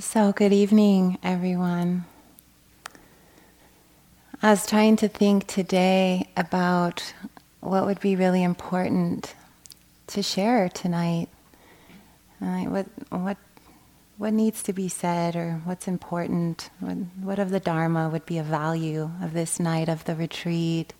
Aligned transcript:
So, 0.00 0.32
good 0.32 0.52
evening, 0.52 1.18
everyone. 1.22 2.04
I 4.42 4.50
was 4.50 4.66
trying 4.66 4.96
to 4.96 5.06
think 5.06 5.46
today 5.46 6.28
about 6.36 7.14
what 7.60 7.86
would 7.86 8.00
be 8.00 8.16
really 8.16 8.42
important 8.42 9.36
to 10.08 10.20
share 10.20 10.68
tonight. 10.68 11.28
Uh, 12.42 12.64
what, 12.64 12.86
what, 13.10 13.36
what 14.18 14.32
needs 14.32 14.64
to 14.64 14.72
be 14.72 14.88
said, 14.88 15.36
or 15.36 15.60
what's 15.62 15.86
important? 15.86 16.70
What, 16.80 16.96
what 17.22 17.38
of 17.38 17.50
the 17.50 17.60
Dharma 17.60 18.08
would 18.08 18.26
be 18.26 18.38
a 18.38 18.42
value 18.42 19.12
of 19.22 19.32
this 19.32 19.60
night 19.60 19.88
of 19.88 20.02
the 20.06 20.16
retreat, 20.16 20.92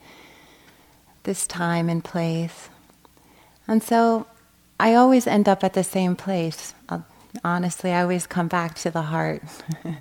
this 1.25 1.49
time 1.49 1.89
and 1.89 2.05
place? 2.05 2.69
And 3.67 3.83
so 3.83 4.29
I 4.79 4.95
always 4.95 5.27
end 5.27 5.49
up 5.49 5.65
at 5.65 5.73
the 5.73 5.83
same 5.83 6.15
place. 6.15 6.75
I'll 6.89 7.05
honestly, 7.43 7.93
I 7.93 8.03
always 8.03 8.27
come 8.27 8.49
back 8.49 8.75
to 8.77 8.91
the 8.91 9.03
heart. 9.03 9.43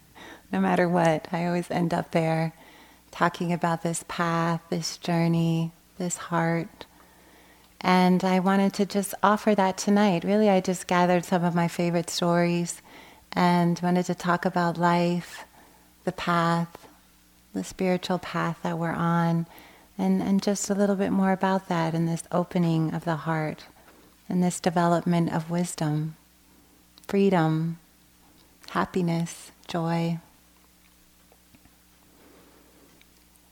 no 0.51 0.59
matter 0.59 0.87
what, 0.87 1.27
I 1.31 1.45
always 1.45 1.71
end 1.71 1.93
up 1.93 2.11
there 2.11 2.53
talking 3.11 3.53
about 3.53 3.83
this 3.83 4.03
path, 4.07 4.61
this 4.69 4.97
journey, 4.97 5.71
this 5.97 6.17
heart. 6.17 6.85
And 7.81 8.23
I 8.23 8.39
wanted 8.39 8.73
to 8.73 8.85
just 8.85 9.13
offer 9.21 9.55
that 9.55 9.77
tonight. 9.77 10.23
Really, 10.23 10.49
I 10.49 10.61
just 10.61 10.87
gathered 10.87 11.25
some 11.25 11.43
of 11.43 11.55
my 11.55 11.67
favorite 11.67 12.09
stories 12.09 12.81
and 13.31 13.79
wanted 13.81 14.05
to 14.05 14.15
talk 14.15 14.45
about 14.45 14.77
life, 14.77 15.45
the 16.03 16.11
path, 16.11 16.87
the 17.53 17.63
spiritual 17.63 18.19
path 18.19 18.59
that 18.63 18.77
we're 18.77 18.91
on, 18.91 19.45
and, 19.97 20.21
and 20.21 20.41
just 20.41 20.69
a 20.69 20.75
little 20.75 20.95
bit 20.95 21.11
more 21.11 21.31
about 21.31 21.67
that 21.67 21.93
and 21.93 22.07
this 22.07 22.23
opening 22.31 22.93
of 22.93 23.05
the 23.05 23.15
heart 23.15 23.65
and 24.27 24.41
this 24.43 24.59
development 24.59 25.31
of 25.31 25.51
wisdom 25.51 26.15
freedom, 27.13 27.77
happiness, 28.69 29.51
joy. 29.67 30.17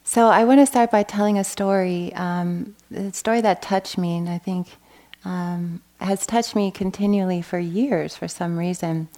So 0.04 0.30
I 0.30 0.46
want 0.46 0.62
to 0.62 0.66
start 0.66 0.90
by 0.90 1.04
telling 1.04 1.38
a 1.38 1.44
story, 1.44 2.12
um, 2.16 2.76
a 2.92 3.14
story 3.14 3.40
that 3.42 3.62
touched 3.62 4.00
me, 4.00 4.18
and 4.18 4.28
I 4.28 4.40
think 4.40 4.78
um, 5.24 5.80
has 6.00 6.26
touched 6.26 6.56
me 6.56 6.72
continually 6.72 7.44
for 7.44 7.60
years 7.60 8.18
for 8.18 8.28
some 8.28 8.58
reason. 8.58 9.10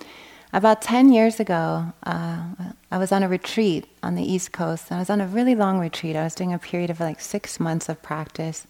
About 0.51 0.81
10 0.81 1.13
years 1.13 1.39
ago, 1.39 1.93
uh, 2.05 2.43
I 2.91 2.97
was 2.97 3.13
on 3.13 3.23
a 3.23 3.29
retreat 3.29 3.85
on 4.03 4.15
the 4.15 4.29
East 4.29 4.51
Coast. 4.51 4.91
I 4.91 4.99
was 4.99 5.09
on 5.09 5.21
a 5.21 5.25
really 5.25 5.55
long 5.55 5.79
retreat. 5.79 6.17
I 6.17 6.23
was 6.25 6.35
doing 6.35 6.51
a 6.51 6.59
period 6.59 6.89
of 6.89 6.99
like 6.99 7.21
six 7.21 7.61
months 7.61 7.87
of 7.87 8.01
practice 8.01 8.67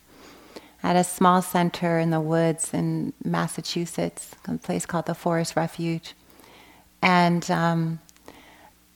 at 0.83 0.97
a 0.97 1.03
small 1.03 1.41
center 1.41 1.97
in 1.97 2.09
the 2.09 2.19
woods 2.19 2.73
in 2.73 3.13
Massachusetts, 3.23 4.31
a 4.47 4.57
place 4.57 4.85
called 4.85 5.05
the 5.05 5.15
Forest 5.15 5.55
Refuge. 5.55 6.13
And 7.01 7.49
um, 7.49 7.99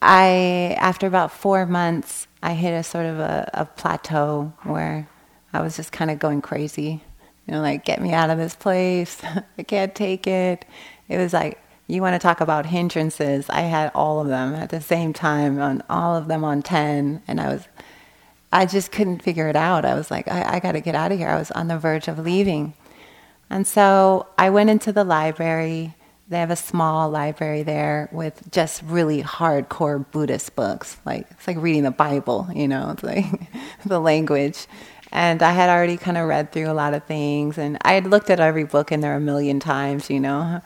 I, 0.02 0.76
after 0.78 1.06
about 1.06 1.32
four 1.32 1.64
months, 1.64 2.26
I 2.42 2.52
hit 2.52 2.72
a 2.72 2.82
sort 2.82 3.06
of 3.06 3.18
a, 3.18 3.50
a 3.54 3.64
plateau 3.64 4.52
where 4.64 5.08
I 5.52 5.62
was 5.62 5.76
just 5.76 5.90
kind 5.90 6.10
of 6.10 6.18
going 6.18 6.42
crazy. 6.42 7.02
You 7.46 7.54
know, 7.54 7.62
like, 7.62 7.86
get 7.86 8.02
me 8.02 8.12
out 8.12 8.28
of 8.28 8.36
this 8.36 8.54
place. 8.54 9.20
I 9.58 9.62
can't 9.62 9.94
take 9.94 10.26
it. 10.26 10.66
It 11.08 11.16
was 11.16 11.32
like, 11.32 11.58
you 11.86 12.02
want 12.02 12.14
to 12.14 12.18
talk 12.18 12.42
about 12.42 12.66
hindrances. 12.66 13.48
I 13.48 13.62
had 13.62 13.90
all 13.94 14.20
of 14.20 14.28
them 14.28 14.54
at 14.54 14.68
the 14.68 14.82
same 14.82 15.14
time, 15.14 15.58
on 15.58 15.82
all 15.88 16.14
of 16.14 16.28
them 16.28 16.44
on 16.44 16.60
10. 16.60 17.22
And 17.26 17.40
I 17.40 17.48
was 17.48 17.66
I 18.52 18.66
just 18.66 18.92
couldn't 18.92 19.22
figure 19.22 19.48
it 19.48 19.56
out. 19.56 19.84
I 19.84 19.94
was 19.94 20.10
like, 20.10 20.28
I, 20.28 20.56
I 20.56 20.60
got 20.60 20.72
to 20.72 20.80
get 20.80 20.94
out 20.94 21.12
of 21.12 21.18
here. 21.18 21.28
I 21.28 21.38
was 21.38 21.50
on 21.50 21.68
the 21.68 21.78
verge 21.78 22.08
of 22.08 22.18
leaving. 22.18 22.74
And 23.50 23.66
so 23.66 24.26
I 24.36 24.50
went 24.50 24.70
into 24.70 24.92
the 24.92 25.04
library. 25.04 25.94
They 26.28 26.38
have 26.38 26.50
a 26.50 26.56
small 26.56 27.10
library 27.10 27.62
there 27.62 28.08
with 28.12 28.50
just 28.50 28.82
really 28.82 29.22
hardcore 29.22 30.04
Buddhist 30.10 30.54
books. 30.56 30.98
Like 31.04 31.26
it's 31.30 31.46
like 31.46 31.56
reading 31.58 31.82
the 31.82 31.90
Bible, 31.90 32.48
you 32.54 32.68
know, 32.68 32.90
it's 32.90 33.02
like 33.02 33.24
the 33.86 34.00
language. 34.00 34.66
And 35.10 35.42
I 35.42 35.52
had 35.52 35.70
already 35.70 35.96
kind 35.96 36.18
of 36.18 36.28
read 36.28 36.52
through 36.52 36.70
a 36.70 36.74
lot 36.74 36.92
of 36.92 37.02
things, 37.04 37.56
and 37.56 37.78
I 37.80 37.94
had 37.94 38.06
looked 38.06 38.28
at 38.28 38.40
every 38.40 38.64
book 38.64 38.92
in 38.92 39.00
there 39.00 39.16
a 39.16 39.20
million 39.20 39.58
times, 39.58 40.10
you 40.10 40.20
know. 40.20 40.60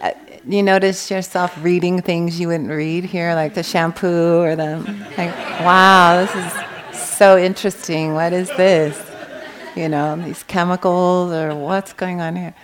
Uh, 0.00 0.12
you 0.46 0.62
notice 0.62 1.10
yourself 1.10 1.54
reading 1.62 2.00
things 2.00 2.40
you 2.40 2.48
wouldn't 2.48 2.70
read 2.70 3.04
here, 3.04 3.34
like 3.34 3.52
the 3.52 3.62
shampoo 3.62 4.40
or 4.40 4.56
the 4.56 4.78
like. 5.18 5.36
Wow, 5.60 6.24
this 6.24 6.34
is 6.34 6.77
so 7.18 7.36
interesting. 7.36 8.14
What 8.14 8.32
is 8.32 8.48
this? 8.56 8.96
You 9.74 9.88
know, 9.88 10.16
these 10.16 10.44
chemicals 10.44 11.32
or 11.32 11.52
what's 11.52 11.92
going 11.92 12.20
on 12.20 12.36
here? 12.36 12.54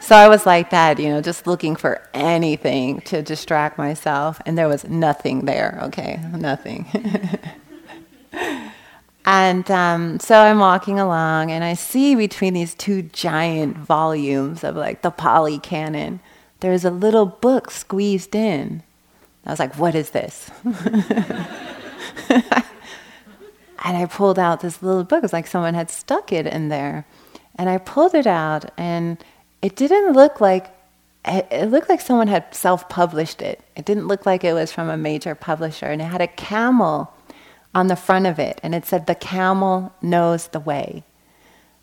So 0.00 0.16
I 0.16 0.28
was 0.28 0.46
like 0.46 0.70
that, 0.70 0.98
you 0.98 1.10
know, 1.10 1.20
just 1.20 1.46
looking 1.46 1.76
for 1.76 2.02
anything 2.14 3.02
to 3.02 3.22
distract 3.22 3.78
myself, 3.78 4.40
and 4.46 4.58
there 4.58 4.66
was 4.66 4.88
nothing 4.88 5.44
there, 5.44 5.78
okay? 5.84 6.18
Nothing. 6.32 6.86
and 9.26 9.70
um, 9.70 10.18
so 10.18 10.38
I'm 10.38 10.58
walking 10.58 10.98
along, 10.98 11.52
and 11.52 11.62
I 11.62 11.74
see 11.74 12.14
between 12.14 12.54
these 12.54 12.74
two 12.74 13.02
giant 13.02 13.76
volumes 13.76 14.64
of 14.64 14.74
like 14.74 15.02
the 15.02 15.10
Pali 15.10 15.58
Canon, 15.58 16.20
there's 16.60 16.84
a 16.84 16.90
little 16.90 17.26
book 17.26 17.70
squeezed 17.70 18.34
in. 18.34 18.82
I 19.46 19.50
was 19.50 19.58
like, 19.58 19.76
what 19.76 19.94
is 19.94 20.10
this? 20.10 20.50
And 23.84 23.96
I 23.96 24.06
pulled 24.06 24.38
out 24.38 24.60
this 24.60 24.82
little 24.82 25.04
book. 25.04 25.18
It 25.18 25.22
was 25.22 25.32
like 25.32 25.46
someone 25.46 25.74
had 25.74 25.90
stuck 25.90 26.32
it 26.32 26.46
in 26.46 26.68
there. 26.68 27.04
And 27.56 27.68
I 27.68 27.78
pulled 27.78 28.14
it 28.14 28.26
out, 28.26 28.70
and 28.78 29.18
it 29.60 29.76
didn't 29.76 30.12
look 30.12 30.40
like 30.40 30.70
it 31.24 31.70
looked 31.70 31.88
like 31.88 32.00
someone 32.00 32.26
had 32.26 32.52
self-published 32.52 33.42
it. 33.42 33.60
It 33.76 33.84
didn't 33.84 34.08
look 34.08 34.26
like 34.26 34.42
it 34.42 34.54
was 34.54 34.72
from 34.72 34.88
a 34.88 34.96
major 34.96 35.34
publisher, 35.34 35.86
and 35.86 36.00
it 36.00 36.06
had 36.06 36.20
a 36.20 36.26
camel 36.26 37.12
on 37.74 37.86
the 37.86 37.94
front 37.96 38.26
of 38.26 38.38
it, 38.38 38.58
and 38.62 38.74
it 38.74 38.86
said, 38.86 39.06
"The 39.06 39.14
camel 39.14 39.92
knows 40.00 40.48
the 40.48 40.60
way." 40.60 41.04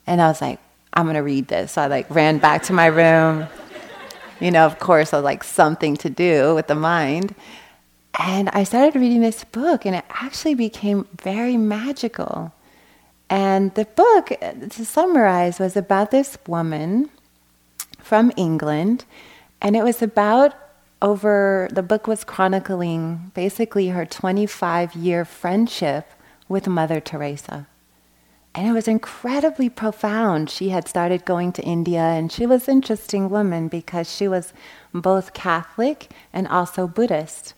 And 0.06 0.22
I 0.22 0.28
was 0.28 0.42
like, 0.42 0.60
"I'm 0.94 1.06
gonna 1.06 1.24
read 1.24 1.48
this." 1.48 1.74
So 1.74 1.84
I 1.84 1.88
like 1.88 2.08
ran 2.10 2.40
back 2.40 2.64
to 2.64 2.74
my 2.74 2.88
room. 2.88 3.48
You 4.40 4.52
know, 4.52 4.66
of 4.66 4.80
course, 4.80 5.14
I 5.14 5.18
was 5.18 5.24
like 5.24 5.44
something 5.44 5.96
to 5.98 6.10
do 6.10 6.56
with 6.56 6.68
the 6.68 6.76
mind. 6.76 7.36
And 8.18 8.50
I 8.50 8.64
started 8.64 9.00
reading 9.00 9.22
this 9.22 9.44
book, 9.44 9.86
and 9.86 9.96
it 9.96 10.06
actually 10.10 10.56
became 10.56 11.08
very 11.22 11.58
magical. 11.58 12.54
And 13.30 13.74
the 13.76 13.86
book, 13.86 14.30
to 14.30 14.86
summarize, 14.86 15.60
was 15.60 15.78
about 15.78 16.12
this 16.12 16.38
woman 16.48 17.10
from 18.00 18.32
England, 18.36 19.06
and 19.62 19.76
it 19.76 19.84
was 19.84 20.02
about 20.02 20.56
over 21.02 21.70
the 21.72 21.84
book 21.84 22.08
was 22.08 22.24
chronicling 22.24 23.32
basically 23.34 23.90
her 23.90 24.06
25 24.06 24.96
year 24.96 25.24
friendship 25.24 26.10
with 26.50 26.68
Mother 26.68 27.00
Teresa. 27.00 27.68
And 28.56 28.68
it 28.68 28.72
was 28.72 28.88
incredibly 28.88 29.70
profound. 29.70 30.50
She 30.50 30.70
had 30.70 30.88
started 30.88 31.24
going 31.24 31.52
to 31.54 31.62
India, 31.62 32.02
and 32.02 32.32
she 32.32 32.46
was 32.46 32.68
an 32.68 32.78
interesting 32.78 33.30
woman 33.30 33.68
because 33.68 34.14
she 34.14 34.28
was 34.28 34.54
both 34.92 35.34
Catholic 35.34 36.10
and 36.34 36.48
also 36.48 36.88
Buddhist. 36.88 37.54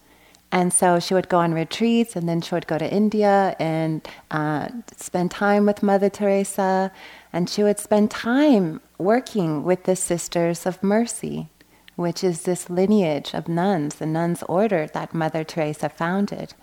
And 0.52 0.74
so 0.74 1.00
she 1.00 1.14
would 1.14 1.30
go 1.30 1.38
on 1.38 1.54
retreats 1.54 2.16
and 2.16 2.28
then 2.28 2.42
she 2.42 2.54
would 2.54 2.68
go 2.68 2.78
to 2.78 2.94
India 2.94 3.56
and 3.58 4.06
uh, 4.32 4.68
spend 4.98 5.32
time 5.32 5.66
with 5.66 5.82
Mother 5.82 6.10
Teresa. 6.10 6.92
And 7.32 7.50
she 7.50 7.64
would 7.64 7.80
spend 7.80 8.12
time 8.12 8.82
working 8.98 9.64
with 9.64 9.86
the 9.86 9.96
Sisters 9.96 10.66
of 10.66 10.84
Mercy, 10.84 11.48
which 11.96 12.24
is 12.24 12.42
this 12.42 12.70
lineage 12.70 13.34
of 13.34 13.48
nuns, 13.48 13.96
the 13.96 14.06
nuns' 14.06 14.44
order 14.44 14.88
that 14.94 15.14
Mother 15.14 15.46
Teresa 15.46 15.88
founded. 15.88 16.54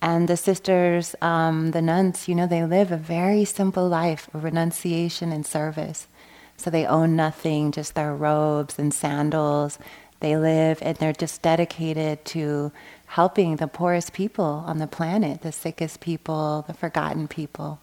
And 0.00 0.28
the 0.28 0.36
sisters, 0.36 1.14
um, 1.20 1.72
the 1.72 1.82
nuns, 1.82 2.28
you 2.28 2.34
know, 2.34 2.46
they 2.46 2.64
live 2.64 2.92
a 2.92 2.96
very 2.96 3.44
simple 3.44 3.88
life 3.88 4.32
of 4.32 4.44
renunciation 4.44 5.32
and 5.32 5.44
service. 5.44 6.06
So 6.56 6.70
they 6.70 6.86
own 6.86 7.14
nothing, 7.14 7.72
just 7.72 7.94
their 7.94 8.14
robes 8.14 8.78
and 8.78 8.94
sandals. 8.94 9.78
They 10.20 10.36
live 10.36 10.78
and 10.82 10.96
they're 10.96 11.12
just 11.12 11.42
dedicated 11.42 12.24
to 12.26 12.72
helping 13.08 13.56
the 13.56 13.66
poorest 13.66 14.12
people 14.12 14.64
on 14.66 14.78
the 14.78 14.86
planet, 14.86 15.42
the 15.42 15.52
sickest 15.52 16.00
people, 16.00 16.64
the 16.66 16.74
forgotten 16.74 17.26
people. 17.26 17.80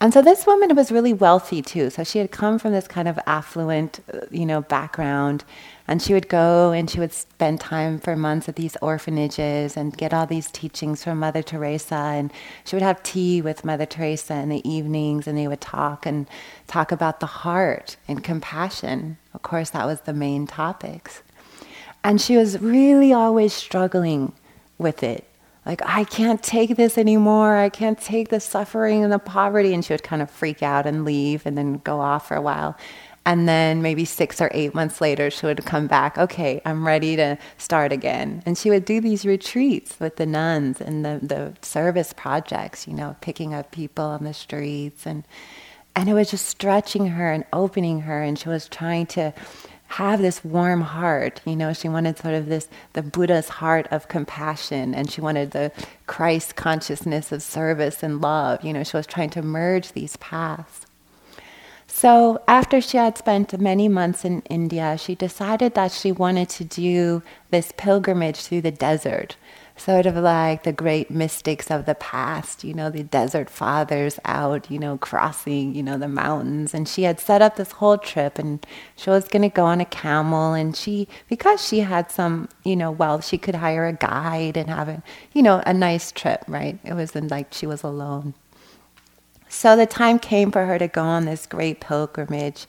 And 0.00 0.12
so 0.12 0.20
this 0.20 0.46
woman 0.46 0.76
was 0.76 0.92
really 0.92 1.14
wealthy 1.14 1.62
too. 1.62 1.88
So 1.88 2.04
she 2.04 2.18
had 2.18 2.30
come 2.30 2.58
from 2.58 2.72
this 2.72 2.86
kind 2.86 3.08
of 3.08 3.18
affluent, 3.26 4.00
uh, 4.12 4.26
you 4.30 4.44
know, 4.44 4.60
background, 4.60 5.44
and 5.88 6.02
she 6.02 6.12
would 6.12 6.28
go 6.28 6.72
and 6.72 6.90
she 6.90 7.00
would 7.00 7.12
spend 7.12 7.60
time 7.60 7.98
for 7.98 8.16
months 8.16 8.48
at 8.48 8.56
these 8.56 8.76
orphanages 8.82 9.78
and 9.78 9.96
get 9.96 10.12
all 10.12 10.26
these 10.26 10.50
teachings 10.50 11.02
from 11.02 11.20
Mother 11.20 11.42
Teresa. 11.42 11.94
And 11.94 12.30
she 12.64 12.76
would 12.76 12.82
have 12.82 13.02
tea 13.02 13.40
with 13.40 13.64
Mother 13.64 13.86
Teresa 13.86 14.34
in 14.34 14.50
the 14.50 14.68
evenings, 14.68 15.26
and 15.26 15.38
they 15.38 15.48
would 15.48 15.62
talk 15.62 16.04
and 16.04 16.28
talk 16.66 16.92
about 16.92 17.20
the 17.20 17.26
heart 17.26 17.96
and 18.06 18.22
compassion. 18.22 19.16
Of 19.32 19.42
course, 19.42 19.70
that 19.70 19.86
was 19.86 20.02
the 20.02 20.12
main 20.12 20.46
topics. 20.46 21.22
And 22.04 22.20
she 22.20 22.36
was 22.36 22.60
really 22.60 23.12
always 23.12 23.54
struggling 23.54 24.34
with 24.76 25.02
it. 25.02 25.24
Like, 25.64 25.80
I 25.82 26.04
can't 26.04 26.42
take 26.42 26.76
this 26.76 26.98
anymore. 26.98 27.56
I 27.56 27.70
can't 27.70 27.98
take 27.98 28.28
the 28.28 28.40
suffering 28.40 29.02
and 29.02 29.10
the 29.10 29.18
poverty. 29.18 29.72
And 29.72 29.82
she 29.82 29.94
would 29.94 30.02
kind 30.02 30.20
of 30.20 30.30
freak 30.30 30.62
out 30.62 30.86
and 30.86 31.06
leave 31.06 31.46
and 31.46 31.56
then 31.56 31.78
go 31.78 32.00
off 32.00 32.28
for 32.28 32.36
a 32.36 32.42
while. 32.42 32.76
And 33.26 33.48
then 33.48 33.80
maybe 33.80 34.04
six 34.04 34.42
or 34.42 34.50
eight 34.52 34.74
months 34.74 35.00
later, 35.00 35.30
she 35.30 35.46
would 35.46 35.64
come 35.64 35.86
back, 35.86 36.18
okay, 36.18 36.60
I'm 36.66 36.86
ready 36.86 37.16
to 37.16 37.38
start 37.56 37.90
again. 37.90 38.42
And 38.44 38.58
she 38.58 38.68
would 38.68 38.84
do 38.84 39.00
these 39.00 39.24
retreats 39.24 39.98
with 39.98 40.16
the 40.16 40.26
nuns 40.26 40.82
and 40.82 41.06
the, 41.06 41.20
the 41.22 41.54
service 41.62 42.12
projects, 42.12 42.86
you 42.86 42.92
know, 42.92 43.16
picking 43.22 43.54
up 43.54 43.70
people 43.70 44.04
on 44.04 44.24
the 44.24 44.34
streets. 44.34 45.06
And, 45.06 45.24
and 45.96 46.10
it 46.10 46.12
was 46.12 46.30
just 46.30 46.46
stretching 46.46 47.06
her 47.06 47.32
and 47.32 47.46
opening 47.54 48.00
her. 48.02 48.22
And 48.22 48.38
she 48.38 48.50
was 48.50 48.68
trying 48.68 49.06
to 49.06 49.32
have 49.88 50.20
this 50.20 50.44
warm 50.44 50.80
heart. 50.80 51.40
You 51.44 51.56
know, 51.56 51.72
she 51.72 51.88
wanted 51.88 52.18
sort 52.18 52.34
of 52.34 52.46
this, 52.46 52.68
the 52.94 53.02
Buddha's 53.02 53.48
heart 53.48 53.86
of 53.90 54.08
compassion, 54.08 54.94
and 54.94 55.10
she 55.10 55.20
wanted 55.20 55.52
the 55.52 55.72
Christ 56.06 56.56
consciousness 56.56 57.30
of 57.32 57.42
service 57.42 58.02
and 58.02 58.20
love. 58.20 58.64
You 58.64 58.72
know, 58.72 58.82
she 58.82 58.96
was 58.96 59.06
trying 59.06 59.30
to 59.30 59.42
merge 59.42 59.92
these 59.92 60.16
paths. 60.16 60.86
So, 61.86 62.42
after 62.48 62.80
she 62.80 62.96
had 62.96 63.16
spent 63.16 63.58
many 63.60 63.88
months 63.88 64.24
in 64.24 64.40
India, 64.50 64.98
she 64.98 65.14
decided 65.14 65.74
that 65.74 65.92
she 65.92 66.10
wanted 66.10 66.48
to 66.50 66.64
do 66.64 67.22
this 67.50 67.72
pilgrimage 67.76 68.40
through 68.40 68.62
the 68.62 68.72
desert, 68.72 69.36
sort 69.76 70.06
of 70.06 70.16
like 70.16 70.62
the 70.62 70.72
great 70.72 71.10
mystics 71.10 71.70
of 71.70 71.84
the 71.84 71.96
past, 71.96 72.62
you 72.62 72.72
know, 72.72 72.90
the 72.90 73.02
desert 73.02 73.50
fathers 73.50 74.20
out, 74.24 74.70
you 74.70 74.78
know, 74.78 74.96
crossing, 74.96 75.74
you 75.74 75.82
know, 75.82 75.98
the 75.98 76.08
mountains. 76.08 76.74
And 76.74 76.88
she 76.88 77.02
had 77.02 77.18
set 77.18 77.42
up 77.42 77.56
this 77.56 77.72
whole 77.72 77.98
trip 77.98 78.38
and 78.38 78.64
she 78.96 79.10
was 79.10 79.26
going 79.26 79.42
to 79.42 79.48
go 79.48 79.64
on 79.64 79.80
a 79.80 79.84
camel. 79.84 80.52
And 80.52 80.76
she, 80.76 81.08
because 81.28 81.66
she 81.66 81.80
had 81.80 82.10
some, 82.10 82.48
you 82.64 82.76
know, 82.76 82.92
well, 82.92 83.20
she 83.20 83.36
could 83.36 83.56
hire 83.56 83.86
a 83.86 83.92
guide 83.92 84.56
and 84.56 84.70
have 84.70 84.88
a, 84.88 85.02
you 85.32 85.42
know, 85.42 85.60
a 85.66 85.74
nice 85.74 86.12
trip, 86.12 86.44
right? 86.46 86.78
It 86.84 86.94
wasn't 86.94 87.30
like 87.30 87.52
she 87.52 87.66
was 87.66 87.82
alone. 87.82 88.34
So 89.48 89.76
the 89.76 89.86
time 89.86 90.18
came 90.18 90.50
for 90.50 90.66
her 90.66 90.78
to 90.78 90.88
go 90.88 91.02
on 91.02 91.26
this 91.26 91.46
great 91.46 91.80
pilgrimage. 91.80 92.66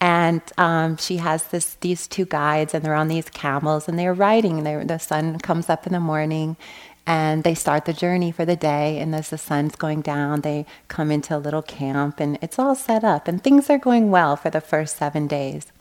And 0.00 0.42
um, 0.58 0.96
she 0.96 1.16
has 1.16 1.44
this, 1.44 1.74
these 1.80 2.06
two 2.06 2.24
guides, 2.24 2.72
and 2.72 2.84
they're 2.84 2.94
on 2.94 3.08
these 3.08 3.28
camels, 3.30 3.88
and 3.88 3.98
they're 3.98 4.14
riding. 4.14 4.62
They're, 4.62 4.84
the 4.84 4.98
sun 4.98 5.38
comes 5.38 5.68
up 5.68 5.86
in 5.86 5.92
the 5.92 6.00
morning, 6.00 6.56
and 7.04 7.42
they 7.42 7.54
start 7.54 7.84
the 7.84 7.92
journey 7.92 8.30
for 8.30 8.44
the 8.44 8.54
day. 8.54 8.98
And 9.00 9.14
as 9.14 9.30
the 9.30 9.38
sun's 9.38 9.74
going 9.74 10.02
down, 10.02 10.42
they 10.42 10.66
come 10.86 11.10
into 11.10 11.36
a 11.36 11.38
little 11.38 11.62
camp, 11.62 12.20
and 12.20 12.38
it's 12.40 12.58
all 12.58 12.76
set 12.76 13.02
up. 13.02 13.26
And 13.26 13.42
things 13.42 13.68
are 13.70 13.78
going 13.78 14.10
well 14.10 14.36
for 14.36 14.50
the 14.50 14.60
first 14.60 14.96
seven 14.98 15.26
days. 15.26 15.72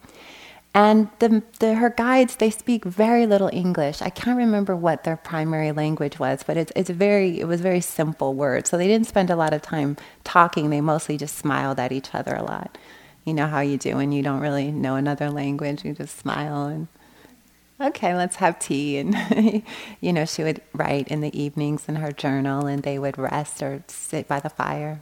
And 0.74 1.10
the, 1.20 1.42
the, 1.60 1.76
her 1.76 1.90
guides, 1.90 2.36
they 2.36 2.50
speak 2.50 2.86
very 2.86 3.26
little 3.26 3.50
English. 3.52 4.02
I 4.02 4.10
can't 4.10 4.38
remember 4.38 4.76
what 4.76 5.04
their 5.04 5.18
primary 5.18 5.72
language 5.72 6.20
was, 6.20 6.44
but 6.44 6.56
it's, 6.56 6.72
it's 6.76 6.90
very, 6.90 7.40
it 7.40 7.48
was 7.48 7.62
very 7.62 7.82
simple 7.82 8.34
words. 8.36 8.70
So 8.70 8.78
they 8.78 8.88
didn't 8.88 9.08
spend 9.08 9.30
a 9.30 9.36
lot 9.36 9.54
of 9.54 9.62
time 9.62 9.98
talking. 10.24 10.70
They 10.70 10.82
mostly 10.82 11.18
just 11.18 11.36
smiled 11.36 11.80
at 11.80 11.92
each 11.92 12.14
other 12.14 12.36
a 12.36 12.44
lot. 12.44 12.78
You 13.28 13.34
know 13.34 13.48
how 13.48 13.60
you 13.60 13.78
do 13.78 13.98
when 13.98 14.14
you 14.14 14.24
don't 14.24 14.40
really 14.40 14.72
know 14.72 14.96
another 14.96 15.30
language. 15.30 15.84
You 15.84 15.92
just 15.92 16.18
smile 16.18 16.68
and, 16.68 16.88
okay, 17.82 18.16
let's 18.16 18.38
have 18.38 18.58
tea. 18.58 19.00
And, 19.00 19.64
you 20.02 20.14
know, 20.14 20.24
she 20.24 20.44
would 20.44 20.62
write 20.74 21.10
in 21.10 21.20
the 21.20 21.38
evenings 21.38 21.90
in 21.90 21.98
her 21.98 22.14
journal 22.14 22.68
and 22.68 22.84
they 22.84 22.98
would 22.98 23.18
rest 23.18 23.62
or 23.62 23.84
sit 23.88 24.30
by 24.30 24.40
the 24.40 24.50
fire. 24.50 25.02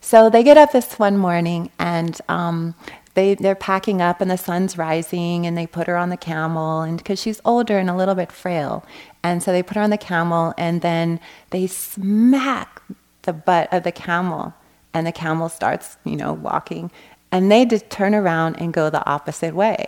So 0.00 0.28
they 0.28 0.42
get 0.42 0.58
up 0.58 0.72
this 0.72 0.98
one 0.98 1.16
morning 1.16 1.70
and 1.78 2.20
um, 2.28 2.74
they 3.14 3.34
they're 3.36 3.54
packing 3.54 4.02
up 4.02 4.20
and 4.20 4.30
the 4.30 4.36
sun's 4.36 4.76
rising 4.76 5.46
and 5.46 5.56
they 5.56 5.66
put 5.66 5.86
her 5.86 5.96
on 5.96 6.08
the 6.08 6.16
camel 6.16 6.82
and 6.82 6.98
because 6.98 7.20
she's 7.20 7.40
older 7.44 7.78
and 7.78 7.90
a 7.90 7.96
little 7.96 8.14
bit 8.14 8.30
frail 8.30 8.84
and 9.24 9.42
so 9.42 9.50
they 9.50 9.62
put 9.62 9.76
her 9.76 9.82
on 9.82 9.90
the 9.90 9.98
camel 9.98 10.54
and 10.56 10.82
then 10.82 11.18
they 11.50 11.66
smack 11.66 12.80
the 13.22 13.32
butt 13.32 13.72
of 13.72 13.82
the 13.82 13.90
camel 13.90 14.54
and 14.94 15.04
the 15.06 15.12
camel 15.12 15.48
starts 15.48 15.96
you 16.04 16.16
know 16.16 16.32
walking 16.32 16.92
and 17.30 17.50
they 17.50 17.64
just 17.64 17.88
turn 17.90 18.14
around 18.14 18.56
and 18.56 18.72
go 18.72 18.90
the 18.90 19.04
opposite 19.08 19.54
way 19.54 19.86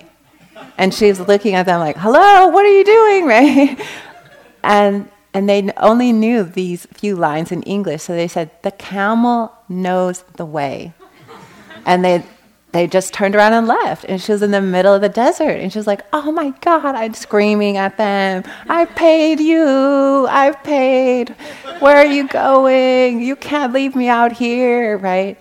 and 0.76 0.92
she's 0.92 1.20
looking 1.20 1.54
at 1.54 1.66
them 1.66 1.80
like 1.80 1.96
hello 1.96 2.48
what 2.48 2.64
are 2.64 2.76
you 2.76 2.84
doing 2.84 3.26
right 3.26 3.80
and 4.62 5.08
and 5.32 5.48
they 5.48 5.70
only 5.76 6.12
knew 6.12 6.42
these 6.42 6.86
few 6.86 7.16
lines 7.16 7.52
in 7.52 7.62
english 7.62 8.02
so 8.02 8.14
they 8.14 8.28
said 8.28 8.50
the 8.62 8.70
camel 8.72 9.52
knows 9.68 10.24
the 10.36 10.44
way 10.44 10.92
and 11.86 12.04
they 12.04 12.24
they 12.72 12.86
just 12.86 13.12
turned 13.12 13.34
around 13.34 13.52
and 13.52 13.66
left. 13.66 14.04
And 14.04 14.20
she 14.20 14.32
was 14.32 14.42
in 14.42 14.52
the 14.52 14.60
middle 14.60 14.94
of 14.94 15.00
the 15.00 15.08
desert. 15.08 15.58
And 15.58 15.72
she 15.72 15.78
was 15.78 15.86
like, 15.86 16.02
oh 16.12 16.30
my 16.30 16.50
God, 16.60 16.94
I'm 16.94 17.14
screaming 17.14 17.76
at 17.76 17.96
them. 17.96 18.44
I 18.68 18.84
paid 18.84 19.40
you. 19.40 20.26
I've 20.28 20.62
paid. 20.62 21.30
Where 21.80 21.96
are 21.96 22.06
you 22.06 22.28
going? 22.28 23.20
You 23.20 23.34
can't 23.36 23.72
leave 23.72 23.96
me 23.96 24.08
out 24.08 24.32
here, 24.32 24.98
right? 24.98 25.36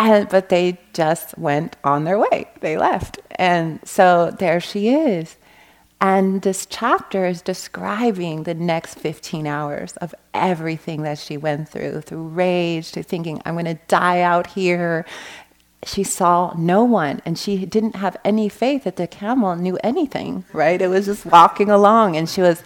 And, 0.00 0.28
but 0.28 0.48
they 0.48 0.78
just 0.94 1.36
went 1.36 1.76
on 1.84 2.04
their 2.04 2.18
way. 2.18 2.48
They 2.60 2.78
left. 2.78 3.20
And 3.32 3.80
so 3.84 4.34
there 4.38 4.60
she 4.60 4.88
is. 4.88 5.36
And 6.00 6.40
this 6.40 6.64
chapter 6.64 7.26
is 7.26 7.42
describing 7.42 8.44
the 8.44 8.54
next 8.54 8.94
15 8.94 9.46
hours 9.46 9.98
of 9.98 10.14
everything 10.32 11.02
that 11.02 11.18
she 11.18 11.36
went 11.36 11.68
through, 11.68 12.00
through 12.00 12.28
rage 12.28 12.92
to 12.92 13.02
thinking, 13.02 13.42
I'm 13.44 13.54
going 13.54 13.66
to 13.66 13.78
die 13.88 14.22
out 14.22 14.46
here 14.46 15.04
she 15.84 16.02
saw 16.02 16.52
no 16.58 16.84
one 16.84 17.22
and 17.24 17.38
she 17.38 17.64
didn't 17.64 17.96
have 17.96 18.16
any 18.24 18.48
faith 18.48 18.84
that 18.84 18.96
the 18.96 19.06
camel 19.06 19.56
knew 19.56 19.78
anything, 19.82 20.44
right? 20.52 20.80
It 20.80 20.88
was 20.88 21.06
just 21.06 21.24
walking 21.24 21.70
along 21.70 22.16
and 22.16 22.28
she 22.28 22.42
was 22.42 22.62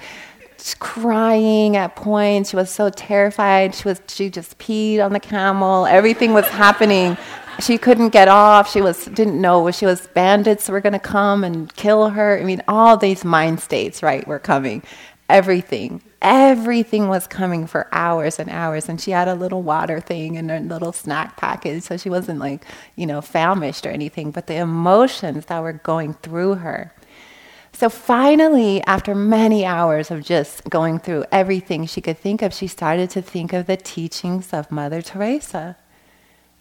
crying 0.72 1.76
at 1.76 1.94
points. 1.94 2.50
She 2.50 2.56
was 2.56 2.70
so 2.70 2.88
terrified. 2.88 3.74
She 3.74 3.86
was 3.86 4.00
she 4.08 4.30
just 4.30 4.58
peed 4.58 5.04
on 5.04 5.12
the 5.12 5.20
camel. 5.20 5.84
Everything 5.84 6.32
was 6.32 6.46
happening. 6.46 7.18
She 7.60 7.76
couldn't 7.76 8.08
get 8.08 8.28
off. 8.28 8.70
She 8.70 8.80
was 8.80 9.04
didn't 9.04 9.38
know 9.38 9.70
she 9.70 9.84
was 9.84 10.06
bandits 10.08 10.70
were 10.70 10.80
going 10.80 10.94
to 10.94 10.98
come 10.98 11.44
and 11.44 11.74
kill 11.76 12.08
her. 12.10 12.38
I 12.40 12.44
mean, 12.44 12.62
all 12.66 12.96
these 12.96 13.24
mind 13.24 13.60
states, 13.60 14.02
right, 14.02 14.26
were 14.26 14.38
coming. 14.38 14.82
Everything 15.28 16.00
everything 16.24 17.08
was 17.08 17.26
coming 17.26 17.66
for 17.66 17.86
hours 17.92 18.38
and 18.38 18.48
hours 18.48 18.88
and 18.88 18.98
she 18.98 19.10
had 19.10 19.28
a 19.28 19.34
little 19.34 19.62
water 19.62 20.00
thing 20.00 20.38
and 20.38 20.50
a 20.50 20.58
little 20.58 20.90
snack 20.90 21.36
package 21.36 21.82
so 21.82 21.98
she 21.98 22.08
wasn't 22.08 22.38
like 22.38 22.64
you 22.96 23.06
know 23.06 23.20
famished 23.20 23.84
or 23.84 23.90
anything 23.90 24.30
but 24.30 24.46
the 24.46 24.56
emotions 24.56 25.44
that 25.44 25.62
were 25.62 25.74
going 25.74 26.14
through 26.14 26.54
her 26.54 26.90
so 27.74 27.88
finally 27.88 28.82
after 28.84 29.14
many 29.14 29.66
hours 29.66 30.10
of 30.10 30.22
just 30.22 30.64
going 30.70 30.98
through 30.98 31.24
everything 31.30 31.86
she 31.86 32.00
could 32.00 32.18
think 32.18 32.40
of 32.40 32.54
she 32.54 32.66
started 32.66 33.10
to 33.10 33.20
think 33.20 33.52
of 33.52 33.66
the 33.66 33.76
teachings 33.76 34.52
of 34.52 34.70
mother 34.70 35.02
teresa 35.02 35.76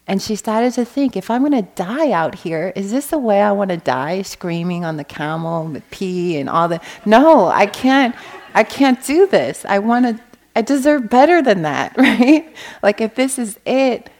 and 0.06 0.20
she 0.20 0.36
started 0.36 0.74
to 0.74 0.84
think, 0.84 1.16
if 1.16 1.30
I'm 1.30 1.40
going 1.46 1.64
to 1.64 1.70
die 1.74 2.10
out 2.10 2.34
here, 2.34 2.72
is 2.76 2.90
this 2.90 3.06
the 3.06 3.18
way 3.18 3.40
I 3.40 3.52
want 3.52 3.70
to 3.70 3.78
die? 3.78 4.20
Screaming 4.22 4.84
on 4.84 4.96
the 4.98 5.04
camel 5.04 5.64
with 5.66 5.90
pee 5.90 6.38
and 6.38 6.48
all 6.48 6.68
the. 6.68 6.80
No, 7.06 7.46
I 7.46 7.66
can't. 7.66 8.14
I 8.54 8.64
can't 8.64 9.02
do 9.04 9.26
this. 9.26 9.64
I 9.64 9.78
want 9.78 10.04
to, 10.04 10.22
I 10.54 10.62
deserve 10.62 11.08
better 11.08 11.42
than 11.42 11.62
that, 11.62 11.96
right? 11.98 12.54
Like 12.82 13.00
if 13.00 13.14
this 13.14 13.38
is 13.38 13.58
it, 13.64 14.10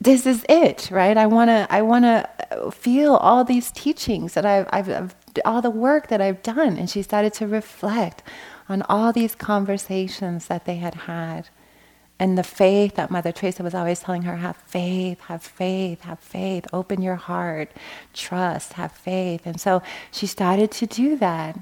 this 0.00 0.26
is 0.26 0.44
it, 0.48 0.90
right? 0.90 1.16
I 1.16 1.26
want 1.26 1.48
to, 1.48 1.66
I 1.70 1.82
want 1.82 2.04
to 2.04 2.70
feel 2.72 3.14
all 3.14 3.44
these 3.44 3.70
teachings 3.70 4.34
that 4.34 4.44
I've, 4.44 4.68
I've, 4.72 4.88
I've, 4.90 5.14
all 5.44 5.62
the 5.62 5.70
work 5.70 6.08
that 6.08 6.20
I've 6.20 6.42
done. 6.42 6.76
And 6.76 6.88
she 6.88 7.02
started 7.02 7.32
to 7.34 7.46
reflect 7.46 8.22
on 8.68 8.82
all 8.82 9.12
these 9.12 9.34
conversations 9.34 10.46
that 10.46 10.64
they 10.64 10.76
had 10.76 10.94
had. 10.94 11.48
And 12.18 12.38
the 12.38 12.44
faith 12.44 12.94
that 12.94 13.10
Mother 13.10 13.32
Teresa 13.32 13.62
was 13.62 13.74
always 13.74 14.00
telling 14.00 14.22
her 14.22 14.36
have 14.36 14.56
faith, 14.56 15.20
have 15.22 15.42
faith, 15.42 16.02
have 16.02 16.20
faith, 16.20 16.66
open 16.72 17.02
your 17.02 17.16
heart, 17.16 17.72
trust, 18.14 18.74
have 18.74 18.92
faith. 18.92 19.44
And 19.44 19.60
so 19.60 19.82
she 20.12 20.26
started 20.26 20.70
to 20.72 20.86
do 20.86 21.16
that. 21.16 21.58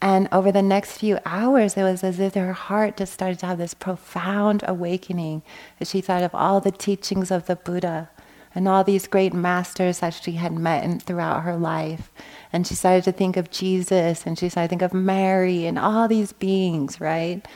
And 0.00 0.28
over 0.32 0.50
the 0.50 0.62
next 0.62 0.98
few 0.98 1.18
hours, 1.24 1.76
it 1.76 1.82
was 1.84 2.02
as 2.02 2.18
if 2.18 2.34
her 2.34 2.52
heart 2.52 2.96
just 2.96 3.12
started 3.12 3.38
to 3.40 3.46
have 3.46 3.58
this 3.58 3.74
profound 3.74 4.64
awakening 4.66 5.42
as 5.80 5.90
she 5.90 6.00
thought 6.00 6.24
of 6.24 6.34
all 6.34 6.60
the 6.60 6.72
teachings 6.72 7.30
of 7.30 7.46
the 7.46 7.56
Buddha 7.56 8.10
and 8.54 8.68
all 8.68 8.84
these 8.84 9.06
great 9.06 9.32
masters 9.32 10.00
that 10.00 10.14
she 10.14 10.32
had 10.32 10.52
met 10.52 11.02
throughout 11.02 11.42
her 11.42 11.56
life. 11.56 12.10
And 12.52 12.66
she 12.66 12.74
started 12.74 13.04
to 13.04 13.12
think 13.12 13.36
of 13.36 13.50
Jesus 13.50 14.26
and 14.26 14.38
she 14.38 14.48
started 14.48 14.68
to 14.68 14.70
think 14.70 14.82
of 14.82 14.92
Mary 14.92 15.66
and 15.66 15.78
all 15.78 16.06
these 16.08 16.32
beings, 16.32 17.00
right? 17.00 17.46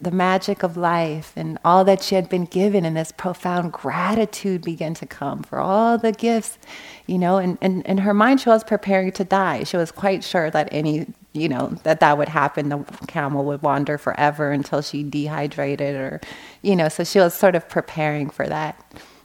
The 0.00 0.10
magic 0.10 0.62
of 0.62 0.76
life 0.76 1.32
and 1.36 1.58
all 1.64 1.84
that 1.84 2.02
she 2.02 2.14
had 2.14 2.28
been 2.28 2.44
given, 2.44 2.84
and 2.84 2.94
this 2.96 3.10
profound 3.10 3.72
gratitude 3.72 4.62
began 4.62 4.92
to 4.94 5.06
come 5.06 5.42
for 5.42 5.58
all 5.58 5.96
the 5.96 6.12
gifts, 6.12 6.58
you 7.06 7.18
know. 7.18 7.38
And 7.38 7.58
in 7.62 7.98
her 7.98 8.12
mind, 8.12 8.42
she 8.42 8.50
was 8.50 8.64
preparing 8.64 9.12
to 9.12 9.24
die. 9.24 9.64
She 9.64 9.78
was 9.78 9.90
quite 9.90 10.22
sure 10.22 10.50
that 10.50 10.68
any 10.72 11.06
you 11.32 11.48
know, 11.48 11.68
that 11.84 12.00
that 12.00 12.18
would 12.18 12.28
happen. 12.28 12.68
The 12.68 12.84
camel 13.06 13.44
would 13.44 13.62
wander 13.62 13.96
forever 13.98 14.50
until 14.50 14.82
she 14.82 15.02
dehydrated 15.02 15.94
or, 15.94 16.20
you 16.62 16.74
know, 16.74 16.88
so 16.88 17.04
she 17.04 17.18
was 17.18 17.34
sort 17.34 17.54
of 17.54 17.68
preparing 17.68 18.30
for 18.30 18.46
that. 18.46 18.82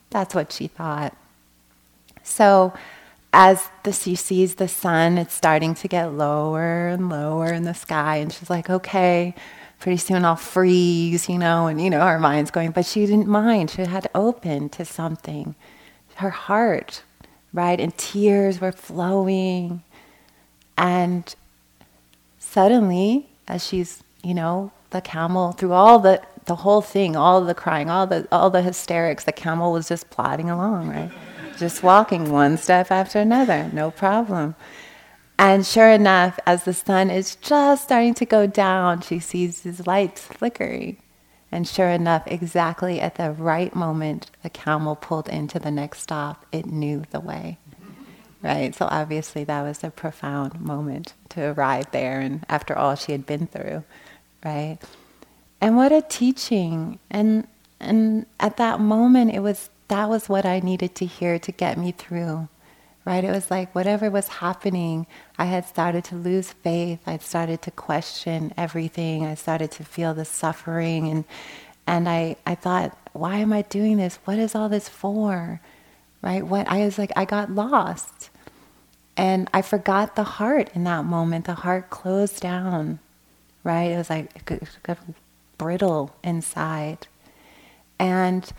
That's 0.09 0.35
what 0.35 0.51
she 0.51 0.67
thought. 0.67 1.15
So 2.23 2.73
as 3.33 3.67
the, 3.83 3.91
she 3.91 4.15
sees 4.15 4.55
the 4.55 4.67
sun, 4.67 5.17
it's 5.17 5.33
starting 5.33 5.75
to 5.75 5.87
get 5.87 6.13
lower 6.13 6.87
and 6.87 7.09
lower 7.09 7.51
in 7.51 7.63
the 7.63 7.73
sky. 7.73 8.17
And 8.17 8.31
she's 8.31 8.49
like, 8.49 8.69
okay, 8.69 9.35
pretty 9.79 9.97
soon 9.97 10.23
I'll 10.23 10.37
freeze, 10.37 11.27
you 11.27 11.37
know, 11.37 11.67
and, 11.67 11.81
you 11.81 11.89
know, 11.89 12.05
her 12.05 12.19
mind's 12.19 12.51
going, 12.51 12.71
but 12.71 12.85
she 12.85 13.05
didn't 13.05 13.27
mind. 13.27 13.71
She 13.71 13.81
had 13.81 14.09
opened 14.15 14.71
to 14.73 14.85
something. 14.85 15.55
Her 16.15 16.29
heart 16.29 17.03
right? 17.53 17.79
And 17.79 17.95
tears 17.97 18.59
were 18.59 18.71
flowing. 18.71 19.83
And 20.77 21.33
suddenly, 22.39 23.29
as 23.47 23.65
she's, 23.65 24.03
you 24.23 24.33
know, 24.33 24.71
the 24.89 25.01
camel, 25.01 25.53
through 25.53 25.73
all 25.73 25.99
the, 25.99 26.21
the 26.45 26.55
whole 26.55 26.81
thing, 26.81 27.15
all 27.15 27.41
the 27.41 27.53
crying, 27.53 27.89
all 27.89 28.07
the, 28.07 28.27
all 28.31 28.49
the 28.49 28.61
hysterics, 28.61 29.23
the 29.23 29.31
camel 29.31 29.71
was 29.71 29.87
just 29.87 30.09
plodding 30.09 30.49
along, 30.49 30.89
right? 30.89 31.11
Just 31.57 31.83
walking 31.83 32.31
one 32.31 32.57
step 32.57 32.91
after 32.91 33.19
another, 33.19 33.69
no 33.73 33.91
problem. 33.91 34.55
And 35.37 35.65
sure 35.65 35.89
enough, 35.89 36.39
as 36.45 36.63
the 36.63 36.73
sun 36.73 37.09
is 37.09 37.35
just 37.35 37.85
starting 37.85 38.13
to 38.15 38.25
go 38.25 38.47
down, 38.47 39.01
she 39.01 39.19
sees 39.19 39.63
his 39.63 39.87
lights 39.87 40.21
flickering. 40.21 40.97
And 41.51 41.67
sure 41.67 41.89
enough, 41.89 42.23
exactly 42.27 42.99
at 42.99 43.15
the 43.15 43.31
right 43.31 43.75
moment, 43.75 44.31
the 44.41 44.49
camel 44.49 44.95
pulled 44.95 45.29
into 45.29 45.59
the 45.59 45.71
next 45.71 46.01
stop. 46.01 46.45
It 46.51 46.65
knew 46.65 47.03
the 47.11 47.19
way. 47.19 47.57
Right? 48.41 48.73
So 48.75 48.87
obviously, 48.89 49.43
that 49.45 49.61
was 49.61 49.83
a 49.83 49.89
profound 49.89 50.59
moment 50.59 51.13
to 51.29 51.53
arrive 51.53 51.91
there 51.91 52.19
and 52.19 52.45
after 52.49 52.77
all 52.77 52.95
she 52.95 53.11
had 53.11 53.25
been 53.25 53.47
through. 53.47 53.83
Right? 54.43 54.79
And 55.61 55.77
what 55.77 55.91
a 55.91 56.01
teaching. 56.01 56.99
And, 57.09 57.47
and 57.79 58.25
at 58.39 58.57
that 58.57 58.79
moment, 58.79 59.33
it 59.33 59.39
was 59.39 59.69
that 59.87 60.09
was 60.09 60.29
what 60.29 60.45
I 60.45 60.59
needed 60.59 60.95
to 60.95 61.05
hear 61.05 61.39
to 61.39 61.51
get 61.51 61.77
me 61.77 61.91
through 61.91 62.47
right? 63.05 63.23
It 63.23 63.31
was 63.31 63.51
like 63.51 63.73
whatever 63.75 64.09
was 64.09 64.27
happening, 64.27 65.07
I 65.37 65.45
had 65.45 65.65
started 65.65 66.03
to 66.05 66.15
lose 66.15 66.51
faith. 66.51 66.99
I'd 67.05 67.21
started 67.21 67.61
to 67.63 67.71
question 67.71 68.53
everything. 68.57 69.25
I 69.25 69.35
started 69.35 69.71
to 69.71 69.83
feel 69.83 70.13
the 70.13 70.25
suffering 70.25 71.09
and 71.09 71.25
and 71.85 72.07
I, 72.07 72.37
I 72.45 72.55
thought, 72.55 72.97
why 73.11 73.37
am 73.39 73.51
I 73.51 73.63
doing 73.63 73.97
this? 73.97 74.17
What 74.23 74.39
is 74.39 74.55
all 74.55 74.69
this 74.69 74.87
for? 74.87 75.59
Right? 76.21 76.45
What 76.45 76.65
I 76.69 76.85
was 76.85 76.97
like, 76.97 77.11
I 77.15 77.25
got 77.25 77.51
lost. 77.51 78.29
And 79.17 79.49
I 79.53 79.61
forgot 79.61 80.15
the 80.15 80.23
heart 80.23 80.69
in 80.73 80.85
that 80.85 81.03
moment. 81.03 81.43
The 81.43 81.55
heart 81.55 81.89
closed 81.89 82.39
down. 82.39 82.99
Right? 83.65 83.91
It 83.91 83.97
was 83.97 84.09
like 84.09 84.49
brittle 85.57 86.15
inside. 86.23 87.07
And 87.99 88.49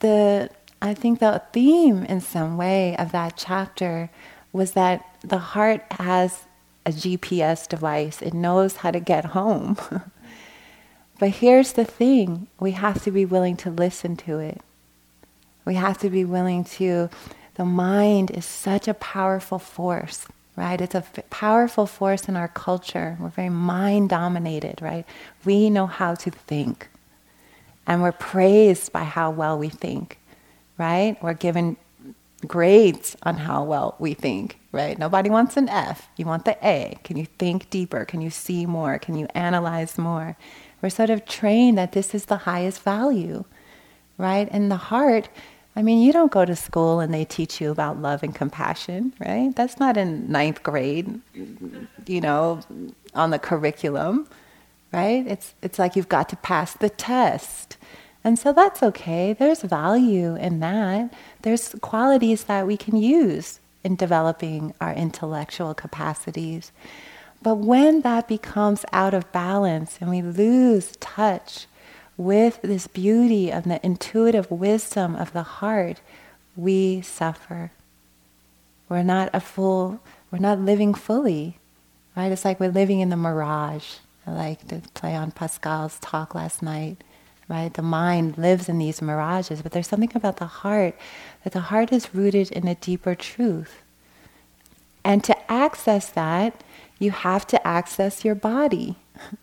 the 0.00 0.50
I 0.80 0.94
think 0.94 1.18
the 1.18 1.42
theme 1.52 2.04
in 2.04 2.20
some 2.20 2.56
way 2.56 2.96
of 2.96 3.10
that 3.12 3.36
chapter 3.36 4.10
was 4.52 4.72
that 4.72 5.04
the 5.22 5.38
heart 5.38 5.84
has 5.92 6.44
a 6.86 6.90
GPS 6.90 7.68
device, 7.68 8.22
it 8.22 8.32
knows 8.32 8.76
how 8.76 8.90
to 8.90 9.00
get 9.00 9.26
home. 9.26 9.76
but 11.18 11.30
here's 11.30 11.72
the 11.72 11.84
thing 11.84 12.46
we 12.58 12.72
have 12.72 13.02
to 13.02 13.10
be 13.10 13.24
willing 13.24 13.56
to 13.58 13.70
listen 13.70 14.16
to 14.16 14.38
it. 14.38 14.60
We 15.64 15.74
have 15.74 15.98
to 15.98 16.08
be 16.08 16.24
willing 16.24 16.64
to, 16.64 17.10
the 17.56 17.64
mind 17.64 18.30
is 18.30 18.46
such 18.46 18.88
a 18.88 18.94
powerful 18.94 19.58
force, 19.58 20.26
right? 20.56 20.80
It's 20.80 20.94
a 20.94 20.98
f- 20.98 21.28
powerful 21.28 21.86
force 21.86 22.26
in 22.26 22.36
our 22.36 22.48
culture. 22.48 23.18
We're 23.20 23.28
very 23.28 23.50
mind 23.50 24.08
dominated, 24.08 24.80
right? 24.80 25.04
We 25.44 25.68
know 25.68 25.86
how 25.86 26.14
to 26.14 26.30
think. 26.30 26.88
And 27.88 28.02
we're 28.02 28.12
praised 28.12 28.92
by 28.92 29.02
how 29.02 29.32
well 29.32 29.58
we 29.58 29.68
think 29.68 30.18
right? 30.78 31.20
We're 31.22 31.34
given 31.34 31.76
grades 32.46 33.16
on 33.24 33.36
how 33.36 33.64
well 33.64 33.96
we 33.98 34.14
think, 34.14 34.58
right? 34.72 34.98
Nobody 34.98 35.28
wants 35.28 35.56
an 35.56 35.68
F. 35.68 36.08
You 36.16 36.24
want 36.24 36.44
the 36.44 36.56
A. 36.66 36.96
Can 37.04 37.16
you 37.16 37.26
think 37.38 37.68
deeper? 37.68 38.04
Can 38.04 38.20
you 38.20 38.30
see 38.30 38.64
more? 38.64 38.98
Can 38.98 39.16
you 39.16 39.26
analyze 39.34 39.98
more? 39.98 40.36
We're 40.80 40.90
sort 40.90 41.10
of 41.10 41.26
trained 41.26 41.76
that 41.78 41.92
this 41.92 42.14
is 42.14 42.26
the 42.26 42.36
highest 42.38 42.82
value, 42.82 43.44
right? 44.16 44.48
And 44.52 44.70
the 44.70 44.76
heart, 44.76 45.28
I 45.74 45.82
mean, 45.82 46.00
you 46.00 46.12
don't 46.12 46.30
go 46.30 46.44
to 46.44 46.54
school 46.54 47.00
and 47.00 47.12
they 47.12 47.24
teach 47.24 47.60
you 47.60 47.72
about 47.72 48.00
love 48.00 48.22
and 48.22 48.32
compassion, 48.32 49.12
right? 49.18 49.54
That's 49.56 49.80
not 49.80 49.96
in 49.96 50.30
ninth 50.30 50.62
grade, 50.62 51.20
you 52.06 52.20
know, 52.20 52.60
on 53.14 53.30
the 53.30 53.40
curriculum, 53.40 54.28
right? 54.92 55.26
It's, 55.26 55.54
it's 55.62 55.78
like 55.78 55.96
you've 55.96 56.08
got 56.08 56.28
to 56.30 56.36
pass 56.36 56.72
the 56.74 56.90
test 56.90 57.76
and 58.24 58.38
so 58.38 58.52
that's 58.52 58.82
okay. 58.82 59.32
There's 59.32 59.62
value 59.62 60.34
in 60.36 60.60
that. 60.60 61.12
There's 61.42 61.74
qualities 61.80 62.44
that 62.44 62.66
we 62.66 62.76
can 62.76 62.96
use 62.96 63.60
in 63.84 63.96
developing 63.96 64.74
our 64.80 64.92
intellectual 64.92 65.72
capacities. 65.72 66.72
But 67.40 67.56
when 67.56 68.00
that 68.02 68.26
becomes 68.26 68.84
out 68.92 69.14
of 69.14 69.30
balance 69.32 69.98
and 70.00 70.10
we 70.10 70.20
lose 70.20 70.96
touch 70.96 71.66
with 72.16 72.60
this 72.62 72.88
beauty 72.88 73.50
of 73.50 73.64
the 73.64 73.84
intuitive 73.86 74.50
wisdom 74.50 75.14
of 75.14 75.32
the 75.32 75.44
heart, 75.44 76.00
we 76.56 77.00
suffer. 77.00 77.70
We're 78.88 79.04
not 79.04 79.30
a 79.32 79.40
full, 79.40 80.00
we're 80.32 80.38
not 80.40 80.58
living 80.58 80.92
fully, 80.92 81.58
right? 82.16 82.32
It's 82.32 82.44
like 82.44 82.58
we're 82.58 82.70
living 82.70 82.98
in 82.98 83.10
the 83.10 83.16
mirage. 83.16 83.98
I 84.28 84.32
like 84.32 84.68
to 84.68 84.82
play 84.94 85.14
on 85.14 85.30
Pascal's 85.32 85.98
talk 86.00 86.34
last 86.34 86.62
night 86.62 87.02
right? 87.48 87.72
The 87.72 87.82
mind 87.82 88.36
lives 88.36 88.68
in 88.68 88.78
these 88.78 89.00
mirages, 89.00 89.62
but 89.62 89.72
there's 89.72 89.88
something 89.88 90.12
about 90.14 90.36
the 90.36 90.46
heart 90.46 90.94
that 91.44 91.54
the 91.54 91.60
heart 91.60 91.92
is 91.92 92.14
rooted 92.14 92.52
in 92.52 92.68
a 92.68 92.74
deeper 92.74 93.14
truth. 93.14 93.82
And 95.02 95.24
to 95.24 95.50
access 95.50 96.10
that, 96.10 96.62
you 96.98 97.10
have 97.10 97.46
to 97.48 97.66
access 97.66 98.24
your 98.24 98.34
body. 98.34 98.96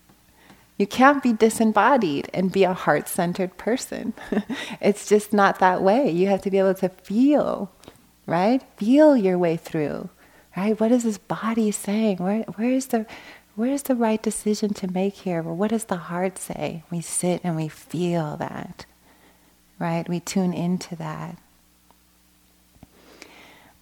You 0.78 0.86
can't 0.86 1.22
be 1.22 1.32
disembodied 1.32 2.28
and 2.34 2.52
be 2.52 2.64
a 2.64 2.74
heart 2.74 3.08
centered 3.08 3.56
person. 3.56 4.12
it's 4.78 5.08
just 5.08 5.32
not 5.32 5.58
that 5.58 5.80
way. 5.80 6.10
You 6.10 6.26
have 6.26 6.42
to 6.42 6.50
be 6.50 6.58
able 6.58 6.74
to 6.74 6.90
feel, 6.90 7.72
right? 8.26 8.62
Feel 8.76 9.16
your 9.16 9.38
way 9.38 9.56
through, 9.56 10.10
right? 10.54 10.78
What 10.78 10.92
is 10.92 11.04
this 11.04 11.16
body 11.16 11.70
saying? 11.70 12.18
Where, 12.18 12.42
where 12.42 12.68
is 12.68 12.88
the 12.88 13.06
where's 13.56 13.82
the 13.82 13.94
right 13.94 14.22
decision 14.22 14.72
to 14.74 14.92
make 14.92 15.14
here? 15.14 15.42
Well, 15.42 15.56
what 15.56 15.70
does 15.70 15.86
the 15.86 15.96
heart 15.96 16.38
say? 16.38 16.84
We 16.90 17.00
sit 17.00 17.40
and 17.42 17.56
we 17.56 17.68
feel 17.68 18.36
that, 18.36 18.84
right? 19.78 20.08
We 20.08 20.20
tune 20.20 20.52
into 20.52 20.94
that. 20.96 21.38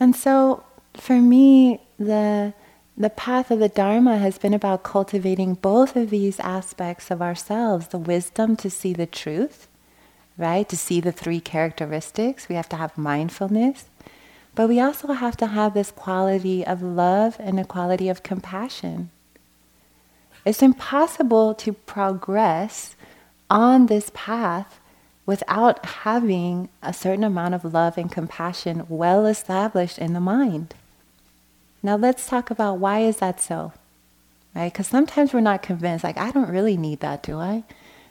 And 0.01 0.17
so 0.17 0.65
for 0.95 1.21
me, 1.21 1.81
the, 1.99 2.55
the 2.97 3.11
path 3.11 3.51
of 3.51 3.59
the 3.59 3.69
Dharma 3.69 4.19
has 4.19 4.39
been 4.39 4.55
about 4.55 4.85
cultivating 4.85 5.55
both 5.55 5.97
of 5.97 6.11
these 6.11 6.39
aspects 6.41 7.11
of 7.11 7.21
ourselves 7.21 7.89
the 7.89 7.99
wisdom 7.99 8.57
to 8.57 8.71
see 8.71 8.93
the 8.93 9.07
truth, 9.07 9.69
right? 10.39 10.69
To 10.69 10.77
see 10.77 11.01
the 11.01 11.13
three 11.13 11.41
characteristics. 11.41 12.49
We 12.49 12.55
have 12.55 12.69
to 12.71 12.77
have 12.77 12.97
mindfulness. 12.97 13.87
But 14.55 14.69
we 14.69 14.79
also 14.79 15.13
have 15.13 15.37
to 15.39 15.49
have 15.49 15.75
this 15.75 15.91
quality 15.91 16.65
of 16.65 16.81
love 16.81 17.37
and 17.41 17.59
a 17.59 17.65
quality 17.65 18.09
of 18.09 18.23
compassion. 18.23 19.11
It's 20.45 20.63
impossible 20.63 21.55
to 21.55 21.73
progress 21.73 22.97
on 23.49 23.87
this 23.87 24.11
path 24.15 24.79
without 25.27 25.85
having 25.85 26.69
a 26.83 26.93
certain 26.93 27.25
amount 27.25 27.55
of 27.55 27.65
love 27.73 27.97
and 27.97 28.13
compassion 28.13 28.85
well 28.89 29.25
established 29.25 29.99
in 29.99 30.13
the 30.13 30.21
mind. 30.21 30.75
Now 31.83 31.97
let's 31.97 32.27
talk 32.27 32.51
about 32.51 32.79
why 32.79 33.01
is 33.01 33.19
that 33.19 33.41
so? 33.41 33.73
Right? 34.55 34.73
Because 34.73 34.87
sometimes 34.87 35.33
we're 35.33 35.41
not 35.41 35.63
convinced, 35.63 36.05
like, 36.05 36.19
I 36.19 36.31
don't 36.31 36.51
really 36.51 36.77
need 36.77 37.01
that, 37.01 37.23
do 37.23 37.39
I? 37.39 37.65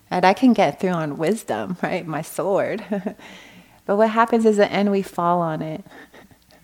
And 0.09 0.25
I 0.25 0.33
can 0.33 0.53
get 0.53 0.79
through 0.79 0.89
on 0.89 1.17
wisdom, 1.17 1.77
right? 1.83 2.05
My 2.05 2.23
sword. 2.23 2.83
but 3.85 3.95
what 3.95 4.09
happens 4.09 4.45
is 4.45 4.57
at 4.59 4.69
the 4.69 4.75
end 4.75 4.91
we 4.91 5.03
fall 5.03 5.41
on 5.41 5.61
it. 5.61 5.85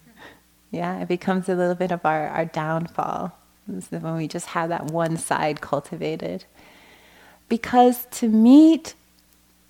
yeah, 0.72 1.00
it 1.00 1.08
becomes 1.08 1.48
a 1.48 1.56
little 1.56 1.76
bit 1.76 1.92
of 1.92 2.04
our, 2.06 2.28
our 2.28 2.46
downfall 2.46 3.39
when 3.90 4.16
we 4.16 4.28
just 4.28 4.48
have 4.48 4.70
that 4.70 4.86
one 4.86 5.18
side 5.18 5.62
cultivated. 5.62 6.46
Because 7.48 8.06
to 8.12 8.28
meet 8.28 8.94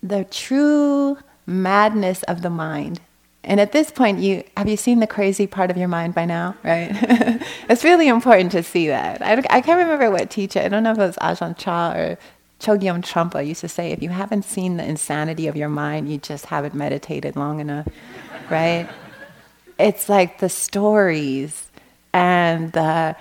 the 0.02 0.24
true 0.24 1.18
madness 1.46 2.22
of 2.24 2.42
the 2.42 2.50
mind, 2.50 3.00
and 3.42 3.58
at 3.58 3.72
this 3.72 3.90
point, 3.90 4.18
you 4.18 4.44
have 4.56 4.68
you 4.68 4.76
seen 4.76 5.00
the 5.00 5.06
crazy 5.06 5.46
part 5.46 5.70
of 5.70 5.76
your 5.78 5.88
mind 5.88 6.14
by 6.14 6.26
now, 6.26 6.56
right? 6.62 6.90
it's 7.70 7.84
really 7.84 8.06
important 8.08 8.52
to 8.52 8.62
see 8.62 8.88
that. 8.88 9.22
I, 9.22 9.32
I 9.48 9.60
can't 9.62 9.78
remember 9.80 10.10
what 10.10 10.28
teacher. 10.30 10.60
I 10.60 10.68
don't 10.68 10.82
know 10.82 10.92
if 10.92 10.98
it 10.98 11.00
was 11.00 11.16
Ajahn 11.16 11.56
Chah 11.56 11.94
or 11.94 12.18
Chogyam 12.60 13.02
Trungpa 13.02 13.46
used 13.46 13.62
to 13.62 13.68
say, 13.68 13.92
if 13.92 14.02
you 14.02 14.10
haven't 14.10 14.44
seen 14.44 14.76
the 14.76 14.84
insanity 14.84 15.46
of 15.46 15.56
your 15.56 15.70
mind, 15.70 16.10
you 16.10 16.18
just 16.18 16.46
haven't 16.46 16.74
meditated 16.74 17.34
long 17.34 17.60
enough, 17.60 17.88
right? 18.50 18.86
It's 19.78 20.10
like 20.10 20.40
the 20.40 20.50
stories 20.50 21.68
and 22.12 22.72
the 22.72 23.16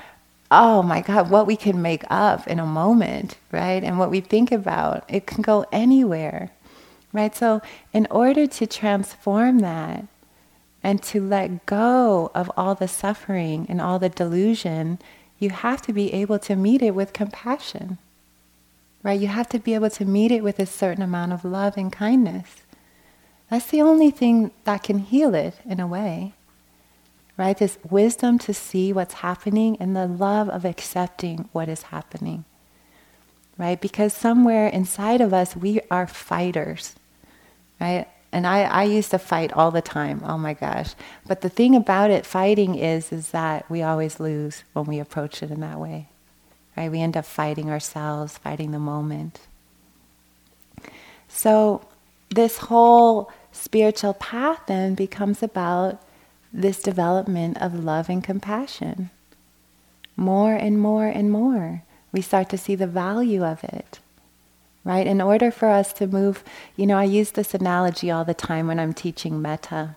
oh 0.51 0.81
my 0.81 1.01
God, 1.01 1.29
what 1.29 1.45
we 1.45 1.55
can 1.55 1.81
make 1.81 2.03
up 2.09 2.47
in 2.47 2.59
a 2.59 2.65
moment, 2.65 3.37
right? 3.51 3.83
And 3.83 3.99
what 3.99 4.09
we 4.09 4.19
think 4.19 4.51
about, 4.51 5.03
it 5.07 5.27
can 5.27 5.41
go 5.41 5.65
anywhere, 5.71 6.51
right? 7.13 7.35
So, 7.35 7.61
in 7.93 8.07
order 8.09 8.47
to 8.47 8.67
transform 8.67 9.59
that 9.59 10.05
and 10.83 11.03
to 11.03 11.21
let 11.21 11.65
go 11.65 12.31
of 12.33 12.51
all 12.57 12.73
the 12.73 12.87
suffering 12.87 13.67
and 13.69 13.79
all 13.79 13.99
the 13.99 14.09
delusion, 14.09 14.99
you 15.37 15.51
have 15.51 15.81
to 15.83 15.93
be 15.93 16.13
able 16.13 16.39
to 16.39 16.55
meet 16.55 16.81
it 16.81 16.95
with 16.95 17.13
compassion, 17.13 17.97
right? 19.03 19.19
You 19.19 19.27
have 19.27 19.49
to 19.49 19.59
be 19.59 19.75
able 19.75 19.89
to 19.91 20.05
meet 20.05 20.31
it 20.31 20.43
with 20.43 20.59
a 20.59 20.65
certain 20.65 21.03
amount 21.03 21.33
of 21.33 21.45
love 21.45 21.77
and 21.77 21.91
kindness. 21.91 22.63
That's 23.49 23.67
the 23.67 23.81
only 23.81 24.11
thing 24.11 24.51
that 24.65 24.83
can 24.83 24.99
heal 24.99 25.33
it 25.33 25.55
in 25.65 25.79
a 25.79 25.87
way. 25.87 26.33
Right? 27.39 27.57
This 27.57 27.77
wisdom 27.89 28.37
to 28.39 28.53
see 28.53 28.91
what's 28.91 29.13
happening 29.15 29.77
and 29.79 29.95
the 29.95 30.05
love 30.07 30.49
of 30.49 30.65
accepting 30.65 31.47
what 31.53 31.69
is 31.69 31.83
happening, 31.83 32.43
right? 33.57 33.79
Because 33.79 34.13
somewhere 34.13 34.67
inside 34.67 35.21
of 35.21 35.33
us, 35.33 35.55
we 35.55 35.79
are 35.89 36.05
fighters, 36.05 36.95
right? 37.79 38.07
And 38.33 38.45
I, 38.45 38.63
I 38.63 38.83
used 38.83 39.11
to 39.11 39.19
fight 39.19 39.53
all 39.53 39.71
the 39.71 39.81
time. 39.81 40.21
Oh 40.25 40.37
my 40.37 40.53
gosh. 40.53 40.95
But 41.25 41.39
the 41.39 41.47
thing 41.47 41.77
about 41.77 42.11
it, 42.11 42.25
fighting 42.25 42.75
is, 42.75 43.13
is 43.13 43.31
that 43.31 43.67
we 43.69 43.83
always 43.83 44.19
lose 44.19 44.65
when 44.73 44.83
we 44.83 44.99
approach 44.99 45.41
it 45.41 45.49
in 45.49 45.61
that 45.61 45.79
way, 45.79 46.09
right? 46.75 46.91
We 46.91 46.99
end 46.99 47.15
up 47.15 47.23
fighting 47.23 47.69
ourselves, 47.69 48.37
fighting 48.37 48.71
the 48.71 48.79
moment. 48.79 49.39
So 51.29 51.87
this 52.31 52.57
whole 52.57 53.31
spiritual 53.53 54.15
path 54.15 54.59
then 54.67 54.93
becomes 54.93 55.41
about 55.41 56.01
this 56.51 56.81
development 56.81 57.57
of 57.61 57.83
love 57.83 58.09
and 58.09 58.23
compassion. 58.23 59.09
More 60.15 60.53
and 60.53 60.79
more 60.79 61.07
and 61.07 61.31
more, 61.31 61.83
we 62.11 62.21
start 62.21 62.49
to 62.49 62.57
see 62.57 62.75
the 62.75 62.87
value 62.87 63.43
of 63.43 63.63
it. 63.63 63.99
Right? 64.83 65.05
In 65.05 65.21
order 65.21 65.51
for 65.51 65.69
us 65.69 65.93
to 65.93 66.07
move, 66.07 66.43
you 66.75 66.87
know, 66.87 66.97
I 66.97 67.03
use 67.03 67.31
this 67.31 67.53
analogy 67.53 68.09
all 68.09 68.25
the 68.25 68.33
time 68.33 68.67
when 68.67 68.79
I'm 68.79 68.93
teaching 68.93 69.41
metta, 69.41 69.95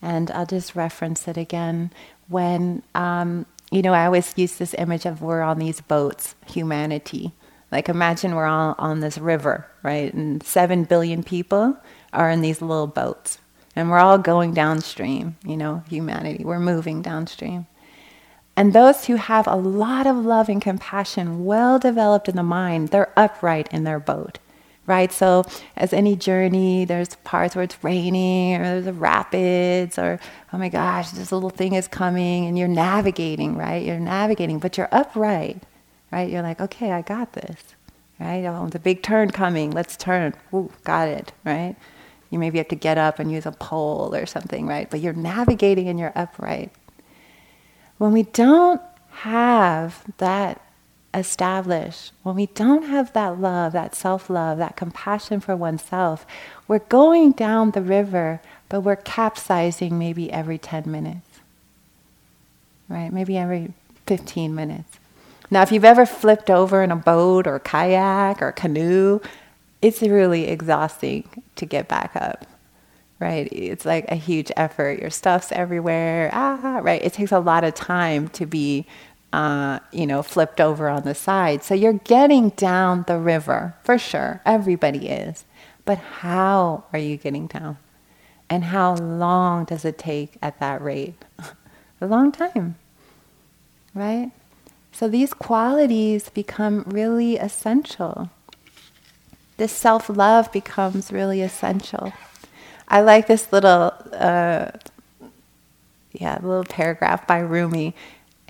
and 0.00 0.30
I'll 0.30 0.46
just 0.46 0.76
reference 0.76 1.26
it 1.26 1.36
again. 1.36 1.90
When, 2.28 2.82
um, 2.94 3.46
you 3.70 3.82
know, 3.82 3.94
I 3.94 4.06
always 4.06 4.34
use 4.36 4.56
this 4.56 4.74
image 4.78 5.06
of 5.06 5.22
we're 5.22 5.42
on 5.42 5.58
these 5.58 5.80
boats, 5.80 6.34
humanity. 6.46 7.32
Like 7.72 7.88
imagine 7.88 8.34
we're 8.34 8.46
all 8.46 8.74
on 8.78 9.00
this 9.00 9.18
river, 9.18 9.66
right? 9.82 10.12
And 10.12 10.42
seven 10.42 10.84
billion 10.84 11.22
people 11.22 11.76
are 12.12 12.30
in 12.30 12.40
these 12.40 12.62
little 12.62 12.86
boats. 12.86 13.38
And 13.78 13.90
we're 13.90 14.00
all 14.00 14.18
going 14.18 14.54
downstream, 14.54 15.36
you 15.44 15.56
know, 15.56 15.84
humanity. 15.88 16.42
We're 16.42 16.58
moving 16.58 17.00
downstream. 17.00 17.68
And 18.56 18.72
those 18.72 19.04
who 19.04 19.14
have 19.14 19.46
a 19.46 19.54
lot 19.54 20.04
of 20.04 20.16
love 20.16 20.48
and 20.48 20.60
compassion 20.60 21.44
well 21.44 21.78
developed 21.78 22.28
in 22.28 22.34
the 22.34 22.42
mind, 22.42 22.88
they're 22.88 23.12
upright 23.16 23.68
in 23.70 23.84
their 23.84 24.00
boat, 24.00 24.40
right? 24.84 25.12
So, 25.12 25.44
as 25.76 25.92
any 25.92 26.16
journey, 26.16 26.86
there's 26.86 27.14
parts 27.22 27.54
where 27.54 27.62
it's 27.62 27.84
raining 27.84 28.56
or 28.56 28.80
there's 28.80 28.96
rapids 28.96 29.96
or, 29.96 30.18
oh 30.52 30.58
my 30.58 30.70
gosh, 30.70 31.12
this 31.12 31.30
little 31.30 31.48
thing 31.48 31.74
is 31.74 31.86
coming 31.86 32.46
and 32.46 32.58
you're 32.58 32.66
navigating, 32.66 33.56
right? 33.56 33.86
You're 33.86 34.00
navigating, 34.00 34.58
but 34.58 34.76
you're 34.76 34.88
upright, 34.90 35.62
right? 36.10 36.28
You're 36.28 36.42
like, 36.42 36.60
okay, 36.60 36.90
I 36.90 37.02
got 37.02 37.32
this, 37.34 37.62
right? 38.18 38.44
Oh, 38.44 38.66
the 38.66 38.80
big 38.80 39.04
turn 39.04 39.30
coming, 39.30 39.70
let's 39.70 39.96
turn. 39.96 40.34
Ooh, 40.52 40.72
got 40.82 41.06
it, 41.06 41.30
right? 41.44 41.76
You 42.30 42.38
maybe 42.38 42.58
have 42.58 42.68
to 42.68 42.76
get 42.76 42.98
up 42.98 43.18
and 43.18 43.32
use 43.32 43.46
a 43.46 43.52
pole 43.52 44.14
or 44.14 44.26
something, 44.26 44.66
right? 44.66 44.88
But 44.90 45.00
you're 45.00 45.12
navigating 45.12 45.88
and 45.88 45.98
you're 45.98 46.12
upright. 46.14 46.70
When 47.96 48.12
we 48.12 48.24
don't 48.24 48.80
have 49.10 50.04
that 50.18 50.60
established, 51.14 52.12
when 52.22 52.36
we 52.36 52.46
don't 52.46 52.84
have 52.84 53.12
that 53.14 53.40
love, 53.40 53.72
that 53.72 53.94
self 53.94 54.28
love, 54.28 54.58
that 54.58 54.76
compassion 54.76 55.40
for 55.40 55.56
oneself, 55.56 56.26
we're 56.66 56.78
going 56.80 57.32
down 57.32 57.72
the 57.72 57.82
river, 57.82 58.40
but 58.68 58.80
we're 58.80 58.96
capsizing 58.96 59.98
maybe 59.98 60.30
every 60.30 60.58
10 60.58 60.90
minutes, 60.90 61.40
right? 62.88 63.12
Maybe 63.12 63.36
every 63.36 63.72
15 64.06 64.54
minutes. 64.54 64.98
Now, 65.50 65.62
if 65.62 65.72
you've 65.72 65.84
ever 65.84 66.04
flipped 66.04 66.50
over 66.50 66.82
in 66.82 66.90
a 66.90 66.96
boat 66.96 67.46
or 67.46 67.58
kayak 67.58 68.42
or 68.42 68.52
canoe, 68.52 69.20
it's 69.80 70.02
really 70.02 70.48
exhausting 70.48 71.44
to 71.56 71.66
get 71.66 71.88
back 71.88 72.12
up 72.16 72.46
right? 73.20 73.48
It's 73.50 73.84
like 73.84 74.08
a 74.12 74.14
huge 74.14 74.52
effort. 74.56 75.00
Your 75.00 75.10
stuff's 75.10 75.50
everywhere. 75.50 76.30
Ah 76.32 76.78
right. 76.82 77.02
It 77.04 77.14
takes 77.14 77.32
a 77.32 77.40
lot 77.40 77.64
of 77.64 77.74
time 77.74 78.28
to 78.28 78.46
be 78.46 78.86
uh, 79.32 79.80
you 79.90 80.06
know 80.06 80.22
flipped 80.22 80.60
over 80.60 80.88
on 80.88 81.02
the 81.02 81.16
side. 81.16 81.64
So 81.64 81.74
you're 81.74 81.94
getting 81.94 82.50
down 82.50 83.04
the 83.08 83.18
river 83.18 83.74
for 83.82 83.98
sure. 83.98 84.40
Everybody 84.46 85.08
is. 85.08 85.44
But 85.84 85.98
how 85.98 86.84
are 86.92 86.98
you 87.00 87.16
getting 87.16 87.48
down? 87.48 87.78
And 88.48 88.64
how 88.64 88.94
long 88.94 89.64
does 89.64 89.84
it 89.84 89.98
take 89.98 90.36
at 90.40 90.60
that 90.60 90.80
rate? 90.80 91.24
A 92.00 92.06
long 92.06 92.30
time 92.30 92.76
right? 93.94 94.30
So 94.92 95.08
these 95.08 95.34
qualities 95.34 96.28
become 96.30 96.84
really 96.86 97.36
essential 97.36 98.30
this 99.58 99.72
self 99.72 100.08
love 100.08 100.50
becomes 100.52 101.12
really 101.12 101.42
essential. 101.42 102.12
I 102.88 103.02
like 103.02 103.26
this 103.26 103.52
little, 103.52 103.92
uh, 104.12 104.70
yeah, 106.12 106.38
little 106.40 106.64
paragraph 106.64 107.26
by 107.26 107.40
Rumi. 107.40 107.94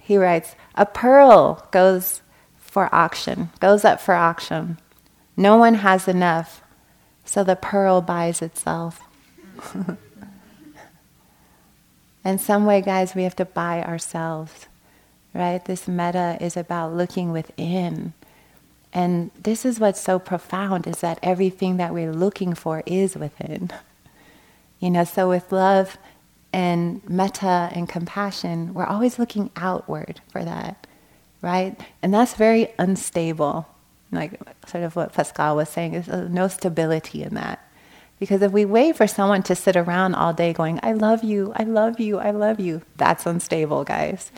He 0.00 0.16
writes, 0.16 0.54
"A 0.76 0.86
pearl 0.86 1.66
goes 1.70 2.22
for 2.56 2.94
auction, 2.94 3.50
goes 3.58 3.84
up 3.84 4.00
for 4.00 4.14
auction. 4.14 4.78
No 5.36 5.56
one 5.56 5.74
has 5.76 6.06
enough, 6.06 6.62
so 7.24 7.42
the 7.42 7.56
pearl 7.56 8.00
buys 8.00 8.40
itself." 8.40 9.00
In 12.24 12.38
some 12.38 12.66
way, 12.66 12.82
guys, 12.82 13.14
we 13.14 13.22
have 13.22 13.36
to 13.36 13.46
buy 13.46 13.82
ourselves, 13.82 14.66
right? 15.32 15.64
This 15.64 15.88
metta 15.88 16.36
is 16.40 16.56
about 16.56 16.92
looking 16.92 17.32
within 17.32 18.12
and 18.92 19.30
this 19.40 19.64
is 19.64 19.78
what's 19.78 20.00
so 20.00 20.18
profound 20.18 20.86
is 20.86 21.00
that 21.00 21.18
everything 21.22 21.76
that 21.76 21.92
we're 21.92 22.12
looking 22.12 22.54
for 22.54 22.82
is 22.86 23.16
within. 23.16 23.70
You 24.80 24.90
know, 24.90 25.02
so 25.02 25.28
with 25.28 25.50
love 25.50 25.98
and 26.52 27.02
metta 27.10 27.68
and 27.74 27.88
compassion, 27.88 28.74
we're 28.74 28.86
always 28.86 29.18
looking 29.18 29.50
outward 29.56 30.20
for 30.30 30.44
that, 30.44 30.86
right? 31.42 31.76
And 32.00 32.14
that's 32.14 32.34
very 32.34 32.68
unstable. 32.78 33.66
Like 34.12 34.40
sort 34.68 34.84
of 34.84 34.94
what 34.94 35.12
Pascal 35.12 35.56
was 35.56 35.68
saying, 35.68 35.94
is 35.94 36.08
uh, 36.08 36.28
no 36.30 36.46
stability 36.46 37.24
in 37.24 37.34
that. 37.34 37.68
Because 38.20 38.42
if 38.42 38.52
we 38.52 38.64
wait 38.64 38.96
for 38.96 39.08
someone 39.08 39.42
to 39.44 39.54
sit 39.54 39.76
around 39.76 40.14
all 40.14 40.32
day 40.32 40.52
going, 40.52 40.80
I 40.82 40.92
love 40.92 41.22
you, 41.22 41.52
I 41.56 41.64
love 41.64 42.00
you, 42.00 42.18
I 42.18 42.30
love 42.30 42.58
you, 42.60 42.82
that's 42.96 43.26
unstable, 43.26 43.82
guys. 43.82 44.30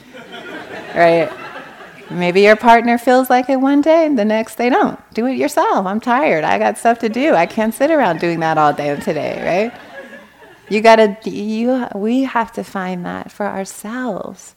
right? 0.94 1.30
Maybe 2.10 2.42
your 2.42 2.56
partner 2.56 2.98
feels 2.98 3.30
like 3.30 3.48
it 3.48 3.60
one 3.60 3.82
day 3.82 4.04
and 4.04 4.18
the 4.18 4.24
next 4.24 4.56
they 4.56 4.68
don't. 4.68 4.98
Do 5.14 5.26
it 5.26 5.36
yourself. 5.36 5.86
I'm 5.86 6.00
tired. 6.00 6.42
I 6.42 6.58
got 6.58 6.76
stuff 6.76 6.98
to 7.00 7.08
do. 7.08 7.34
I 7.34 7.46
can't 7.46 7.72
sit 7.72 7.90
around 7.90 8.18
doing 8.18 8.40
that 8.40 8.58
all 8.58 8.72
day 8.72 8.96
today, 8.96 9.40
right? 9.44 9.80
You 10.68 10.80
got 10.80 10.96
to 10.96 11.30
you 11.30 11.86
we 11.94 12.24
have 12.24 12.52
to 12.52 12.64
find 12.64 13.06
that 13.06 13.30
for 13.30 13.46
ourselves. 13.46 14.56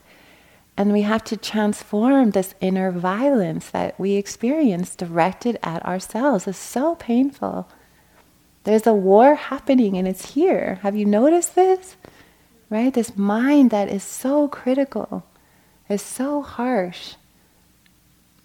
And 0.76 0.92
we 0.92 1.04
have 1.04 1.24
to 1.26 1.38
transform 1.38 2.32
this 2.32 2.56
inner 2.60 2.92
violence 2.92 3.70
that 3.70 4.00
we 4.00 4.14
experience 4.14 4.96
directed 4.96 5.60
at 5.62 5.86
ourselves. 5.86 6.48
It's 6.48 6.58
so 6.58 6.96
painful. 6.96 7.70
There's 8.64 8.88
a 8.88 8.94
war 8.96 9.36
happening 9.36 9.96
and 9.96 10.08
it's 10.08 10.34
here. 10.34 10.80
Have 10.82 10.96
you 10.96 11.06
noticed 11.06 11.54
this? 11.54 11.96
Right? 12.72 12.92
This 12.92 13.16
mind 13.16 13.70
that 13.70 13.90
is 13.90 14.02
so 14.02 14.48
critical, 14.48 15.24
is 15.88 16.02
so 16.02 16.42
harsh 16.42 17.14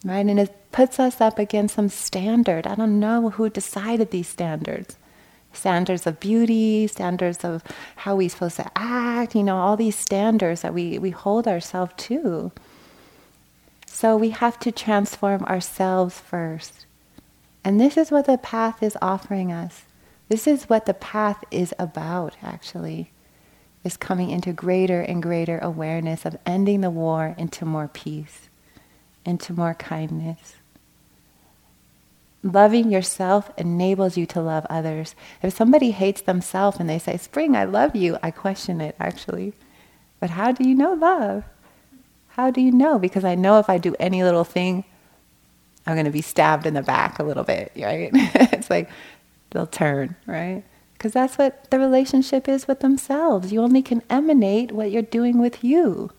right? 0.04 0.24
And 0.24 0.38
it 0.38 0.54
puts 0.72 1.00
us 1.00 1.20
up 1.20 1.38
against 1.38 1.74
some 1.74 1.88
standard. 1.88 2.66
I 2.66 2.74
don't 2.74 3.00
know 3.00 3.30
who 3.30 3.48
decided 3.50 4.10
these 4.10 4.28
standards. 4.28 4.96
Standards 5.52 6.06
of 6.06 6.20
beauty, 6.20 6.86
standards 6.86 7.44
of 7.44 7.64
how 7.96 8.16
we're 8.16 8.28
supposed 8.28 8.56
to 8.56 8.70
act, 8.76 9.34
you 9.34 9.42
know, 9.42 9.56
all 9.56 9.76
these 9.76 9.96
standards 9.96 10.62
that 10.62 10.74
we, 10.74 10.98
we 10.98 11.10
hold 11.10 11.48
ourselves 11.48 11.92
to. 11.96 12.52
So 13.86 14.16
we 14.16 14.30
have 14.30 14.60
to 14.60 14.70
transform 14.70 15.42
ourselves 15.44 16.20
first. 16.20 16.86
And 17.64 17.80
this 17.80 17.96
is 17.96 18.10
what 18.10 18.26
the 18.26 18.38
path 18.38 18.82
is 18.82 18.96
offering 19.02 19.50
us. 19.50 19.82
This 20.28 20.46
is 20.46 20.64
what 20.64 20.86
the 20.86 20.94
path 20.94 21.42
is 21.50 21.74
about, 21.78 22.36
actually, 22.42 23.10
is 23.82 23.96
coming 23.96 24.30
into 24.30 24.52
greater 24.52 25.00
and 25.00 25.22
greater 25.22 25.58
awareness 25.58 26.24
of 26.24 26.38
ending 26.44 26.82
the 26.82 26.90
war 26.90 27.34
into 27.38 27.64
more 27.64 27.88
peace 27.88 28.48
into 29.28 29.52
more 29.52 29.74
kindness. 29.74 30.54
Loving 32.42 32.90
yourself 32.90 33.50
enables 33.58 34.16
you 34.16 34.24
to 34.26 34.40
love 34.40 34.66
others. 34.70 35.14
If 35.42 35.54
somebody 35.54 35.90
hates 35.90 36.22
themselves 36.22 36.78
and 36.80 36.88
they 36.88 36.98
say, 36.98 37.16
Spring, 37.16 37.54
I 37.54 37.64
love 37.64 37.94
you, 37.94 38.16
I 38.22 38.30
question 38.30 38.80
it 38.80 38.96
actually. 38.98 39.52
But 40.20 40.30
how 40.30 40.52
do 40.52 40.66
you 40.66 40.74
know 40.74 40.94
love? 40.94 41.44
How 42.28 42.50
do 42.50 42.60
you 42.60 42.72
know? 42.72 42.98
Because 42.98 43.24
I 43.24 43.34
know 43.34 43.58
if 43.58 43.68
I 43.68 43.78
do 43.78 43.94
any 43.98 44.22
little 44.22 44.44
thing, 44.44 44.84
I'm 45.86 45.94
going 45.94 46.06
to 46.06 46.12
be 46.12 46.22
stabbed 46.22 46.66
in 46.66 46.74
the 46.74 46.82
back 46.82 47.18
a 47.18 47.24
little 47.24 47.44
bit, 47.44 47.72
right? 47.76 48.10
it's 48.14 48.70
like 48.70 48.88
they'll 49.50 49.66
turn, 49.66 50.16
right? 50.26 50.62
Because 50.92 51.12
that's 51.12 51.38
what 51.38 51.70
the 51.70 51.78
relationship 51.78 52.48
is 52.48 52.68
with 52.68 52.80
themselves. 52.80 53.52
You 53.52 53.62
only 53.62 53.82
can 53.82 54.02
emanate 54.08 54.72
what 54.72 54.90
you're 54.90 55.02
doing 55.02 55.38
with 55.38 55.64
you 55.64 56.12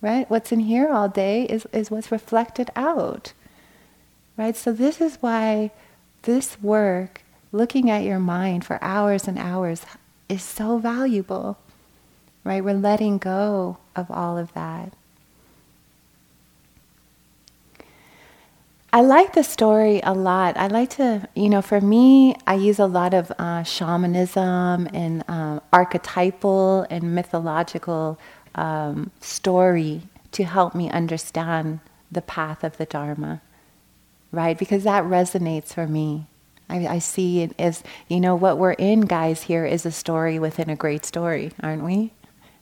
right? 0.00 0.28
What's 0.30 0.52
in 0.52 0.60
here 0.60 0.88
all 0.88 1.08
day 1.08 1.44
is, 1.44 1.66
is 1.72 1.90
what's 1.90 2.12
reflected 2.12 2.70
out, 2.76 3.32
right? 4.36 4.56
So 4.56 4.72
this 4.72 5.00
is 5.00 5.16
why 5.20 5.70
this 6.22 6.60
work, 6.62 7.22
looking 7.52 7.90
at 7.90 8.04
your 8.04 8.18
mind 8.18 8.64
for 8.64 8.78
hours 8.82 9.26
and 9.26 9.38
hours, 9.38 9.84
is 10.28 10.42
so 10.42 10.78
valuable, 10.78 11.58
right? 12.44 12.62
We're 12.62 12.74
letting 12.74 13.18
go 13.18 13.78
of 13.96 14.10
all 14.10 14.38
of 14.38 14.52
that. 14.54 14.92
I 18.90 19.02
like 19.02 19.34
the 19.34 19.44
story 19.44 20.00
a 20.02 20.14
lot. 20.14 20.56
I 20.56 20.68
like 20.68 20.90
to, 20.96 21.28
you 21.34 21.50
know, 21.50 21.60
for 21.60 21.78
me, 21.78 22.34
I 22.46 22.54
use 22.54 22.78
a 22.78 22.86
lot 22.86 23.12
of 23.12 23.30
uh, 23.38 23.62
shamanism 23.62 24.88
and 24.94 25.22
uh, 25.28 25.60
archetypal 25.74 26.86
and 26.88 27.14
mythological 27.14 28.18
um, 28.58 29.12
story 29.20 30.02
to 30.32 30.44
help 30.44 30.74
me 30.74 30.90
understand 30.90 31.78
the 32.10 32.20
path 32.20 32.64
of 32.64 32.76
the 32.76 32.86
Dharma, 32.86 33.40
right? 34.32 34.58
Because 34.58 34.82
that 34.82 35.04
resonates 35.04 35.72
for 35.72 35.86
me. 35.86 36.26
I, 36.68 36.86
I 36.86 36.98
see 36.98 37.42
it 37.42 37.54
as, 37.58 37.84
you 38.08 38.20
know, 38.20 38.34
what 38.34 38.58
we're 38.58 38.72
in, 38.72 39.02
guys, 39.02 39.44
here 39.44 39.64
is 39.64 39.86
a 39.86 39.92
story 39.92 40.38
within 40.38 40.68
a 40.68 40.76
great 40.76 41.04
story, 41.04 41.52
aren't 41.62 41.84
we? 41.84 42.12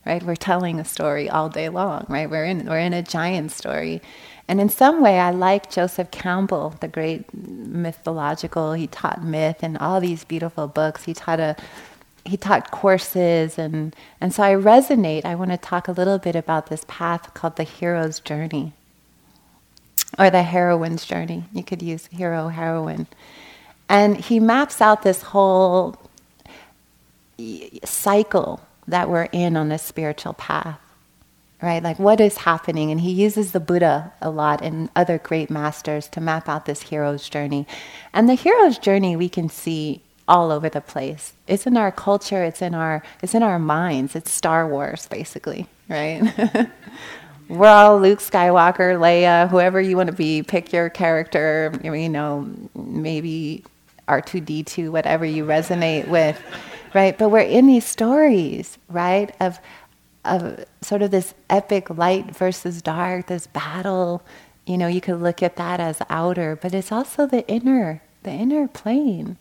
Right? 0.04 0.22
We're 0.22 0.37
telling 0.37 0.78
a 0.78 0.85
story 0.85 1.30
all 1.30 1.48
day 1.48 1.70
long, 1.70 2.04
right? 2.09 2.28
We're 2.30 2.44
in, 2.44 2.66
we're 2.66 2.78
in 2.78 2.92
a 2.92 3.02
giant 3.02 3.50
story. 3.50 4.02
And 4.46 4.61
in 4.61 4.68
some 4.68 5.00
way, 5.00 5.18
I 5.18 5.30
like 5.30 5.70
Joseph 5.70 6.11
Campbell, 6.12 6.74
the 6.80 6.88
great 6.88 7.24
mythological. 7.35 8.74
He 8.74 8.87
taught 8.87 9.24
myth 9.24 9.61
and 9.62 9.78
all 9.78 9.98
these 10.00 10.24
beautiful 10.24 10.68
books. 10.68 11.04
He 11.04 11.14
taught 11.14 11.40
a 11.40 11.56
he 12.26 12.36
taught 12.36 12.70
courses 12.70 13.58
and 13.58 13.94
and 14.20 14.32
so 14.34 14.42
I 14.42 14.54
resonate. 14.54 15.24
I 15.24 15.34
want 15.34 15.50
to 15.52 15.56
talk 15.56 15.88
a 15.88 15.92
little 15.92 16.18
bit 16.18 16.36
about 16.36 16.66
this 16.66 16.84
path 16.88 17.32
called 17.34 17.56
the 17.56 17.64
hero's 17.64 18.20
journey 18.20 18.72
or 20.18 20.30
the 20.30 20.42
heroine's 20.42 21.04
journey. 21.04 21.44
You 21.52 21.62
could 21.62 21.82
use 21.82 22.06
hero 22.06 22.48
heroine. 22.48 23.06
And 23.88 24.16
he 24.16 24.40
maps 24.40 24.80
out 24.80 25.02
this 25.02 25.22
whole 25.22 25.96
cycle 27.84 28.60
that 28.88 29.08
we're 29.08 29.28
in 29.32 29.56
on 29.56 29.68
this 29.68 29.82
spiritual 29.82 30.32
path 30.32 30.80
right? 31.62 31.82
Like 31.82 31.98
what 31.98 32.20
is 32.20 32.38
happening? 32.38 32.90
And 32.90 33.00
he 33.00 33.12
uses 33.12 33.52
the 33.52 33.60
Buddha 33.60 34.12
a 34.20 34.30
lot 34.30 34.62
and 34.62 34.90
other 34.94 35.18
great 35.18 35.50
masters 35.50 36.08
to 36.08 36.20
map 36.20 36.48
out 36.48 36.66
this 36.66 36.82
hero's 36.82 37.28
journey. 37.28 37.66
And 38.12 38.28
the 38.28 38.34
hero's 38.34 38.78
journey 38.78 39.16
we 39.16 39.28
can 39.28 39.48
see 39.48 40.02
all 40.28 40.50
over 40.50 40.68
the 40.68 40.80
place. 40.80 41.32
It's 41.46 41.66
in 41.66 41.76
our 41.76 41.92
culture, 41.92 42.42
it's 42.42 42.62
in 42.62 42.74
our 42.74 43.02
it's 43.22 43.34
in 43.34 43.42
our 43.42 43.58
minds. 43.58 44.16
It's 44.16 44.32
Star 44.32 44.68
Wars 44.68 45.06
basically, 45.08 45.66
right? 45.88 46.32
We're 47.48 47.68
all 47.68 48.00
Luke 48.00 48.18
Skywalker, 48.18 48.98
Leia, 48.98 49.48
whoever 49.48 49.80
you 49.80 49.96
want 49.96 50.08
to 50.08 50.16
be, 50.16 50.42
pick 50.42 50.72
your 50.72 50.90
character, 50.90 51.72
you 51.84 52.08
know, 52.08 52.50
maybe 52.74 53.62
R2D2, 54.08 54.90
whatever 54.90 55.24
you 55.24 55.44
resonate 55.44 56.08
with, 56.08 56.42
right? 56.92 57.16
But 57.16 57.28
we're 57.28 57.40
in 57.40 57.68
these 57.68 57.84
stories, 57.84 58.78
right, 58.88 59.34
of 59.40 59.60
of 60.24 60.64
sort 60.82 61.02
of 61.02 61.12
this 61.12 61.34
epic 61.48 61.88
light 61.88 62.34
versus 62.34 62.82
dark, 62.82 63.28
this 63.28 63.46
battle. 63.46 64.22
You 64.66 64.76
know, 64.76 64.88
you 64.88 65.00
could 65.00 65.20
look 65.22 65.40
at 65.40 65.54
that 65.54 65.78
as 65.78 66.02
outer, 66.10 66.56
but 66.56 66.74
it's 66.74 66.90
also 66.90 67.26
the 67.26 67.46
inner, 67.46 68.02
the 68.24 68.32
inner 68.32 68.66
plane. 68.66 69.36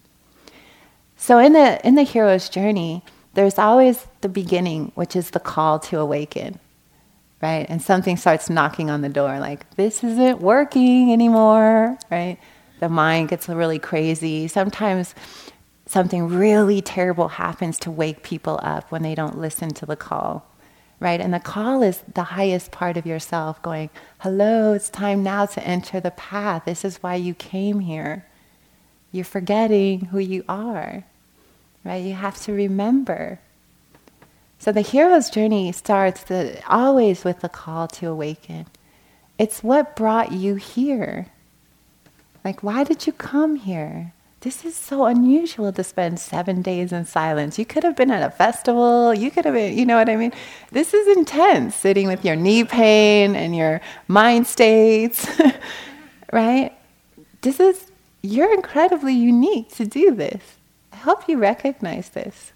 So 1.18 1.40
in 1.40 1.54
the 1.54 1.86
in 1.86 1.96
the 1.96 2.04
hero's 2.04 2.50
journey, 2.50 3.04
there's 3.34 3.58
always 3.58 4.08
the 4.22 4.30
beginning, 4.30 4.92
which 4.96 5.16
is 5.16 5.32
the 5.32 5.40
call 5.40 5.80
to 5.80 6.00
awaken. 6.00 6.60
Right? 7.42 7.66
And 7.70 7.82
something 7.82 8.18
starts 8.18 8.50
knocking 8.50 8.90
on 8.90 9.02
the 9.02 9.10
door, 9.10 9.40
like, 9.40 9.70
this 9.76 10.04
isn't 10.04 10.42
working 10.42 11.12
anymore, 11.12 11.98
right? 12.10 12.40
The 12.80 12.90
mind 12.90 13.30
gets 13.30 13.48
really 13.48 13.78
crazy. 13.78 14.48
Sometimes 14.48 15.14
something 15.86 16.28
really 16.28 16.82
terrible 16.82 17.28
happens 17.28 17.78
to 17.80 17.92
wake 17.92 18.24
people 18.24 18.60
up 18.64 18.92
when 18.92 19.04
they 19.04 19.14
don't 19.14 19.38
listen 19.38 19.74
to 19.76 19.86
the 19.86 19.96
call 19.96 20.46
right? 21.00 21.20
And 21.20 21.34
the 21.34 21.40
call 21.40 21.82
is 21.84 22.04
the 22.14 22.24
highest 22.24 22.72
part 22.72 22.98
of 22.98 23.06
yourself 23.06 23.62
going, 23.62 23.90
hello, 24.20 24.74
it's 24.74 24.90
time 24.90 25.24
now 25.24 25.46
to 25.46 25.64
enter 25.64 26.00
the 26.00 26.12
path. 26.12 26.64
This 26.66 26.86
is 26.86 27.04
why 27.04 27.16
you 27.16 27.34
came 27.34 27.82
here. 27.82 28.26
You're 29.16 29.26
forgetting 29.26 30.06
who 30.06 30.20
you 30.20 30.44
are, 30.50 31.04
right? 31.84 32.04
You 32.04 32.14
have 32.14 32.40
to 32.44 32.54
remember. 32.54 33.40
So 34.60 34.72
the 34.72 34.82
hero's 34.82 35.30
journey 35.30 35.72
starts 35.72 36.24
the, 36.24 36.62
always 36.68 37.24
with 37.24 37.40
the 37.40 37.50
call 37.50 37.88
to 37.88 38.08
awaken. 38.08 38.68
It's 39.38 39.64
what 39.64 39.96
brought 39.96 40.32
you 40.32 40.56
here. 40.56 41.28
Like, 42.44 42.62
why 42.62 42.84
did 42.84 43.08
you 43.08 43.14
come 43.14 43.56
here? 43.56 44.14
this 44.46 44.64
is 44.64 44.76
so 44.76 45.06
unusual 45.06 45.74
to 45.74 45.84
spend 45.84 46.20
seven 46.20 46.62
days 46.62 46.92
in 46.92 47.04
silence. 47.04 47.58
You 47.58 47.66
could 47.66 47.84
have 47.84 47.96
been 47.96 48.12
at 48.12 48.22
a 48.22 48.30
festival. 48.30 49.12
You 49.12 49.32
could 49.32 49.44
have 49.44 49.56
been, 49.56 49.76
you 49.76 49.88
know 49.88 49.98
what 49.98 50.08
I 50.08 50.16
mean? 50.16 50.34
This 50.72 50.94
is 50.94 51.18
intense, 51.18 51.74
sitting 51.74 52.08
with 52.08 52.24
your 52.24 52.36
knee 52.36 52.64
pain 52.64 53.36
and 53.36 53.56
your 53.56 53.82
mind 54.08 54.46
states, 54.46 55.28
right? 56.32 56.72
This 57.42 57.60
is, 57.60 57.90
you're 58.26 58.54
incredibly 58.54 59.14
unique 59.14 59.70
to 59.76 59.86
do 59.86 60.14
this. 60.14 60.42
I 60.94 60.98
hope 60.98 61.28
you 61.28 61.38
recognize 61.38 62.10
this, 62.10 62.54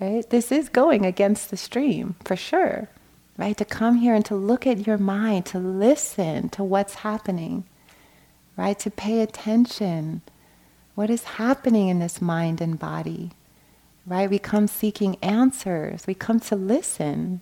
right? 0.00 0.28
This 0.28 0.50
is 0.50 0.68
going 0.68 1.04
against 1.04 1.50
the 1.50 1.56
stream, 1.56 2.16
for 2.24 2.36
sure, 2.36 2.88
right? 3.36 3.56
To 3.56 3.64
come 3.64 3.96
here 3.96 4.14
and 4.14 4.24
to 4.26 4.34
look 4.34 4.66
at 4.66 4.86
your 4.86 4.98
mind, 4.98 5.46
to 5.46 5.58
listen 5.58 6.48
to 6.50 6.64
what's 6.64 6.96
happening, 6.96 7.64
right? 8.56 8.78
To 8.80 8.90
pay 8.90 9.20
attention 9.20 10.22
what 11.00 11.08
is 11.08 11.24
happening 11.24 11.88
in 11.88 11.98
this 11.98 12.20
mind 12.20 12.60
and 12.60 12.78
body? 12.78 13.30
Right? 14.06 14.28
We 14.28 14.38
come 14.38 14.66
seeking 14.66 15.16
answers. 15.22 16.06
We 16.06 16.12
come 16.12 16.40
to 16.40 16.56
listen. 16.56 17.40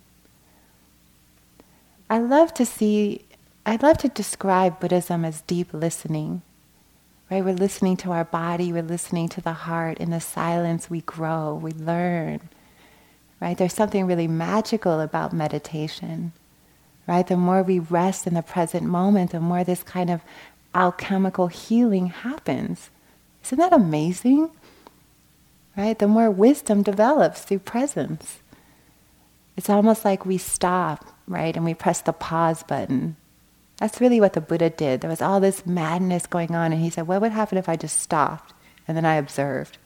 I 2.09 2.19
love 2.19 2.53
to 2.53 2.65
see, 2.65 3.25
I 3.65 3.75
love 3.75 3.97
to 3.97 4.07
describe 4.07 4.79
Buddhism 4.79 5.25
as 5.25 5.41
deep 5.41 5.73
listening. 5.73 6.41
Right? 7.29 7.45
We're 7.45 7.53
listening 7.53 7.97
to 7.97 8.11
our 8.11 8.25
body, 8.25 8.73
we're 8.73 8.81
listening 8.81 9.29
to 9.29 9.41
the 9.41 9.53
heart. 9.53 9.99
In 9.99 10.09
the 10.09 10.19
silence, 10.19 10.89
we 10.89 11.01
grow, 11.01 11.53
we 11.53 11.71
learn. 11.71 12.41
Right? 13.39 13.57
There's 13.57 13.73
something 13.73 14.05
really 14.05 14.27
magical 14.27 14.99
about 14.99 15.31
meditation. 15.31 16.33
Right? 17.07 17.27
The 17.27 17.37
more 17.37 17.63
we 17.63 17.79
rest 17.79 18.27
in 18.27 18.33
the 18.33 18.41
present 18.41 18.83
moment, 18.83 19.31
the 19.31 19.39
more 19.39 19.63
this 19.63 19.83
kind 19.83 20.09
of 20.09 20.21
alchemical 20.73 21.47
healing 21.47 22.07
happens. 22.07 22.89
Isn't 23.43 23.57
that 23.59 23.73
amazing? 23.73 24.51
Right? 25.77 25.97
The 25.97 26.07
more 26.07 26.29
wisdom 26.29 26.83
develops 26.83 27.41
through 27.41 27.59
presence. 27.59 28.39
It's 29.55 29.69
almost 29.69 30.05
like 30.05 30.25
we 30.25 30.37
stop, 30.37 31.05
right? 31.27 31.55
And 31.55 31.65
we 31.65 31.73
press 31.73 32.01
the 32.01 32.13
pause 32.13 32.63
button. 32.63 33.17
That's 33.79 34.01
really 34.01 34.19
what 34.19 34.33
the 34.33 34.41
Buddha 34.41 34.69
did. 34.69 35.01
There 35.01 35.09
was 35.09 35.21
all 35.21 35.39
this 35.39 35.65
madness 35.65 36.27
going 36.27 36.53
on, 36.53 36.73
and 36.73 36.81
he 36.81 36.89
said, 36.89 37.07
What 37.07 37.21
would 37.21 37.31
happen 37.31 37.57
if 37.57 37.69
I 37.69 37.77
just 37.77 37.99
stopped? 37.99 38.53
And 38.87 38.97
then 38.97 39.05
I 39.05 39.15
observed. 39.15 39.77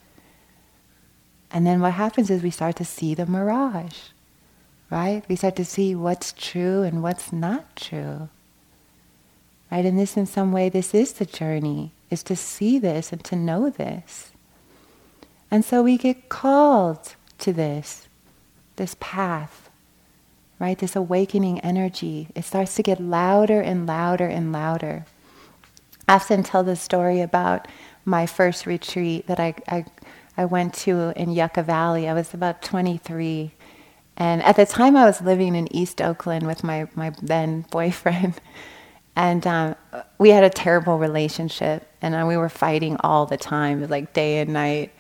And 1.52 1.68
then 1.68 1.80
what 1.80 1.94
happens 1.94 2.32
is 2.32 2.42
we 2.42 2.50
start 2.50 2.76
to 2.78 2.86
see 2.86 3.14
the 3.14 3.28
mirage, 3.28 4.00
right? 4.90 5.24
We 5.30 5.36
start 5.36 5.56
to 5.58 5.66
see 5.66 5.94
what's 5.94 6.34
true 6.34 6.82
and 6.82 7.04
what's 7.04 7.32
not 7.32 7.76
true. 7.76 8.30
Right? 9.72 9.86
And 9.86 10.00
this, 10.00 10.18
in 10.18 10.26
some 10.26 10.52
way, 10.52 10.70
this 10.70 10.96
is 10.96 11.14
the 11.14 11.26
journey 11.26 11.92
is 12.10 12.24
to 12.24 12.36
see 12.36 12.80
this 12.80 13.12
and 13.12 13.24
to 13.26 13.36
know 13.36 13.70
this. 13.70 14.32
And 15.52 15.64
so 15.64 15.84
we 15.84 15.98
get 15.98 16.30
called 16.30 17.16
to 17.40 17.54
this, 17.54 18.08
this 18.76 18.96
path, 19.00 19.70
right? 20.64 20.78
This 20.78 20.96
awakening 20.96 21.60
energy. 21.60 22.30
It 22.36 22.46
starts 22.46 22.74
to 22.76 22.84
get 22.84 23.02
louder 23.02 23.60
and 23.60 23.86
louder 23.86 24.28
and 24.28 24.54
louder. 24.54 25.06
I 26.08 26.16
often 26.16 26.42
tell 26.42 26.64
the 26.64 26.78
story 26.78 27.20
about 27.20 27.68
my 28.06 28.26
first 28.26 28.66
retreat 28.66 29.28
that 29.28 29.42
I, 29.42 29.56
I, 29.68 29.84
I 30.38 30.46
went 30.46 30.74
to 30.86 31.12
in 31.18 31.32
Yucca 31.32 31.64
Valley. 31.64 32.08
I 32.08 32.14
was 32.14 32.34
about 32.34 32.62
23. 32.62 33.52
And 34.16 34.42
at 34.42 34.56
the 34.56 34.66
time, 34.66 34.96
I 34.96 35.04
was 35.04 35.22
living 35.22 35.54
in 35.54 35.68
East 35.76 36.02
Oakland 36.02 36.48
with 36.48 36.64
my, 36.64 36.88
my 36.96 37.12
then 37.22 37.66
boyfriend. 37.70 38.40
And 39.16 39.46
um, 39.46 39.76
we 40.18 40.30
had 40.30 40.44
a 40.44 40.50
terrible 40.50 40.98
relationship, 40.98 41.88
and 42.02 42.16
uh, 42.16 42.26
we 42.28 42.36
were 42.36 42.50
fighting 42.50 42.98
all 43.02 43.28
the 43.28 43.38
time, 43.38 43.88
like 43.88 44.12
day 44.14 44.40
and 44.40 44.54
night. 44.54 44.92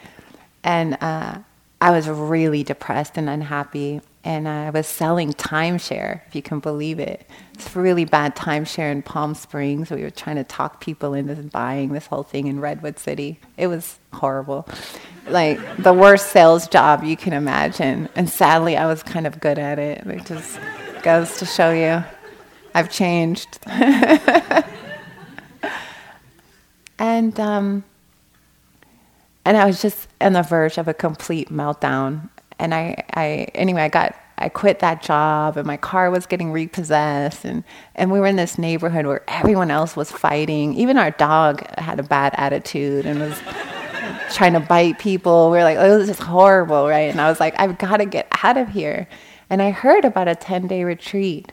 And 0.64 1.00
uh, 1.02 1.40
I 1.82 1.90
was 1.90 2.08
really 2.08 2.64
depressed 2.64 3.18
and 3.18 3.28
unhappy. 3.28 4.02
And 4.26 4.48
I 4.48 4.70
was 4.70 4.88
selling 4.88 5.34
timeshare, 5.34 6.22
if 6.28 6.36
you 6.36 6.42
can 6.42 6.60
believe 6.60 6.98
it. 7.00 7.30
It's 7.54 7.76
really 7.76 8.06
bad 8.06 8.36
timeshare 8.36 8.92
in 8.92 9.02
Palm 9.02 9.36
Springs. 9.36 9.92
We 9.92 10.02
were 10.02 10.10
trying 10.10 10.38
to 10.38 10.46
talk 10.46 10.80
people 10.80 11.14
into 11.14 11.36
buying 11.36 11.92
this 11.92 12.08
whole 12.08 12.24
thing 12.24 12.48
in 12.48 12.62
Redwood 12.62 12.98
City. 13.00 13.40
It 13.58 13.68
was 13.68 14.00
horrible. 14.14 14.66
Like 15.28 15.60
the 15.78 15.94
worst 15.94 16.28
sales 16.32 16.68
job 16.68 17.04
you 17.04 17.18
can 17.18 17.34
imagine. 17.34 18.08
And 18.16 18.30
sadly, 18.30 18.78
I 18.78 18.86
was 18.86 19.04
kind 19.04 19.28
of 19.28 19.42
good 19.42 19.60
at 19.60 19.78
it. 19.78 20.06
It 20.08 20.26
just 20.26 20.58
goes 21.04 21.38
to 21.40 21.46
show 21.46 21.72
you. 21.72 22.04
I've 22.74 22.90
changed. 22.90 23.60
and 26.98 27.40
um, 27.40 27.84
and 29.46 29.58
I 29.58 29.66
was 29.66 29.82
just 29.82 30.08
on 30.22 30.34
the 30.34 30.42
verge 30.42 30.78
of 30.78 30.88
a 30.88 30.94
complete 30.94 31.50
meltdown. 31.50 32.30
And 32.64 32.74
I, 32.74 33.04
I 33.14 33.26
anyway, 33.54 33.82
I 33.82 33.90
got 33.90 34.16
I 34.38 34.48
quit 34.48 34.80
that 34.80 35.04
job 35.04 35.58
and 35.58 35.68
my 35.68 35.76
car 35.76 36.10
was 36.10 36.26
getting 36.26 36.52
repossessed 36.52 37.44
and, 37.46 37.64
and 37.94 38.10
we 38.10 38.20
were 38.20 38.26
in 38.26 38.38
this 38.38 38.58
neighborhood 38.58 39.06
where 39.06 39.22
everyone 39.28 39.70
else 39.70 39.98
was 39.98 40.12
fighting. 40.12 40.74
Even 40.74 40.98
our 40.98 41.12
dog 41.12 41.68
had 41.78 42.00
a 42.00 42.04
bad 42.04 42.34
attitude 42.38 43.06
and 43.06 43.20
was 43.20 43.40
trying 44.34 44.54
to 44.54 44.62
bite 44.62 44.98
people. 44.98 45.52
We 45.52 45.58
were 45.58 45.64
like, 45.64 45.78
oh, 45.78 46.00
this 46.00 46.10
is 46.10 46.20
horrible, 46.20 46.88
right? 46.88 47.12
And 47.12 47.20
I 47.20 47.30
was 47.30 47.40
like, 47.42 47.54
I've 47.60 47.78
got 47.78 47.98
to 47.98 48.06
get 48.06 48.28
out 48.44 48.58
of 48.58 48.70
here. 48.70 49.08
And 49.50 49.62
I 49.62 49.72
heard 49.72 50.06
about 50.06 50.30
a 50.30 50.36
10 50.36 50.68
day 50.68 50.86
retreat 50.86 51.52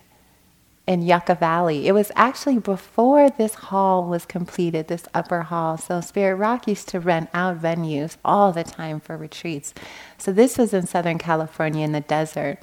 in 0.91 1.03
Yucca 1.03 1.37
Valley. 1.37 1.87
It 1.87 1.93
was 1.93 2.11
actually 2.17 2.59
before 2.59 3.31
this 3.31 3.55
hall 3.55 4.09
was 4.09 4.27
completed, 4.27 4.89
this 4.89 5.07
upper 5.15 5.43
hall. 5.43 5.79
So 5.79 6.01
Spirit 6.01 6.35
Rock 6.35 6.67
used 6.67 6.89
to 6.89 6.99
rent 6.99 7.31
out 7.33 7.63
venues 7.63 8.17
all 8.25 8.51
the 8.51 8.65
time 8.65 8.99
for 8.99 9.17
retreats. 9.17 9.73
So 10.19 10.33
this 10.33 10.59
was 10.59 10.75
in 10.75 10.89
Southern 10.89 11.19
California 11.19 11.85
in 11.85 11.93
the 11.93 12.01
desert. 12.01 12.59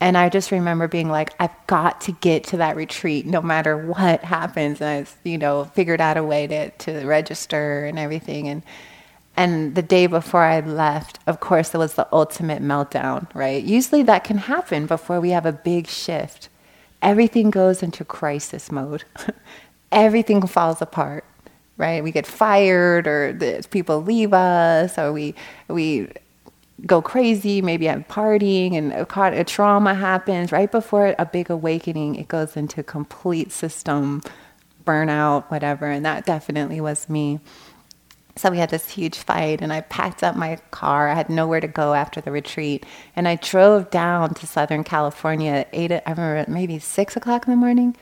And 0.00 0.16
I 0.16 0.30
just 0.30 0.52
remember 0.52 0.88
being 0.88 1.10
like, 1.10 1.34
I've 1.38 1.54
got 1.66 2.00
to 2.02 2.12
get 2.12 2.44
to 2.44 2.56
that 2.56 2.76
retreat 2.76 3.26
no 3.26 3.42
matter 3.42 3.76
what 3.76 4.24
happens. 4.24 4.80
And 4.80 5.06
I, 5.06 5.28
you 5.28 5.36
know, 5.36 5.64
figured 5.64 6.00
out 6.00 6.16
a 6.16 6.24
way 6.24 6.46
to, 6.46 6.70
to 6.70 7.04
register 7.04 7.84
and 7.84 7.98
everything. 7.98 8.48
And 8.48 8.62
and 9.36 9.74
the 9.74 9.82
day 9.82 10.06
before 10.06 10.44
I 10.44 10.60
left, 10.60 11.18
of 11.26 11.40
course, 11.40 11.74
it 11.74 11.78
was 11.78 11.94
the 11.94 12.08
ultimate 12.10 12.62
meltdown, 12.62 13.26
right? 13.34 13.62
Usually 13.62 14.02
that 14.04 14.24
can 14.24 14.38
happen 14.38 14.86
before 14.86 15.20
we 15.20 15.30
have 15.30 15.44
a 15.44 15.52
big 15.52 15.88
shift 15.88 16.48
everything 17.04 17.50
goes 17.50 17.82
into 17.82 18.04
crisis 18.04 18.72
mode. 18.72 19.04
everything 19.92 20.46
falls 20.46 20.82
apart, 20.82 21.24
right? 21.76 22.02
We 22.02 22.10
get 22.10 22.26
fired, 22.26 23.06
or 23.06 23.32
the, 23.32 23.64
people 23.70 24.02
leave 24.02 24.32
us, 24.32 24.98
or 24.98 25.12
we 25.12 25.34
we 25.68 26.08
go 26.86 27.00
crazy. 27.00 27.62
Maybe 27.62 27.88
I'm 27.88 28.04
partying, 28.04 28.74
and 28.74 28.92
a, 28.92 29.40
a 29.40 29.44
trauma 29.44 29.94
happens 29.94 30.50
right 30.50 30.70
before 30.72 31.14
a 31.18 31.26
big 31.26 31.50
awakening. 31.50 32.16
It 32.16 32.28
goes 32.28 32.56
into 32.56 32.82
complete 32.82 33.52
system 33.52 34.22
burnout, 34.84 35.44
whatever, 35.50 35.86
and 35.86 36.04
that 36.04 36.26
definitely 36.26 36.80
was 36.80 37.08
me. 37.08 37.40
So 38.36 38.50
we 38.50 38.58
had 38.58 38.70
this 38.70 38.90
huge 38.90 39.18
fight, 39.18 39.62
and 39.62 39.72
I 39.72 39.82
packed 39.82 40.24
up 40.24 40.34
my 40.34 40.56
car. 40.72 41.08
I 41.08 41.14
had 41.14 41.30
nowhere 41.30 41.60
to 41.60 41.68
go 41.68 41.94
after 41.94 42.20
the 42.20 42.32
retreat, 42.32 42.84
and 43.14 43.28
I 43.28 43.36
drove 43.36 43.90
down 43.90 44.34
to 44.34 44.46
Southern 44.46 44.82
California 44.82 45.52
at 45.52 45.68
eight. 45.72 45.92
I 45.92 46.02
remember 46.06 46.44
maybe 46.50 46.80
six 46.80 47.16
o'clock 47.16 47.46
in 47.46 47.52
the 47.52 47.56
morning, 47.56 47.96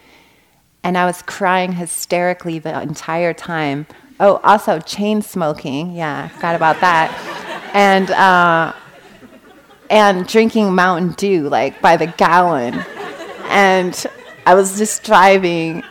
and 0.83 0.97
I 0.97 1.05
was 1.05 1.21
crying 1.21 1.73
hysterically 1.73 2.59
the 2.59 2.81
entire 2.81 3.35
time. 3.35 3.87
Oh, 4.21 4.41
also 4.43 4.81
chain 4.81 5.21
smoking. 5.21 5.93
Yeah, 5.93 6.29
forgot 6.29 6.55
about 6.55 6.81
that, 6.81 7.13
and 7.75 8.11
uh, 8.11 8.73
and 9.91 10.27
drinking 10.27 10.75
Mountain 10.75 11.13
Dew 11.13 11.51
like 11.51 11.83
by 11.83 11.99
the 11.99 12.07
gallon, 12.07 12.83
and 13.51 14.07
I 14.47 14.55
was 14.55 14.79
just 14.79 15.05
driving 15.05 15.83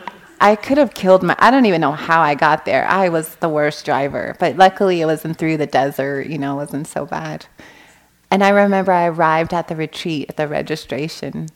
I 0.42 0.56
could 0.56 0.76
have 0.76 0.92
killed 0.92 1.22
my. 1.22 1.36
I 1.38 1.52
don't 1.52 1.66
even 1.66 1.80
know 1.80 1.92
how 1.92 2.20
I 2.20 2.34
got 2.34 2.64
there. 2.64 2.84
I 2.88 3.10
was 3.10 3.36
the 3.36 3.48
worst 3.48 3.84
driver, 3.84 4.34
but 4.40 4.56
luckily 4.56 5.00
it 5.00 5.06
wasn't 5.06 5.38
through 5.38 5.56
the 5.56 5.68
desert. 5.68 6.26
You 6.26 6.36
know, 6.36 6.54
it 6.54 6.64
wasn't 6.64 6.88
so 6.88 7.06
bad. 7.06 7.46
And 8.28 8.42
I 8.42 8.48
remember 8.48 8.90
I 8.90 9.06
arrived 9.06 9.54
at 9.54 9.68
the 9.68 9.76
retreat 9.76 10.28
at 10.28 10.36
the 10.36 10.48
registration, 10.48 11.46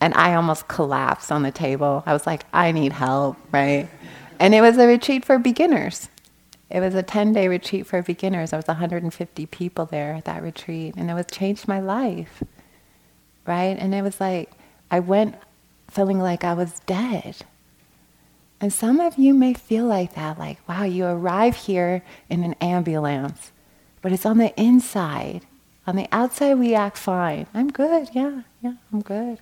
and 0.00 0.14
I 0.14 0.34
almost 0.34 0.68
collapsed 0.68 1.32
on 1.32 1.42
the 1.42 1.50
table. 1.50 2.04
I 2.06 2.12
was 2.12 2.28
like, 2.28 2.44
I 2.52 2.70
need 2.70 2.92
help, 2.92 3.36
right? 3.50 3.88
And 4.38 4.54
it 4.54 4.60
was 4.60 4.78
a 4.78 4.86
retreat 4.86 5.24
for 5.24 5.40
beginners. 5.40 6.08
It 6.70 6.78
was 6.78 6.94
a 6.94 7.02
10 7.02 7.32
day 7.32 7.48
retreat 7.48 7.88
for 7.88 8.00
beginners. 8.02 8.50
There 8.50 8.58
was 8.58 8.68
150 8.68 9.46
people 9.46 9.86
there 9.86 10.14
at 10.14 10.26
that 10.26 10.44
retreat, 10.44 10.94
and 10.96 11.10
it 11.10 11.14
was 11.14 11.26
changed 11.28 11.66
my 11.66 11.80
life, 11.80 12.44
right? 13.48 13.76
And 13.76 13.92
it 13.96 14.02
was 14.02 14.20
like, 14.20 14.52
I 14.92 15.00
went 15.00 15.34
feeling 15.90 16.20
like 16.20 16.44
I 16.44 16.54
was 16.54 16.78
dead 16.86 17.34
and 18.60 18.72
some 18.72 19.00
of 19.00 19.18
you 19.18 19.34
may 19.34 19.54
feel 19.54 19.84
like 19.84 20.14
that, 20.14 20.38
like, 20.38 20.66
wow, 20.68 20.84
you 20.84 21.04
arrive 21.06 21.56
here 21.56 22.02
in 22.28 22.42
an 22.42 22.54
ambulance, 22.60 23.52
but 24.02 24.12
it's 24.12 24.26
on 24.26 24.38
the 24.38 24.58
inside. 24.60 25.42
On 25.86 25.96
the 25.96 26.08
outside, 26.12 26.54
we 26.54 26.74
act 26.74 26.98
fine. 26.98 27.46
I'm 27.54 27.70
good, 27.70 28.08
yeah, 28.12 28.42
yeah, 28.60 28.74
I'm 28.92 29.00
good. 29.00 29.38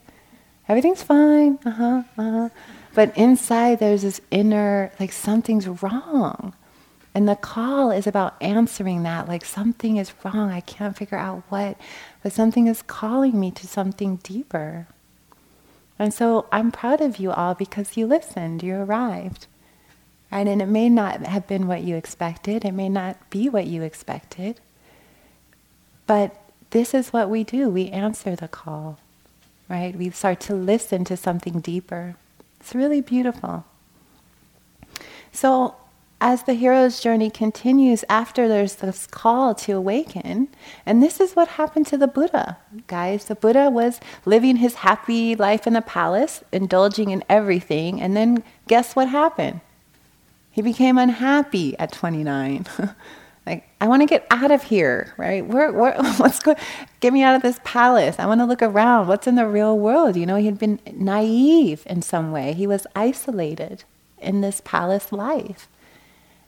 Everything's 0.69 1.03
fine, 1.03 1.59
uh 1.65 1.71
huh, 1.71 2.03
uh 2.19 2.31
huh. 2.31 2.49
But 2.95 3.17
inside, 3.17 3.79
there's 3.79 4.03
this 4.03 4.21
inner, 4.31 4.93
like, 4.99 5.13
something's 5.13 5.69
wrong. 5.69 6.55
And 7.15 7.27
the 7.27 7.37
call 7.37 7.91
is 7.91 8.07
about 8.07 8.37
answering 8.43 9.03
that, 9.05 9.27
like, 9.27 9.45
something 9.45 9.97
is 9.97 10.13
wrong. 10.23 10.51
I 10.51 10.61
can't 10.61 10.97
figure 10.97 11.17
out 11.17 11.45
what, 11.49 11.79
but 12.23 12.33
something 12.33 12.67
is 12.67 12.83
calling 12.83 13.41
me 13.41 13.51
to 13.53 13.67
something 13.67 14.17
deeper. 14.17 14.87
And 15.99 16.13
so 16.13 16.47
I'm 16.53 16.73
proud 16.73 17.01
of 17.01 17.19
you 17.19 17.31
all 17.31 17.55
because 17.55 17.97
you 17.97 18.07
listened, 18.07 18.63
you 18.63 18.75
arrived. 18.75 19.47
Right? 20.31 20.47
And 20.47 20.61
it 20.61 20.67
may 20.67 20.89
not 20.89 21.23
have 21.23 21.47
been 21.47 21.67
what 21.67 21.83
you 21.83 21.97
expected, 21.97 22.65
it 22.65 22.73
may 22.73 22.89
not 22.89 23.31
be 23.31 23.49
what 23.49 23.67
you 23.67 23.83
expected. 23.83 24.61
But 26.07 26.37
this 26.71 26.95
is 26.95 27.13
what 27.13 27.31
we 27.31 27.45
do 27.45 27.69
we 27.69 27.89
answer 27.89 28.37
the 28.37 28.49
call, 28.49 28.99
right? 29.69 29.97
We 29.97 30.11
start 30.11 30.41
to 30.41 30.55
listen 30.55 31.05
to 31.07 31.17
something 31.17 31.61
deeper. 31.61 32.17
It's 32.61 32.75
really 32.75 33.01
beautiful. 33.01 33.65
So 35.33 35.77
as 36.21 36.45
the 36.45 36.55
hero's 36.55 37.01
journey 37.01 37.29
continues 37.29 38.05
after 38.09 38.49
there's 38.49 38.77
this 38.77 39.07
call 39.07 39.55
to 39.55 39.73
awaken, 39.73 40.49
and 40.87 41.03
this 41.03 41.21
is 41.21 41.35
what 41.35 41.49
happened 41.49 41.87
to 41.89 41.99
the 41.99 42.09
Buddha, 42.09 42.57
guys. 42.87 43.27
The 43.27 43.35
Buddha 43.35 43.69
was 43.69 44.01
living 44.25 44.57
his 44.57 44.77
happy 44.77 45.37
life 45.37 45.67
in 45.67 45.75
the 45.75 45.83
palace, 45.83 46.43
indulging 46.53 47.11
in 47.11 47.23
everything, 47.29 48.01
and 48.01 48.17
then 48.17 48.43
guess 48.67 48.97
what 48.97 49.09
happened? 49.09 49.61
He 50.51 50.63
became 50.63 50.97
unhappy 50.97 51.79
at 51.79 51.93
29. 51.93 52.65
like, 53.47 53.69
I 53.79 53.87
want 53.87 54.01
to 54.01 54.07
get 54.07 54.27
out 54.31 54.51
of 54.51 54.63
here, 54.63 55.13
right? 55.19 55.47
Where, 55.47 55.71
where, 55.71 55.95
what's 56.17 56.39
going? 56.39 56.57
Get 57.01 57.13
me 57.13 57.23
out 57.23 57.37
of 57.37 57.43
this 57.43 57.61
palace. 57.63 58.17
I 58.19 58.25
want 58.25 58.41
to 58.41 58.47
look 58.47 58.63
around. 58.63 59.07
What's 59.07 59.27
in 59.27 59.35
the 59.35 59.47
real 59.47 59.79
world? 59.79 60.17
You 60.17 60.25
know, 60.25 60.37
he 60.37 60.47
had 60.47 60.59
been 60.59 60.81
naive 60.95 61.83
in 61.85 62.01
some 62.01 62.33
way. 62.33 62.55
He 62.55 62.67
was 62.67 62.87
isolated 62.97 63.85
in 64.19 64.41
this 64.41 64.63
palace 64.65 65.13
life. 65.13 65.69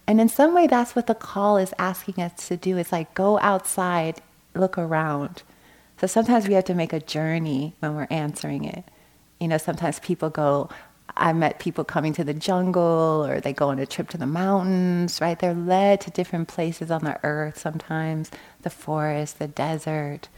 And 0.09 0.23
in 0.23 0.31
some 0.31 0.55
way, 0.55 0.67
that's 0.67 0.97
what 0.97 1.07
the 1.07 1.15
call 1.15 1.59
is 1.59 1.75
asking 1.79 2.23
us 2.23 2.49
to 2.49 2.57
do. 2.57 2.79
It's 2.79 2.93
like 2.93 3.15
go 3.15 3.39
outside, 3.41 4.23
look 4.55 4.79
around. 4.79 5.43
So 6.01 6.07
sometimes 6.07 6.49
we 6.49 6.55
have 6.55 6.65
to 6.65 6.75
make 6.75 6.95
a 6.95 7.01
journey 7.01 7.75
when 7.81 7.95
we're 7.95 8.09
answering 8.11 8.65
it. 8.65 8.85
You 9.39 9.49
know, 9.49 9.59
sometimes 9.59 9.99
people 10.01 10.31
go, 10.31 10.71
I 11.15 11.35
met 11.35 11.59
people 11.59 11.85
coming 11.85 12.15
to 12.15 12.25
the 12.25 12.33
jungle 12.33 13.27
or 13.29 13.41
they 13.41 13.53
go 13.53 13.69
on 13.69 13.79
a 13.79 13.85
trip 13.87 14.09
to 14.11 14.19
the 14.19 14.27
mountains, 14.27 15.21
right? 15.21 15.39
They're 15.39 15.53
led 15.55 16.01
to 16.03 16.11
different 16.11 16.49
places 16.49 16.91
on 16.91 17.05
the 17.05 17.21
earth 17.23 17.59
sometimes, 17.59 18.31
the 18.63 18.71
forest, 18.71 19.39
the 19.39 19.49
desert, 19.49 20.29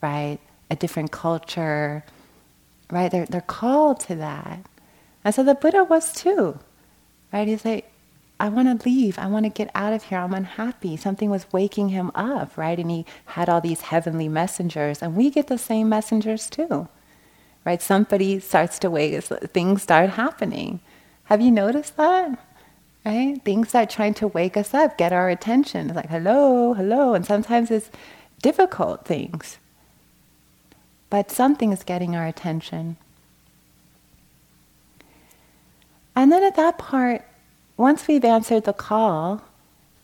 right? 0.00 0.38
A 0.70 0.76
different 0.76 1.10
culture, 1.10 2.04
right? 2.92 3.10
They're, 3.10 3.26
they're 3.26 3.40
called 3.40 3.98
to 4.00 4.14
that. 4.16 4.60
And 5.24 5.34
so 5.34 5.42
the 5.42 5.56
Buddha 5.56 5.82
was 5.82 6.12
too, 6.12 6.60
right? 7.32 7.48
He's 7.48 7.64
like, 7.64 7.89
I 8.40 8.48
want 8.48 8.80
to 8.80 8.88
leave. 8.88 9.18
I 9.18 9.26
want 9.26 9.44
to 9.44 9.50
get 9.50 9.70
out 9.74 9.92
of 9.92 10.04
here. 10.04 10.18
I'm 10.18 10.32
unhappy. 10.32 10.96
Something 10.96 11.28
was 11.28 11.46
waking 11.52 11.90
him 11.90 12.10
up, 12.14 12.56
right? 12.56 12.78
And 12.78 12.90
he 12.90 13.04
had 13.26 13.50
all 13.50 13.60
these 13.60 13.82
heavenly 13.82 14.28
messengers. 14.28 15.02
And 15.02 15.14
we 15.14 15.28
get 15.28 15.48
the 15.48 15.58
same 15.58 15.90
messengers 15.90 16.48
too, 16.48 16.88
right? 17.66 17.82
Somebody 17.82 18.40
starts 18.40 18.78
to 18.78 18.90
wake, 18.90 19.14
us. 19.14 19.30
things 19.52 19.82
start 19.82 20.10
happening. 20.10 20.80
Have 21.24 21.42
you 21.42 21.50
noticed 21.50 21.98
that? 21.98 22.38
Right? 23.04 23.40
Things 23.44 23.68
start 23.68 23.90
trying 23.90 24.14
to 24.14 24.28
wake 24.28 24.56
us 24.56 24.72
up, 24.72 24.96
get 24.96 25.12
our 25.12 25.28
attention. 25.28 25.88
It's 25.88 25.96
like, 25.96 26.08
hello, 26.08 26.72
hello. 26.72 27.12
And 27.12 27.26
sometimes 27.26 27.70
it's 27.70 27.90
difficult 28.42 29.04
things. 29.04 29.58
But 31.10 31.30
something 31.30 31.72
is 31.72 31.82
getting 31.82 32.16
our 32.16 32.26
attention. 32.26 32.96
And 36.16 36.32
then 36.32 36.42
at 36.42 36.56
that 36.56 36.78
part, 36.78 37.24
once 37.80 38.06
we've 38.06 38.24
answered 38.24 38.64
the 38.64 38.74
call, 38.74 39.42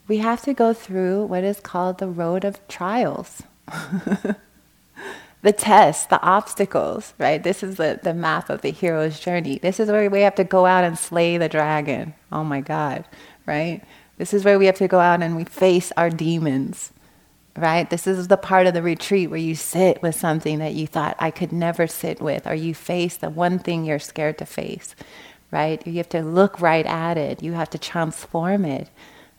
we 0.08 0.16
have 0.18 0.40
to 0.42 0.54
go 0.54 0.72
through 0.72 1.26
what 1.26 1.44
is 1.44 1.60
called 1.60 1.98
the 1.98 2.08
road 2.08 2.42
of 2.42 2.66
trials. 2.68 3.42
the 5.42 5.52
tests, 5.52 6.06
the 6.06 6.20
obstacles, 6.22 7.12
right? 7.18 7.42
This 7.42 7.62
is 7.62 7.76
the, 7.76 8.00
the 8.02 8.14
map 8.14 8.48
of 8.48 8.62
the 8.62 8.70
hero's 8.70 9.20
journey. 9.20 9.58
This 9.58 9.78
is 9.78 9.90
where 9.90 10.08
we 10.08 10.22
have 10.22 10.36
to 10.36 10.44
go 10.44 10.64
out 10.64 10.84
and 10.84 10.98
slay 10.98 11.36
the 11.36 11.50
dragon. 11.50 12.14
Oh 12.32 12.44
my 12.44 12.62
God, 12.62 13.04
right? 13.44 13.82
This 14.16 14.32
is 14.32 14.42
where 14.42 14.58
we 14.58 14.66
have 14.66 14.78
to 14.78 14.88
go 14.88 15.00
out 15.00 15.22
and 15.22 15.36
we 15.36 15.44
face 15.44 15.92
our 15.98 16.08
demons, 16.08 16.92
right? 17.56 17.90
This 17.90 18.06
is 18.06 18.28
the 18.28 18.38
part 18.38 18.66
of 18.66 18.72
the 18.72 18.82
retreat 18.82 19.28
where 19.28 19.38
you 19.38 19.54
sit 19.54 20.00
with 20.02 20.14
something 20.14 20.60
that 20.60 20.72
you 20.72 20.86
thought 20.86 21.16
I 21.18 21.30
could 21.30 21.52
never 21.52 21.86
sit 21.86 22.22
with, 22.22 22.46
or 22.46 22.54
you 22.54 22.74
face 22.74 23.18
the 23.18 23.28
one 23.28 23.58
thing 23.58 23.84
you're 23.84 23.98
scared 23.98 24.38
to 24.38 24.46
face, 24.46 24.96
right? 25.50 25.84
You 25.86 25.94
have 25.94 26.08
to 26.10 26.22
look 26.22 26.60
right 26.60 26.86
at 26.86 27.16
it. 27.16 27.42
You 27.42 27.52
have 27.52 27.70
to 27.70 27.78
transform 27.78 28.64
it. 28.64 28.88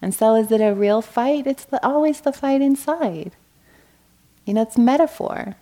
And 0.02 0.13
so, 0.13 0.36
is 0.36 0.52
it 0.52 0.62
a 0.62 0.74
real 0.74 1.02
fight? 1.02 1.48
It's 1.48 1.65
the, 1.65 1.84
always 1.86 2.22
the 2.22 2.32
fight 2.32 2.62
inside. 2.62 3.32
You 4.46 4.54
know, 4.54 4.62
it's 4.62 4.78
metaphor, 4.78 5.56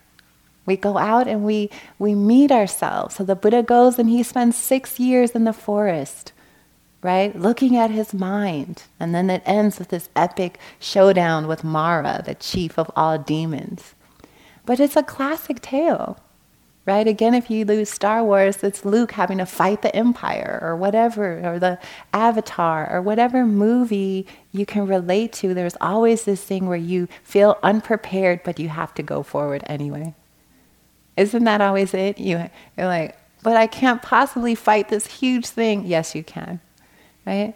We 0.67 0.77
go 0.77 0.97
out 0.97 1.27
and 1.27 1.43
we, 1.43 1.71
we 1.97 2.13
meet 2.13 2.51
ourselves. 2.51 3.15
So 3.15 3.23
the 3.23 3.35
Buddha 3.35 3.63
goes 3.63 3.97
and 3.97 4.09
he 4.09 4.21
spends 4.21 4.55
six 4.55 4.99
years 4.99 5.31
in 5.31 5.43
the 5.43 5.53
forest, 5.53 6.33
right? 7.01 7.35
Looking 7.35 7.75
at 7.75 7.89
his 7.89 8.13
mind. 8.13 8.83
And 8.99 9.13
then 9.15 9.31
it 9.31 9.41
ends 9.45 9.79
with 9.79 9.89
this 9.89 10.09
epic 10.15 10.59
showdown 10.79 11.47
with 11.47 11.63
Mara, 11.63 12.21
the 12.23 12.35
chief 12.35 12.77
of 12.77 12.91
all 12.95 13.17
demons. 13.17 13.95
But 14.65 14.79
it's 14.79 14.95
a 14.95 15.03
classic 15.03 15.61
tale 15.61 16.19
right? 16.85 17.07
Again, 17.07 17.33
if 17.33 17.49
you 17.49 17.65
lose 17.65 17.89
Star 17.89 18.23
Wars, 18.23 18.63
it's 18.63 18.85
Luke 18.85 19.13
having 19.13 19.39
to 19.39 19.45
fight 19.45 19.81
the 19.81 19.95
Empire 19.95 20.59
or 20.61 20.75
whatever, 20.75 21.41
or 21.43 21.59
the 21.59 21.79
Avatar 22.13 22.91
or 22.91 23.01
whatever 23.01 23.45
movie 23.45 24.27
you 24.51 24.65
can 24.65 24.85
relate 24.85 25.33
to. 25.33 25.53
There's 25.53 25.77
always 25.81 26.25
this 26.25 26.43
thing 26.43 26.67
where 26.67 26.77
you 26.77 27.07
feel 27.23 27.57
unprepared, 27.63 28.41
but 28.43 28.59
you 28.59 28.69
have 28.69 28.93
to 28.95 29.03
go 29.03 29.23
forward 29.23 29.63
anyway. 29.65 30.13
Isn't 31.17 31.43
that 31.45 31.61
always 31.61 31.93
it? 31.93 32.19
You, 32.19 32.49
you're 32.77 32.87
like, 32.87 33.17
but 33.41 33.55
I 33.55 33.67
can't 33.67 34.01
possibly 34.01 34.53
fight 34.53 34.89
this 34.89 35.07
huge 35.07 35.47
thing. 35.47 35.85
Yes, 35.85 36.13
you 36.13 36.23
can, 36.23 36.59
right? 37.25 37.55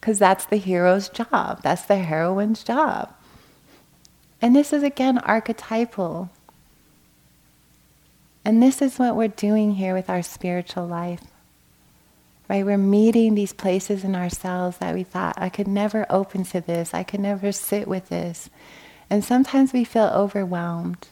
Because 0.00 0.18
that's 0.18 0.46
the 0.46 0.56
hero's 0.56 1.08
job, 1.08 1.62
that's 1.62 1.82
the 1.82 1.96
heroine's 1.96 2.64
job. 2.64 3.14
And 4.42 4.54
this 4.54 4.72
is 4.72 4.82
again 4.82 5.18
archetypal. 5.18 6.30
And 8.44 8.62
this 8.62 8.82
is 8.82 8.98
what 8.98 9.16
we're 9.16 9.28
doing 9.28 9.72
here 9.72 9.94
with 9.94 10.10
our 10.10 10.22
spiritual 10.22 10.86
life. 10.86 11.22
Right? 12.48 12.64
We're 12.64 12.76
meeting 12.76 13.34
these 13.34 13.54
places 13.54 14.04
in 14.04 14.14
ourselves 14.14 14.76
that 14.78 14.94
we 14.94 15.02
thought, 15.02 15.34
I 15.38 15.48
could 15.48 15.66
never 15.66 16.04
open 16.10 16.44
to 16.44 16.60
this, 16.60 16.92
I 16.92 17.02
could 17.02 17.20
never 17.20 17.52
sit 17.52 17.88
with 17.88 18.10
this. 18.10 18.50
And 19.08 19.24
sometimes 19.24 19.72
we 19.72 19.84
feel 19.84 20.10
overwhelmed. 20.14 21.08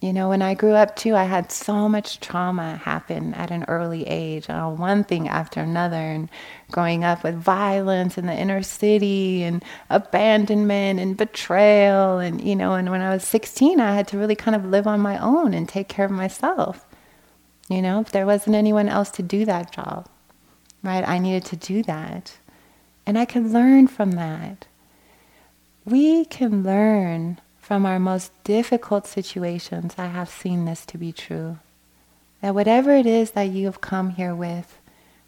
You 0.00 0.12
know, 0.12 0.28
when 0.28 0.42
I 0.42 0.52
grew 0.52 0.72
up 0.72 0.94
too, 0.94 1.16
I 1.16 1.24
had 1.24 1.50
so 1.50 1.88
much 1.88 2.20
trauma 2.20 2.76
happen 2.76 3.32
at 3.32 3.50
an 3.50 3.64
early 3.66 4.06
age, 4.06 4.48
uh, 4.50 4.68
one 4.68 5.04
thing 5.04 5.26
after 5.26 5.60
another, 5.60 5.96
and 5.96 6.28
growing 6.70 7.02
up 7.02 7.24
with 7.24 7.34
violence 7.34 8.18
in 8.18 8.26
the 8.26 8.34
inner 8.34 8.62
city 8.62 9.42
and 9.42 9.64
abandonment 9.88 11.00
and 11.00 11.16
betrayal. 11.16 12.18
And, 12.18 12.46
you 12.46 12.54
know, 12.54 12.74
and 12.74 12.90
when 12.90 13.00
I 13.00 13.08
was 13.08 13.24
16, 13.24 13.80
I 13.80 13.94
had 13.94 14.06
to 14.08 14.18
really 14.18 14.36
kind 14.36 14.54
of 14.54 14.66
live 14.66 14.86
on 14.86 15.00
my 15.00 15.18
own 15.18 15.54
and 15.54 15.66
take 15.66 15.88
care 15.88 16.04
of 16.04 16.12
myself. 16.12 16.84
You 17.70 17.80
know, 17.80 18.00
if 18.00 18.12
there 18.12 18.26
wasn't 18.26 18.54
anyone 18.54 18.90
else 18.90 19.10
to 19.12 19.22
do 19.22 19.46
that 19.46 19.72
job, 19.72 20.08
right? 20.82 21.08
I 21.08 21.18
needed 21.18 21.46
to 21.46 21.56
do 21.56 21.82
that. 21.84 22.36
And 23.06 23.18
I 23.18 23.24
could 23.24 23.46
learn 23.46 23.86
from 23.88 24.12
that. 24.12 24.66
We 25.86 26.26
can 26.26 26.62
learn 26.62 27.40
from 27.66 27.84
our 27.84 27.98
most 27.98 28.30
difficult 28.44 29.08
situations, 29.08 29.96
I 29.98 30.06
have 30.06 30.28
seen 30.28 30.66
this 30.66 30.86
to 30.86 30.96
be 30.96 31.10
true. 31.10 31.58
That 32.40 32.54
whatever 32.54 32.92
it 32.92 33.06
is 33.06 33.32
that 33.32 33.48
you 33.48 33.66
have 33.66 33.80
come 33.80 34.10
here 34.10 34.36
with, 34.36 34.78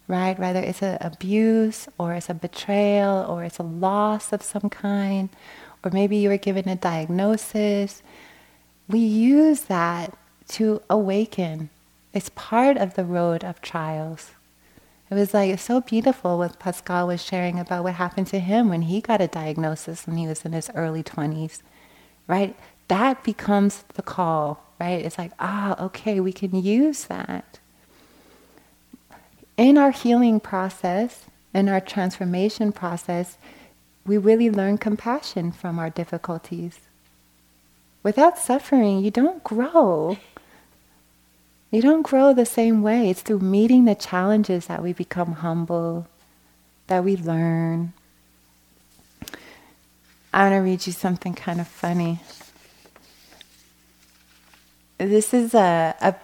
right, 0.07 0.39
whether 0.39 0.61
it's 0.61 0.81
an 0.81 0.99
abuse 1.01 1.89
or 1.97 2.13
it's 2.13 2.29
a 2.29 2.33
betrayal 2.33 3.25
or 3.27 3.43
it's 3.43 3.57
a 3.57 3.63
loss 3.63 4.31
of 4.31 4.41
some 4.41 4.69
kind, 4.69 5.27
or 5.83 5.91
maybe 5.91 6.15
you 6.15 6.29
were 6.29 6.37
given 6.37 6.69
a 6.69 6.77
diagnosis, 6.77 8.01
we 8.87 8.99
use 8.99 9.63
that 9.63 10.17
to 10.47 10.81
awaken. 10.89 11.69
It's 12.13 12.31
part 12.35 12.77
of 12.77 12.93
the 12.93 13.03
road 13.03 13.43
of 13.43 13.61
trials. 13.61 14.31
It 15.11 15.15
was 15.15 15.33
like 15.33 15.51
it's 15.51 15.63
so 15.63 15.81
beautiful 15.81 16.37
what 16.37 16.57
Pascal 16.57 17.07
was 17.07 17.21
sharing 17.21 17.59
about 17.59 17.83
what 17.83 17.95
happened 17.95 18.27
to 18.27 18.39
him 18.39 18.69
when 18.69 18.83
he 18.83 19.01
got 19.01 19.19
a 19.19 19.27
diagnosis 19.27 20.07
when 20.07 20.15
he 20.15 20.25
was 20.25 20.45
in 20.45 20.53
his 20.53 20.71
early 20.73 21.03
20s 21.03 21.59
right? 22.29 22.55
That 22.87 23.23
becomes 23.23 23.83
the 23.95 24.03
call, 24.03 24.63
right? 24.79 25.03
It's 25.03 25.17
like, 25.17 25.31
ah, 25.39 25.75
okay, 25.83 26.21
we 26.21 26.31
can 26.31 26.55
use 26.63 27.05
that. 27.05 27.59
In 29.57 29.77
our 29.77 29.91
healing 29.91 30.39
process, 30.39 31.25
in 31.53 31.67
our 31.67 31.81
transformation 31.81 32.71
process, 32.71 33.37
we 34.05 34.17
really 34.17 34.49
learn 34.49 34.77
compassion 34.77 35.51
from 35.51 35.79
our 35.79 35.89
difficulties. 35.89 36.79
Without 38.03 38.37
suffering, 38.37 38.99
you 38.99 39.11
don't 39.11 39.43
grow. 39.43 40.17
You 41.71 41.81
don't 41.81 42.03
grow 42.03 42.33
the 42.33 42.45
same 42.45 42.81
way. 42.81 43.09
It's 43.09 43.21
through 43.21 43.39
meeting 43.39 43.85
the 43.85 43.95
challenges 43.95 44.67
that 44.67 44.81
we 44.81 44.93
become 44.93 45.33
humble, 45.33 46.07
that 46.87 47.03
we 47.03 47.17
learn, 47.17 47.93
I 50.31 50.43
want 50.43 50.53
to 50.53 50.57
read 50.57 50.85
you 50.85 50.93
something 50.93 51.33
kind 51.33 51.59
of 51.59 51.67
funny. 51.67 52.19
This 54.97 55.33
is 55.33 55.53
a, 55.53 55.95
a 56.01 56.15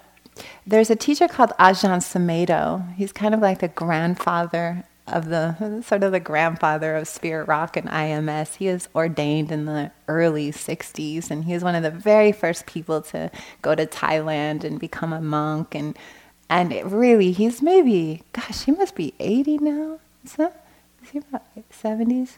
there's 0.67 0.89
a 0.89 0.95
teacher 0.95 1.27
called 1.27 1.51
Ajahn 1.59 1.99
Sumedho. 1.99 2.93
He's 2.95 3.11
kind 3.11 3.33
of 3.33 3.39
like 3.39 3.59
the 3.59 3.67
grandfather 3.67 4.83
of 5.07 5.29
the 5.29 5.81
sort 5.85 6.03
of 6.03 6.11
the 6.11 6.19
grandfather 6.19 6.95
of 6.95 7.07
Spirit 7.07 7.47
Rock 7.47 7.77
and 7.77 7.87
IMS. 7.87 8.55
He 8.55 8.67
was 8.67 8.89
ordained 8.95 9.51
in 9.51 9.65
the 9.65 9.91
early 10.07 10.51
60s 10.51 11.31
and 11.31 11.45
he 11.45 11.53
was 11.53 11.63
one 11.63 11.75
of 11.75 11.83
the 11.83 11.91
very 11.91 12.31
first 12.31 12.65
people 12.65 13.01
to 13.03 13.31
go 13.61 13.75
to 13.75 13.85
Thailand 13.85 14.63
and 14.63 14.79
become 14.79 15.13
a 15.13 15.21
monk 15.21 15.75
and 15.75 15.97
and 16.47 16.91
really 16.91 17.31
he's 17.31 17.61
maybe 17.61 18.23
gosh, 18.33 18.63
he 18.63 18.71
must 18.71 18.95
be 18.95 19.13
80 19.19 19.59
now. 19.59 19.99
Is, 20.23 20.33
that, 20.33 20.65
is 21.03 21.09
he 21.11 21.17
about 21.19 21.43
70s? 21.71 22.37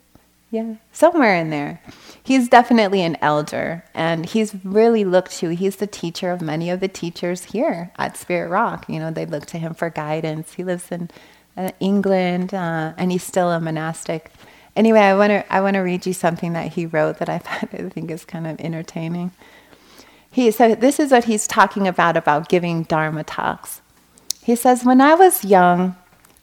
Yeah, 0.50 0.76
somewhere 0.94 1.36
in 1.36 1.50
there. 1.50 1.82
He's 2.24 2.48
definitely 2.48 3.02
an 3.02 3.18
elder, 3.22 3.84
and 3.94 4.26
he's 4.26 4.56
really 4.64 5.04
looked 5.04 5.32
to. 5.40 5.50
He's 5.50 5.76
the 5.76 5.88
teacher 5.88 6.32
of 6.32 6.42
many 6.42 6.70
of 6.70 6.80
the 6.80 6.88
teachers 6.88 7.46
here 7.46 7.92
at 7.98 8.16
Spirit 8.16 8.50
Rock. 8.50 8.86
You 8.88 9.00
know, 9.00 9.12
they 9.12 9.26
look 9.26 9.46
to 9.48 9.58
him 9.58 9.74
for 9.74 9.90
guidance. 9.90 10.54
He 10.54 10.64
lives 10.64 10.90
in 10.90 11.10
uh, 11.58 11.72
England, 11.82 12.54
uh, 12.54 12.94
and 12.98 13.12
he's 13.12 13.24
still 13.24 13.52
a 13.52 13.60
monastic. 13.60 14.32
Anyway, 14.78 15.00
I 15.00 15.16
want 15.16 15.32
to 15.32 15.54
I 15.54 15.60
want 15.60 15.74
to 15.74 15.82
read 15.82 16.06
you 16.06 16.14
something 16.14 16.54
that 16.54 16.74
he 16.74 16.86
wrote 16.86 17.18
that 17.18 17.28
I 17.28 17.36
I 17.74 17.90
think 17.90 18.10
is 18.10 18.24
kind 18.24 18.48
of 18.48 18.60
entertaining. 18.62 19.32
He 20.32 20.52
so 20.52 20.76
this 20.76 20.98
is 20.98 21.12
what 21.12 21.26
he's 21.26 21.46
talking 21.46 21.88
about 21.88 22.16
about 22.16 22.48
giving 22.48 22.84
dharma 22.84 23.26
talks. 23.26 23.82
He 24.42 24.56
says, 24.56 24.86
"When 24.86 25.02
I 25.02 25.16
was 25.16 25.44
young." 25.44 25.98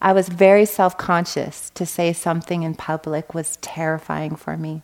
I 0.05 0.13
was 0.13 0.29
very 0.29 0.65
self 0.65 0.99
conscious. 0.99 1.71
To 1.71 1.83
say 1.83 2.13
something 2.13 2.61
in 2.61 2.75
public 2.75 3.33
was 3.33 3.57
terrifying 3.57 4.35
for 4.35 4.55
me. 4.55 4.83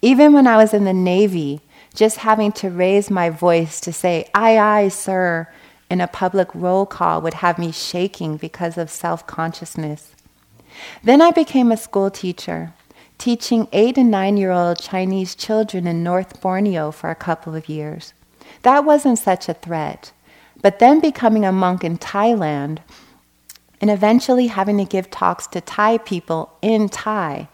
Even 0.00 0.32
when 0.32 0.46
I 0.46 0.56
was 0.56 0.72
in 0.72 0.84
the 0.84 0.94
Navy, 0.94 1.60
just 1.94 2.18
having 2.18 2.52
to 2.52 2.70
raise 2.70 3.10
my 3.10 3.28
voice 3.28 3.78
to 3.80 3.92
say, 3.92 4.26
aye, 4.34 4.56
aye, 4.56 4.88
sir, 4.88 5.48
in 5.90 6.00
a 6.00 6.06
public 6.08 6.48
roll 6.54 6.86
call 6.86 7.20
would 7.20 7.34
have 7.34 7.58
me 7.58 7.72
shaking 7.72 8.38
because 8.38 8.78
of 8.78 8.88
self 8.90 9.26
consciousness. 9.26 10.12
Then 11.04 11.20
I 11.20 11.30
became 11.30 11.70
a 11.70 11.76
school 11.76 12.10
teacher, 12.10 12.72
teaching 13.18 13.68
eight 13.72 13.98
and 13.98 14.10
nine 14.10 14.38
year 14.38 14.52
old 14.52 14.80
Chinese 14.80 15.34
children 15.34 15.86
in 15.86 16.02
North 16.02 16.40
Borneo 16.40 16.90
for 16.90 17.10
a 17.10 17.14
couple 17.26 17.54
of 17.54 17.68
years. 17.68 18.14
That 18.62 18.86
wasn't 18.86 19.18
such 19.18 19.46
a 19.50 19.54
threat. 19.54 20.12
But 20.62 20.78
then 20.78 21.00
becoming 21.00 21.44
a 21.44 21.52
monk 21.52 21.84
in 21.84 21.98
Thailand, 21.98 22.78
and 23.80 23.90
eventually 23.90 24.48
having 24.48 24.78
to 24.78 24.84
give 24.84 25.10
talks 25.10 25.46
to 25.48 25.60
Thai 25.60 25.98
people 25.98 26.52
in 26.62 26.88
Thai. 26.88 27.48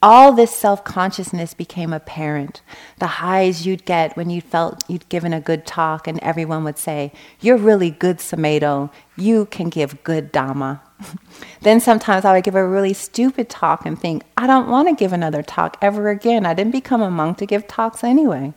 All 0.00 0.32
this 0.32 0.54
self 0.54 0.84
consciousness 0.84 1.54
became 1.54 1.92
apparent. 1.92 2.60
The 3.00 3.06
highs 3.06 3.66
you'd 3.66 3.84
get 3.84 4.16
when 4.16 4.30
you 4.30 4.40
felt 4.40 4.84
you'd 4.88 5.08
given 5.08 5.32
a 5.32 5.40
good 5.40 5.66
talk, 5.66 6.06
and 6.06 6.20
everyone 6.20 6.62
would 6.62 6.78
say, 6.78 7.12
You're 7.40 7.56
really 7.56 7.90
good, 7.90 8.18
Sumedho. 8.18 8.90
You 9.16 9.46
can 9.46 9.70
give 9.70 10.04
good 10.04 10.32
Dhamma. 10.32 10.80
then 11.62 11.80
sometimes 11.80 12.24
I 12.24 12.32
would 12.32 12.44
give 12.44 12.54
a 12.54 12.66
really 12.66 12.92
stupid 12.92 13.48
talk 13.48 13.84
and 13.84 14.00
think, 14.00 14.22
I 14.36 14.46
don't 14.46 14.68
want 14.68 14.88
to 14.88 14.94
give 14.94 15.12
another 15.12 15.42
talk 15.42 15.76
ever 15.82 16.10
again. 16.10 16.46
I 16.46 16.54
didn't 16.54 16.72
become 16.72 17.02
a 17.02 17.10
monk 17.10 17.38
to 17.38 17.46
give 17.46 17.66
talks 17.66 18.04
anyway. 18.04 18.52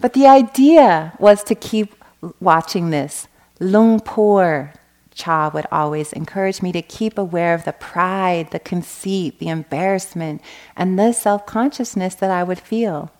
But 0.00 0.12
the 0.12 0.28
idea 0.28 1.12
was 1.18 1.42
to 1.44 1.54
keep 1.56 1.94
watching 2.40 2.90
this. 2.90 3.28
Luang 3.58 4.00
Por, 4.00 4.72
Chah 5.20 5.50
would 5.52 5.66
always 5.70 6.12
encourage 6.12 6.62
me 6.62 6.72
to 6.72 6.82
keep 6.82 7.18
aware 7.18 7.54
of 7.54 7.64
the 7.64 7.72
pride, 7.72 8.50
the 8.50 8.58
conceit, 8.58 9.38
the 9.38 9.48
embarrassment, 9.48 10.40
and 10.76 10.98
the 10.98 11.12
self 11.12 11.46
consciousness 11.46 12.14
that 12.16 12.30
I 12.30 12.42
would 12.42 12.58
feel. 12.58 13.10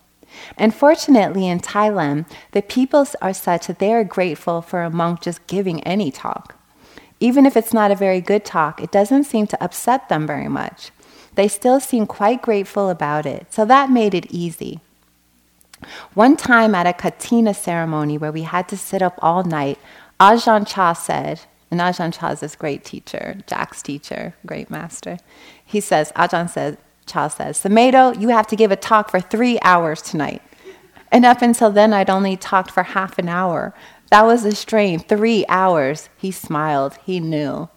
And 0.57 0.75
fortunately, 0.75 1.47
in 1.47 1.61
Thailand, 1.61 2.27
the 2.53 2.63
people 2.63 3.07
are 3.21 3.35
such 3.35 3.67
that 3.67 3.79
they 3.79 3.93
are 3.93 4.05
grateful 4.05 4.63
for 4.63 4.83
a 4.83 4.91
monk 4.91 5.23
just 5.23 5.47
giving 5.47 5.83
any 5.85 6.11
talk. 6.11 6.57
Even 7.19 7.45
if 7.47 7.57
it's 7.57 7.75
not 7.75 7.91
a 7.91 7.97
very 8.07 8.21
good 8.21 8.45
talk, 8.45 8.81
it 8.81 8.91
doesn't 8.91 9.25
seem 9.25 9.47
to 9.49 9.63
upset 9.63 10.09
them 10.09 10.27
very 10.27 10.49
much. 10.49 10.91
They 11.35 11.49
still 11.49 11.81
seem 11.81 12.07
quite 12.07 12.43
grateful 12.43 12.89
about 12.89 13.27
it, 13.27 13.53
so 13.53 13.65
that 13.67 13.91
made 13.91 14.15
it 14.15 14.31
easy. 14.31 14.81
One 16.15 16.37
time 16.37 16.75
at 16.75 16.87
a 16.87 16.93
kathina 16.93 17.55
ceremony 17.55 18.19
where 18.19 18.33
we 18.33 18.43
had 18.43 18.69
to 18.69 18.77
sit 18.77 19.03
up 19.03 19.19
all 19.23 19.45
night, 19.45 19.79
Ajahn 20.19 20.67
Chah 20.67 20.93
said, 20.93 21.41
and 21.71 21.81
Ajahn 21.81 22.13
Chah 22.13 22.31
is 22.31 22.41
this 22.41 22.57
great 22.57 22.85
teacher, 22.85 23.37
Jack's 23.47 23.83
teacher, 23.83 24.35
great 24.45 24.71
master. 24.71 25.19
He 25.65 25.81
says, 25.81 26.13
Ajahn 26.17 26.51
says, 26.51 26.77
Chah 27.07 27.29
says, 27.29 27.63
Sumedho, 27.63 28.21
you 28.21 28.29
have 28.29 28.47
to 28.49 28.57
give 28.57 28.71
a 28.71 28.77
talk 28.77 29.11
for 29.11 29.21
three 29.21 29.59
hours 29.63 30.03
tonight. 30.03 30.43
And 31.13 31.25
up 31.25 31.43
until 31.43 31.71
then, 31.71 31.93
I'd 31.93 32.11
only 32.11 32.37
talked 32.37 32.71
for 32.71 32.83
half 32.83 33.19
an 33.19 33.29
hour. 33.29 33.75
That 34.11 34.25
was 34.25 34.45
a 34.45 34.55
strain. 34.55 34.99
Three 34.99 35.45
hours. 35.49 36.09
He 36.17 36.31
smiled. 36.31 36.99
He 37.05 37.21
knew. 37.21 37.69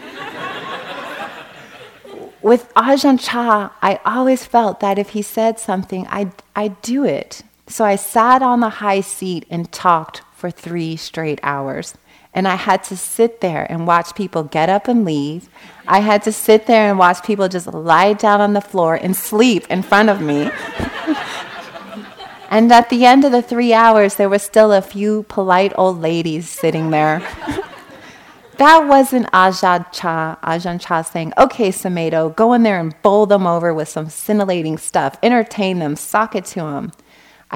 With 2.42 2.72
Ajahn 2.74 3.18
Chah, 3.20 3.72
I 3.82 4.00
always 4.04 4.44
felt 4.44 4.80
that 4.80 4.98
if 4.98 5.10
he 5.10 5.22
said 5.22 5.58
something, 5.58 6.06
I'd, 6.08 6.32
I'd 6.54 6.80
do 6.82 7.04
it. 7.04 7.42
So 7.66 7.84
I 7.84 7.96
sat 7.96 8.42
on 8.42 8.60
the 8.60 8.68
high 8.68 9.00
seat 9.00 9.46
and 9.50 9.70
talked 9.72 10.22
for 10.34 10.50
three 10.50 10.96
straight 10.96 11.40
hours. 11.42 11.94
And 12.36 12.46
I 12.46 12.56
had 12.56 12.84
to 12.84 12.96
sit 12.98 13.40
there 13.40 13.66
and 13.70 13.86
watch 13.86 14.14
people 14.14 14.42
get 14.44 14.68
up 14.68 14.88
and 14.88 15.06
leave. 15.06 15.48
I 15.88 16.00
had 16.00 16.22
to 16.24 16.32
sit 16.32 16.66
there 16.66 16.90
and 16.90 16.98
watch 16.98 17.24
people 17.24 17.48
just 17.48 17.66
lie 17.66 18.12
down 18.12 18.42
on 18.42 18.52
the 18.52 18.60
floor 18.60 18.94
and 18.94 19.16
sleep 19.16 19.66
in 19.70 19.82
front 19.82 20.10
of 20.10 20.20
me. 20.20 20.50
and 22.50 22.70
at 22.70 22.90
the 22.90 23.06
end 23.06 23.24
of 23.24 23.32
the 23.32 23.40
three 23.40 23.72
hours, 23.72 24.16
there 24.16 24.28
were 24.28 24.38
still 24.38 24.70
a 24.70 24.82
few 24.82 25.22
polite 25.30 25.72
old 25.76 26.02
ladies 26.02 26.46
sitting 26.46 26.90
there. 26.90 27.20
that 28.58 28.86
wasn't 28.86 29.32
Ajahn 29.32 29.90
Chah, 29.90 30.36
Ajahn 30.42 30.78
Chah 30.78 31.00
saying, 31.00 31.32
okay, 31.38 31.70
Sumedho, 31.70 32.36
go 32.36 32.52
in 32.52 32.64
there 32.64 32.78
and 32.78 33.00
bowl 33.00 33.24
them 33.24 33.46
over 33.46 33.72
with 33.72 33.88
some 33.88 34.10
scintillating 34.10 34.76
stuff, 34.76 35.16
entertain 35.22 35.78
them, 35.78 35.96
sock 35.96 36.36
it 36.36 36.44
to 36.44 36.60
them. 36.60 36.92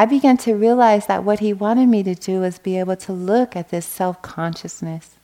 I 0.00 0.06
began 0.06 0.38
to 0.38 0.54
realize 0.54 1.08
that 1.08 1.24
what 1.24 1.40
he 1.40 1.52
wanted 1.52 1.88
me 1.88 2.02
to 2.04 2.14
do 2.14 2.40
was 2.40 2.58
be 2.58 2.78
able 2.78 2.96
to 2.96 3.12
look 3.12 3.54
at 3.54 3.68
this 3.68 3.84
self 3.84 4.22
consciousness 4.22 5.18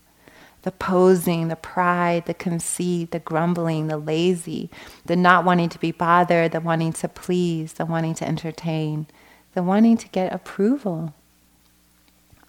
the 0.65 0.71
posing, 0.71 1.49
the 1.49 1.57
pride, 1.57 2.27
the 2.27 2.35
conceit, 2.35 3.11
the 3.11 3.19
grumbling, 3.19 3.87
the 3.87 3.97
lazy, 3.97 4.69
the 5.07 5.17
not 5.17 5.47
wanting 5.47 5.71
to 5.71 5.79
be 5.79 5.93
bothered, 5.93 6.53
the 6.53 6.61
wanting 6.61 6.93
to 6.93 7.09
please, 7.09 7.73
the 7.73 7.87
wanting 7.87 8.13
to 8.17 8.29
entertain, 8.29 9.07
the 9.55 9.63
wanting 9.63 9.97
to 9.97 10.09
get 10.09 10.31
approval. 10.31 11.15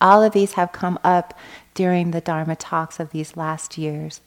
All 0.02 0.22
of 0.22 0.34
these 0.34 0.54
have 0.54 0.74
come 0.74 1.00
up 1.06 1.34
during 1.76 2.12
the 2.12 2.20
Dharma 2.20 2.58
talks 2.58 3.00
of 3.00 3.12
these 3.12 3.38
last 3.38 3.78
years. 3.78 4.20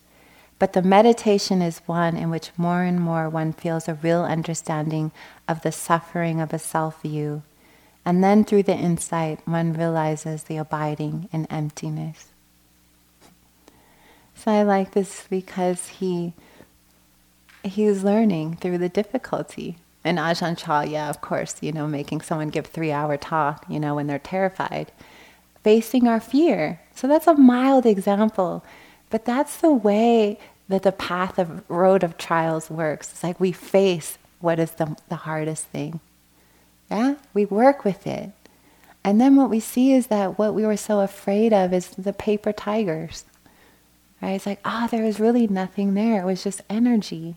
But 0.59 0.73
the 0.73 0.81
meditation 0.81 1.61
is 1.61 1.83
one 1.85 2.17
in 2.17 2.31
which 2.31 2.51
more 2.57 2.83
and 2.83 2.99
more 2.99 3.29
one 3.29 3.53
feels 3.53 3.89
a 3.89 3.95
real 3.95 4.23
understanding 4.25 5.13
of 5.47 5.61
the 5.61 5.71
suffering 5.71 6.41
of 6.41 6.55
a 6.55 6.59
self 6.59 7.03
view 7.03 7.43
and 8.05 8.25
then 8.25 8.45
through 8.45 8.65
the 8.65 8.75
insight, 8.75 9.41
one 9.47 9.73
realizes 9.73 10.45
the 10.45 10.57
abiding 10.57 11.29
in 11.33 11.47
emptiness. 11.47 12.29
So 14.35 14.51
I 14.51 14.63
like 14.63 14.93
this 14.93 15.27
because 15.29 15.89
he 15.89 16.33
he's 17.63 18.03
learning 18.03 18.57
through 18.57 18.79
the 18.79 18.89
difficulty. 18.89 19.77
And 20.03 20.17
Ajahn 20.17 20.57
Chah, 20.57 20.81
yeah, 20.81 21.11
of 21.11 21.21
course, 21.21 21.57
you 21.61 21.73
know, 21.73 21.87
making 21.87 22.23
someone 22.23 22.49
give 22.49 22.67
three 22.67 22.91
hour 22.91 23.19
talk, 23.19 23.67
you 23.69 23.79
know, 23.79 23.95
when 23.95 24.07
they're 24.07 24.19
terrified. 24.19 24.93
Facing 25.63 26.09
our 26.09 26.21
fear. 26.21 26.81
So 26.95 27.07
that's 27.07 27.27
a 27.27 27.35
mild 27.35 27.85
example. 27.85 28.65
But 29.11 29.27
that's 29.27 29.59
the 29.59 29.73
way 29.73 30.39
that 30.69 30.85
the 30.85 30.93
path 30.93 31.39
of 31.39 31.69
road 31.69 32.03
of 32.03 32.17
trials 32.17 32.71
works. 32.71 33.11
It's 33.11 33.23
like 33.23 33.39
we 33.39 33.53
face 33.53 34.17
what 34.41 34.59
is 34.59 34.71
the, 34.73 34.97
the 35.11 35.17
hardest 35.17 35.67
thing. 35.67 36.01
Yeah? 36.91 37.15
We 37.33 37.45
work 37.45 37.85
with 37.85 38.07
it. 38.07 38.31
And 39.03 39.21
then 39.21 39.37
what 39.37 39.51
we 39.51 39.61
see 39.61 39.93
is 39.93 40.09
that 40.09 40.39
what 40.39 40.55
we 40.55 40.67
were 40.67 40.77
so 40.77 41.01
afraid 41.01 41.53
of 41.53 41.73
is 41.73 41.89
the 41.91 42.13
paper 42.13 42.53
tigers. 42.53 43.25
Right? 44.21 44.33
It's 44.33 44.47
like, 44.47 44.61
ah, 44.65 44.85
oh, 44.85 44.89
there 44.89 45.05
was 45.05 45.21
really 45.21 45.47
nothing 45.47 45.95
there. 45.95 46.21
It 46.21 46.27
was 46.27 46.45
just 46.45 46.61
energy. 46.69 47.37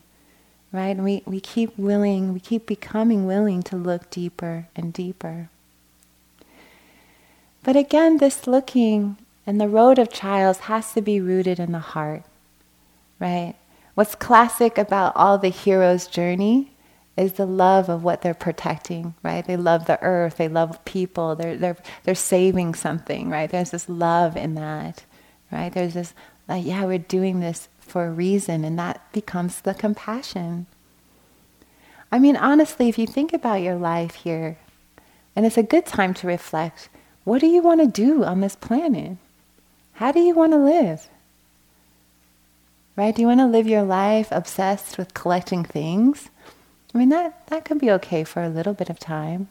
Right? 0.72 0.88
And 0.88 1.04
we, 1.04 1.22
we 1.24 1.40
keep 1.40 1.78
willing, 1.78 2.34
we 2.34 2.40
keep 2.40 2.66
becoming 2.66 3.26
willing 3.26 3.62
to 3.64 3.76
look 3.76 4.10
deeper 4.10 4.66
and 4.76 4.92
deeper. 4.92 5.48
But 7.62 7.76
again, 7.76 8.18
this 8.18 8.46
looking 8.46 9.16
and 9.46 9.60
the 9.60 9.68
road 9.68 9.98
of 9.98 10.12
trials 10.12 10.60
has 10.60 10.92
to 10.92 11.00
be 11.00 11.20
rooted 11.20 11.58
in 11.58 11.72
the 11.72 11.78
heart. 11.78 12.24
Right? 13.18 13.54
What's 13.94 14.16
classic 14.16 14.76
about 14.76 15.14
all 15.14 15.38
the 15.38 15.48
hero's 15.48 16.06
journey 16.06 16.73
is 17.16 17.34
the 17.34 17.46
love 17.46 17.88
of 17.88 18.02
what 18.02 18.22
they're 18.22 18.34
protecting, 18.34 19.14
right? 19.22 19.46
They 19.46 19.56
love 19.56 19.86
the 19.86 20.02
earth, 20.02 20.36
they 20.36 20.48
love 20.48 20.84
people, 20.84 21.36
they're, 21.36 21.56
they're, 21.56 21.76
they're 22.02 22.14
saving 22.14 22.74
something, 22.74 23.30
right? 23.30 23.48
There's 23.48 23.70
this 23.70 23.88
love 23.88 24.36
in 24.36 24.54
that, 24.54 25.04
right? 25.52 25.72
There's 25.72 25.94
this, 25.94 26.12
like, 26.48 26.64
yeah, 26.64 26.84
we're 26.84 26.98
doing 26.98 27.40
this 27.40 27.68
for 27.78 28.06
a 28.06 28.10
reason, 28.10 28.64
and 28.64 28.78
that 28.78 29.12
becomes 29.12 29.60
the 29.60 29.74
compassion. 29.74 30.66
I 32.10 32.18
mean, 32.18 32.36
honestly, 32.36 32.88
if 32.88 32.98
you 32.98 33.06
think 33.06 33.32
about 33.32 33.62
your 33.62 33.76
life 33.76 34.14
here, 34.16 34.58
and 35.36 35.46
it's 35.46 35.58
a 35.58 35.62
good 35.62 35.86
time 35.86 36.14
to 36.14 36.26
reflect, 36.26 36.88
what 37.24 37.40
do 37.40 37.46
you 37.46 37.62
want 37.62 37.80
to 37.80 37.86
do 37.86 38.24
on 38.24 38.40
this 38.40 38.56
planet? 38.56 39.16
How 39.94 40.10
do 40.10 40.20
you 40.20 40.34
want 40.34 40.52
to 40.52 40.58
live? 40.58 41.08
Right? 42.96 43.14
Do 43.14 43.22
you 43.22 43.28
want 43.28 43.40
to 43.40 43.46
live 43.46 43.66
your 43.66 43.82
life 43.82 44.28
obsessed 44.30 44.98
with 44.98 45.14
collecting 45.14 45.64
things? 45.64 46.28
I 46.94 46.98
mean, 46.98 47.08
that, 47.08 47.46
that 47.48 47.64
could 47.64 47.80
be 47.80 47.90
okay 47.90 48.22
for 48.22 48.42
a 48.42 48.48
little 48.48 48.72
bit 48.72 48.88
of 48.88 49.00
time, 49.00 49.48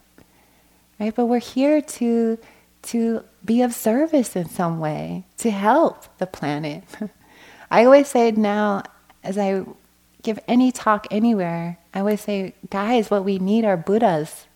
right? 0.98 1.14
But 1.14 1.26
we're 1.26 1.40
here 1.40 1.82
to, 1.82 2.38
to 2.84 3.24
be 3.44 3.60
of 3.60 3.74
service 3.74 4.34
in 4.34 4.48
some 4.48 4.80
way, 4.80 5.24
to 5.38 5.50
help 5.50 6.06
the 6.18 6.26
planet. 6.26 6.84
I 7.70 7.84
always 7.84 8.08
say 8.08 8.30
now, 8.30 8.84
as 9.22 9.36
I 9.36 9.64
give 10.22 10.38
any 10.48 10.72
talk 10.72 11.06
anywhere, 11.10 11.78
I 11.92 12.00
always 12.00 12.22
say, 12.22 12.54
guys, 12.70 13.10
what 13.10 13.24
we 13.24 13.38
need 13.38 13.64
are 13.64 13.76
Buddhas. 13.76 14.46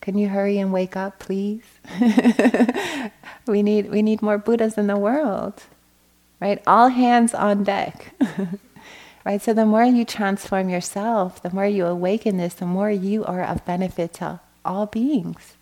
Can 0.00 0.18
you 0.18 0.28
hurry 0.28 0.58
and 0.58 0.72
wake 0.72 0.96
up, 0.96 1.18
please? 1.18 1.62
we 3.46 3.62
need 3.62 3.90
we 3.90 4.02
need 4.02 4.20
more 4.20 4.36
Buddhas 4.36 4.76
in 4.76 4.86
the 4.86 4.98
world, 4.98 5.62
right? 6.40 6.62
All 6.66 6.88
hands 6.88 7.32
on 7.32 7.64
deck. 7.64 8.14
right? 9.24 9.40
So 9.40 9.54
the 9.54 9.66
more 9.66 9.84
you 9.84 10.04
transform 10.04 10.68
yourself, 10.68 11.42
the 11.42 11.50
more 11.50 11.66
you 11.66 11.86
awaken 11.86 12.36
this, 12.36 12.54
the 12.54 12.66
more 12.66 12.90
you 12.90 13.24
are 13.24 13.42
of 13.42 13.64
benefit 13.64 14.14
to 14.14 14.40
all 14.64 14.86
beings. 14.86 15.54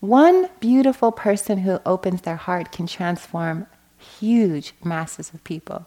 One 0.00 0.50
beautiful 0.60 1.12
person 1.12 1.58
who 1.58 1.80
opens 1.86 2.22
their 2.22 2.36
heart 2.36 2.72
can 2.72 2.86
transform 2.86 3.66
huge 3.96 4.74
masses 4.84 5.32
of 5.32 5.42
people. 5.44 5.86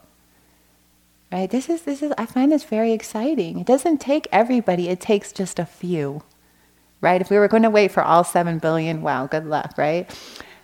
Right? 1.32 1.50
This 1.50 1.70
is 1.70 1.84
this 1.84 2.02
is 2.02 2.14
I 2.18 2.26
find 2.26 2.52
this 2.52 2.64
very 2.64 2.93
exciting. 2.93 3.60
It 3.60 3.68
doesn't 3.68 4.00
take 4.00 4.28
everybody, 4.32 4.89
it 4.89 5.02
takes 5.02 5.32
just 5.32 5.60
a 5.60 5.66
few. 5.66 6.24
Right? 7.00 7.22
If 7.22 7.30
we 7.30 7.38
were 7.38 7.48
going 7.48 7.64
to 7.64 7.70
wait 7.70 7.91
for 7.91 8.02
all 8.02 8.24
7 8.24 8.58
billion, 8.58 9.04
wow, 9.04 9.28
good 9.28 9.45
luck, 9.45 9.78
right? 9.78 10.10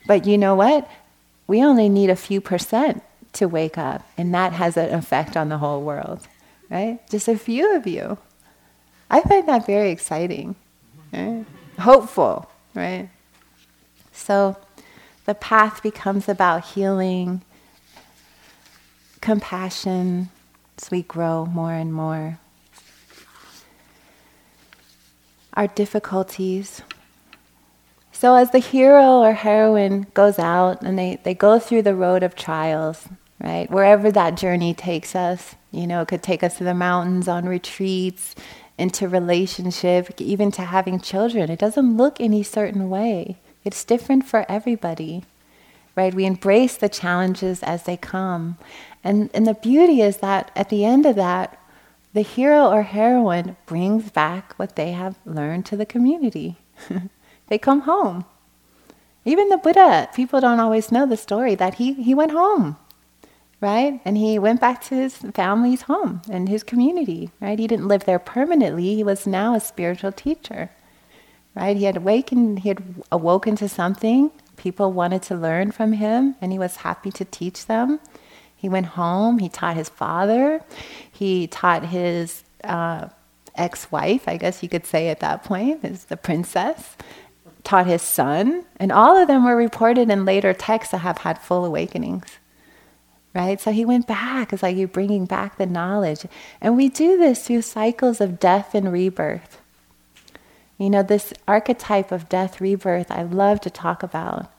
But 0.08 0.26
you 0.26 0.38
know 0.38 0.56
what? 0.56 0.90
We 1.46 1.64
only 1.64 1.90
need 1.90 2.10
a 2.10 2.16
few 2.16 2.42
percent 2.42 3.04
to 3.34 3.48
wake 3.48 3.78
up, 3.78 4.08
and 4.18 4.34
that 4.34 4.54
has 4.54 4.78
an 4.78 4.94
effect 4.94 5.36
on 5.36 5.50
the 5.50 5.58
whole 5.58 5.82
world, 5.82 6.28
right? 6.70 7.00
Just 7.10 7.28
a 7.28 7.38
few 7.38 7.76
of 7.76 7.88
you. 7.88 8.18
I 9.10 9.22
find 9.22 9.48
that 9.48 9.66
very 9.66 9.92
exciting, 9.92 10.56
right? 11.12 11.46
hopeful, 11.80 12.50
right? 12.74 13.10
So 14.12 14.58
the 15.26 15.36
path 15.36 15.82
becomes 15.82 16.30
about 16.30 16.66
healing, 16.66 17.42
compassion, 19.22 20.30
as 20.82 20.92
we 20.92 21.04
grow 21.04 21.46
more 21.46 21.74
and 21.74 21.94
more. 21.94 22.40
Our 25.54 25.68
difficulties. 25.68 26.82
So, 28.12 28.36
as 28.36 28.52
the 28.52 28.60
hero 28.60 29.20
or 29.20 29.34
heroine 29.34 30.08
goes 30.14 30.40
out 30.40 30.82
and 30.82 30.98
they, 30.98 31.20
they 31.24 31.34
go 31.34 31.60
through 31.60 31.84
the 31.84 31.96
road 31.96 32.24
of 32.24 32.36
trials, 32.36 33.08
right? 33.44 33.70
Wherever 33.70 34.10
that 34.12 34.38
journey 34.38 34.74
takes 34.74 35.16
us, 35.16 35.56
you 35.72 35.86
know, 35.86 36.02
it 36.02 36.08
could 36.08 36.24
take 36.24 36.44
us 36.44 36.58
to 36.58 36.64
the 36.64 36.74
mountains 36.74 37.28
on 37.28 37.46
retreats, 37.46 38.36
into 38.78 39.08
relationship, 39.08 40.10
even 40.20 40.50
to 40.52 40.64
having 40.64 41.00
children. 41.00 41.52
It 41.52 41.60
doesn't 41.60 41.98
look 41.98 42.20
any 42.20 42.42
certain 42.42 42.90
way. 42.90 43.38
It's 43.64 43.84
different 43.84 44.26
for 44.26 44.46
everybody, 44.50 45.26
right? 45.96 46.14
We 46.14 46.26
embrace 46.26 46.78
the 46.78 46.90
challenges 46.90 47.62
as 47.62 47.84
they 47.84 47.98
come. 47.98 48.58
And, 49.04 49.30
and 49.34 49.46
the 49.46 49.54
beauty 49.54 50.02
is 50.02 50.18
that 50.18 50.50
at 50.56 50.70
the 50.70 50.86
end 50.86 51.06
of 51.06 51.16
that, 51.18 51.60
the 52.14 52.22
hero 52.22 52.70
or 52.70 52.84
heroine 52.84 53.58
brings 53.66 54.10
back 54.10 54.54
what 54.58 54.76
they 54.76 54.92
have 54.92 55.18
learned 55.26 55.66
to 55.68 55.78
the 55.78 55.86
community. 55.86 56.58
they 57.48 57.58
come 57.58 57.82
home. 57.82 58.26
Even 59.26 59.50
the 59.50 59.58
Buddha, 59.58 60.10
people 60.14 60.40
don't 60.40 60.60
always 60.60 60.92
know 60.92 61.06
the 61.06 61.18
story 61.18 61.56
that 61.56 61.76
he, 61.76 61.94
he 61.94 62.14
went 62.14 62.32
home 62.32 62.78
right? 63.64 64.02
And 64.04 64.18
he 64.18 64.38
went 64.38 64.60
back 64.60 64.84
to 64.84 64.96
his 64.96 65.16
family's 65.16 65.84
home 65.84 66.22
and 66.30 66.50
his 66.50 66.64
community, 66.64 67.32
right? 67.40 67.58
He 67.58 67.66
didn't 67.66 67.88
live 67.88 68.04
there 68.04 68.20
permanently. 68.20 68.94
He 68.94 69.06
was 69.06 69.26
now 69.26 69.56
a 69.56 69.62
spiritual 69.62 70.12
teacher, 70.12 70.70
right? 71.56 71.78
He 71.78 71.86
had 71.86 71.96
awakened, 71.96 72.60
he 72.60 72.70
had 72.70 72.84
awoken 73.10 73.56
to 73.56 73.70
something. 73.70 74.32
People 74.58 74.92
wanted 74.92 75.24
to 75.24 75.36
learn 75.36 75.72
from 75.72 75.94
him, 75.94 76.36
and 76.42 76.52
he 76.52 76.60
was 76.60 76.76
happy 76.78 77.10
to 77.12 77.24
teach 77.24 77.66
them. 77.68 78.02
He 78.54 78.68
went 78.68 78.88
home. 78.88 79.40
He 79.40 79.48
taught 79.48 79.78
his 79.78 79.90
father. 79.90 80.62
He 81.10 81.48
taught 81.48 81.86
his 81.86 82.44
uh, 82.66 83.08
ex-wife, 83.56 84.28
I 84.28 84.36
guess 84.36 84.62
you 84.62 84.68
could 84.68 84.86
say 84.86 85.08
at 85.08 85.22
that 85.22 85.46
point, 85.46 85.86
is 85.86 86.06
the 86.06 86.18
princess, 86.18 86.98
taught 87.64 87.88
his 87.88 88.02
son, 88.02 88.66
and 88.76 88.92
all 88.92 89.16
of 89.16 89.30
them 89.30 89.46
were 89.46 89.56
reported 89.56 90.10
in 90.10 90.26
later 90.26 90.54
texts 90.54 90.92
to 90.92 90.98
have 90.98 91.20
had 91.20 91.40
full 91.40 91.64
awakenings. 91.64 92.26
Right? 93.34 93.60
So 93.60 93.72
he 93.72 93.84
went 93.84 94.06
back. 94.06 94.54
It's 94.54 94.62
like 94.62 94.78
you're 94.78 94.88
bringing 94.88 95.26
back 95.26 95.58
the 95.58 95.66
knowledge. 95.66 96.26
And 96.62 96.78
we 96.78 96.88
do 96.88 97.18
this 97.18 97.48
through 97.48 97.64
cycles 97.64 98.22
of 98.22 98.40
death 98.40 98.76
and 98.76 98.92
rebirth. 98.92 99.60
You 100.78 100.90
know, 100.90 101.02
this 101.02 101.34
archetype 101.48 102.12
of 102.12 102.30
death, 102.30 102.62
rebirth, 102.62 103.10
I 103.10 103.24
love 103.24 103.62
to 103.62 103.70
talk 103.70 104.04
about 104.04 104.52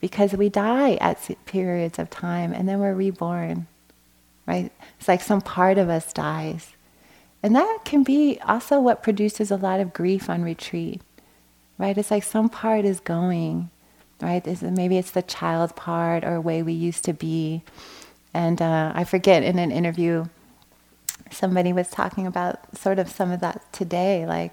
because 0.00 0.32
we 0.34 0.48
die 0.48 0.94
at 1.00 1.28
periods 1.46 1.98
of 1.98 2.10
time 2.10 2.52
and 2.52 2.68
then 2.68 2.78
we're 2.78 2.94
reborn. 2.94 3.66
Right? 4.46 4.70
It's 4.98 5.08
like 5.08 5.22
some 5.22 5.40
part 5.40 5.78
of 5.78 5.88
us 5.88 6.12
dies. 6.12 6.72
And 7.42 7.56
that 7.56 7.80
can 7.84 8.04
be 8.04 8.38
also 8.46 8.78
what 8.78 9.02
produces 9.02 9.50
a 9.50 9.56
lot 9.56 9.80
of 9.80 9.92
grief 9.92 10.30
on 10.30 10.42
retreat 10.42 11.02
right? 11.78 11.96
It's 11.96 12.10
like 12.10 12.22
some 12.22 12.48
part 12.48 12.84
is 12.84 13.00
going, 13.00 13.70
right? 14.20 14.62
Maybe 14.62 14.98
it's 14.98 15.10
the 15.10 15.22
child 15.22 15.74
part 15.76 16.24
or 16.24 16.40
way 16.40 16.62
we 16.62 16.72
used 16.72 17.04
to 17.04 17.12
be. 17.12 17.62
And 18.34 18.60
uh, 18.60 18.92
I 18.94 19.04
forget 19.04 19.42
in 19.42 19.58
an 19.58 19.70
interview, 19.70 20.26
somebody 21.30 21.72
was 21.72 21.88
talking 21.88 22.26
about 22.26 22.76
sort 22.76 22.98
of 22.98 23.08
some 23.08 23.30
of 23.30 23.40
that 23.40 23.72
today, 23.72 24.26
like, 24.26 24.52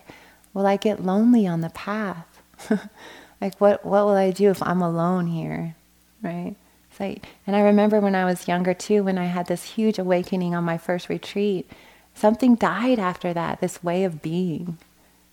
will 0.54 0.68
I 0.68 0.78
get 0.78 1.04
lonely 1.04 1.48
on 1.48 1.62
the 1.62 1.70
path? 1.70 2.42
like, 3.42 3.60
what, 3.60 3.84
what 3.84 4.06
will 4.06 4.16
I 4.16 4.32
do 4.32 4.50
if 4.52 4.62
I'm 4.62 4.82
alone 4.82 5.28
here, 5.28 5.76
right? 6.22 6.56
Like, 7.00 7.26
and 7.48 7.56
I 7.56 7.62
remember 7.62 8.00
when 8.00 8.14
I 8.14 8.26
was 8.26 8.48
younger 8.48 8.76
too, 8.76 9.04
when 9.04 9.18
I 9.18 9.26
had 9.26 9.48
this 9.48 9.64
huge 9.64 9.98
awakening 9.98 10.54
on 10.54 10.64
my 10.64 10.78
first 10.78 11.10
retreat, 11.10 11.68
something 12.14 12.54
died 12.54 13.00
after 13.00 13.34
that, 13.34 13.60
this 13.60 13.84
way 13.84 14.04
of 14.04 14.22
being, 14.22 14.78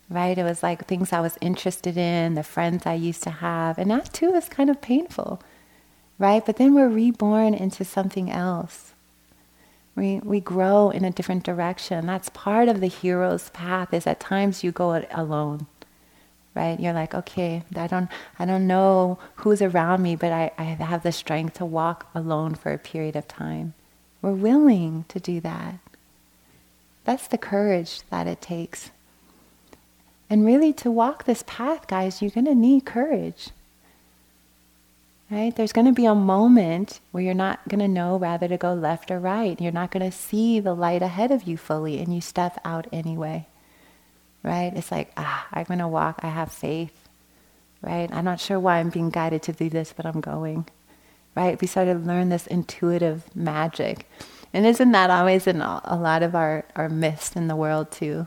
right? 0.09 0.39
It 0.39 0.45
was 0.45 0.63
like 0.63 0.87
things 0.87 1.13
I 1.13 1.21
was 1.21 1.37
interested 1.43 1.99
in, 1.99 2.35
the 2.35 2.43
friends 2.43 2.87
I 2.87 2.95
used 2.95 3.23
to 3.25 3.31
have, 3.31 3.77
and 3.77 3.91
that 3.91 4.15
too 4.15 4.35
is 4.35 4.49
kind 4.49 4.71
of 4.71 4.81
painful, 4.81 5.43
right? 6.19 6.45
But 6.45 6.57
then 6.57 6.75
we're 6.75 6.89
reborn 6.89 7.55
into 7.55 7.85
something 7.85 8.31
else. 8.31 8.93
We, 9.95 10.21
we 10.23 10.41
grow 10.41 10.91
in 10.91 11.05
a 11.05 11.11
different 11.11 11.43
direction. 11.43 12.07
That's 12.07 12.29
part 12.29 12.69
of 12.69 12.81
the 12.81 12.87
hero's 12.87 13.51
path 13.51 13.93
is 13.93 14.07
at 14.07 14.21
times 14.21 14.63
you 14.63 14.71
go 14.71 15.05
alone, 15.11 15.67
right? 16.55 16.79
You're 16.79 16.93
like, 16.93 17.15
okay, 17.15 17.65
I 17.75 17.87
don't, 17.89 18.09
I 18.39 18.45
don't 18.45 18.67
know 18.67 19.19
who's 19.37 19.61
around 19.61 20.03
me, 20.03 20.15
but 20.15 20.31
I, 20.31 20.53
I 20.57 20.65
have 20.65 21.03
the 21.03 21.11
strength 21.11 21.55
to 21.55 21.65
walk 21.65 22.09
alone 22.15 22.55
for 22.55 22.73
a 22.73 22.79
period 22.79 23.17
of 23.17 23.27
time. 23.27 23.75
We're 24.23 24.33
willing 24.33 25.05
to 25.09 25.19
do 25.19 25.41
that. 25.41 25.75
That's 27.05 27.27
the 27.27 27.39
courage 27.39 28.03
that 28.11 28.27
it 28.27 28.41
takes. 28.41 28.91
And 30.31 30.45
really, 30.45 30.73
to 30.75 30.91
walk 30.91 31.25
this 31.25 31.43
path, 31.47 31.87
guys, 31.87 32.21
you're 32.21 32.31
going 32.31 32.45
to 32.45 32.55
need 32.55 32.85
courage. 32.85 33.49
Right? 35.31 35.55
There's 35.55 35.75
going 35.75 35.87
to 35.87 35.93
be 35.93 36.07
a 36.07 36.15
moment 36.15 37.01
where 37.11 37.23
you're 37.23 37.35
not 37.35 37.69
going 37.69 37.81
to 37.81 37.89
know 37.89 38.17
whether 38.17 38.49
to 38.49 38.57
go 38.57 38.73
left 38.73 39.11
or 39.11 39.19
right. 39.19 39.61
You're 39.61 39.73
not 39.73 39.91
going 39.91 40.11
to 40.11 40.17
see 40.17 40.59
the 40.59 40.75
light 40.75 41.03
ahead 41.03 41.31
of 41.31 41.43
you 41.43 41.59
fully, 41.59 41.99
and 42.01 42.15
you 42.15 42.23
step 42.23 42.59
out 42.65 42.87
anyway. 42.93 43.47
Right? 44.43 44.73
It's 44.75 44.91
like, 44.91 45.13
ah, 45.19 45.47
I'm 45.53 45.65
going 45.65 45.81
to 45.81 45.89
walk. 45.89 46.21
I 46.23 46.29
have 46.29 46.51
faith. 46.51 47.09
Right? 47.83 48.09
I'm 48.11 48.25
not 48.25 48.41
sure 48.41 48.59
why 48.59 48.79
I'm 48.79 48.89
being 48.89 49.11
guided 49.11 49.43
to 49.43 49.53
do 49.53 49.69
this, 49.69 49.93
but 49.95 50.07
I'm 50.07 50.23
going. 50.23 50.67
Right? 51.35 51.61
We 51.61 51.67
start 51.67 51.89
to 51.89 51.95
learn 51.95 52.31
this 52.31 52.47
intuitive 52.47 53.25
magic. 53.37 54.09
And 54.55 54.65
isn't 54.65 54.93
that 54.93 55.11
always 55.11 55.47
in 55.47 55.61
a 55.61 55.99
lot 56.01 56.23
of 56.23 56.35
our, 56.35 56.65
our 56.75 56.89
myths 56.89 57.37
in 57.37 57.49
the 57.49 57.57
world, 57.57 57.91
too? 57.91 58.27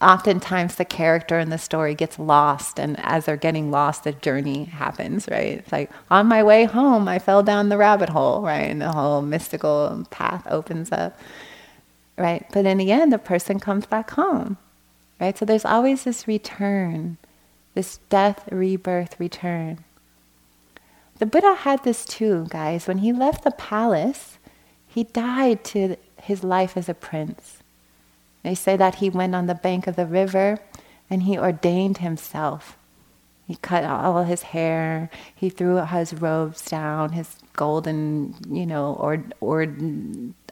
Oftentimes 0.00 0.76
the 0.76 0.84
character 0.84 1.38
in 1.38 1.50
the 1.50 1.58
story 1.58 1.94
gets 1.94 2.18
lost 2.18 2.78
and 2.78 2.98
as 3.00 3.26
they're 3.26 3.36
getting 3.36 3.70
lost 3.70 4.04
the 4.04 4.12
journey 4.12 4.64
happens 4.64 5.28
right? 5.30 5.58
It's 5.58 5.72
like 5.72 5.90
on 6.10 6.26
my 6.26 6.42
way 6.42 6.64
home 6.64 7.06
i 7.08 7.18
fell 7.18 7.42
down 7.42 7.68
the 7.68 7.76
rabbit 7.76 8.08
hole 8.08 8.42
right? 8.42 8.70
And 8.70 8.80
the 8.80 8.92
whole 8.92 9.22
mystical 9.22 10.06
path 10.10 10.46
opens 10.48 10.90
up 10.92 11.18
right? 12.16 12.46
But 12.52 12.66
in 12.66 12.78
the 12.78 12.92
end 12.92 13.12
the 13.12 13.18
person 13.18 13.60
comes 13.60 13.86
back 13.86 14.10
home 14.12 14.56
right? 15.20 15.36
So 15.36 15.44
there's 15.44 15.64
always 15.64 16.04
this 16.04 16.26
return 16.26 17.18
this 17.74 17.98
death 18.08 18.48
rebirth 18.50 19.18
return. 19.20 19.84
The 21.18 21.26
buddha 21.26 21.54
had 21.54 21.84
this 21.84 22.04
too 22.04 22.46
guys. 22.48 22.88
When 22.88 22.98
he 22.98 23.12
left 23.12 23.44
the 23.44 23.50
palace 23.50 24.38
he 24.86 25.04
died 25.04 25.62
to 25.64 25.96
his 26.20 26.42
life 26.42 26.76
as 26.76 26.88
a 26.88 26.94
prince 26.94 27.58
they 28.42 28.54
say 28.54 28.76
that 28.76 28.96
he 28.96 29.10
went 29.10 29.34
on 29.34 29.46
the 29.46 29.54
bank 29.54 29.86
of 29.86 29.96
the 29.96 30.06
river 30.06 30.58
and 31.08 31.24
he 31.24 31.38
ordained 31.38 31.98
himself. 31.98 32.76
He 33.46 33.56
cut 33.56 33.84
all 33.84 34.22
his 34.22 34.42
hair. 34.42 35.10
He 35.34 35.50
threw 35.50 35.76
his 35.84 36.14
robes 36.14 36.64
down, 36.64 37.12
his 37.12 37.36
golden, 37.54 38.36
you 38.48 38.64
know, 38.64 38.94
or, 38.94 39.24
or, 39.40 39.66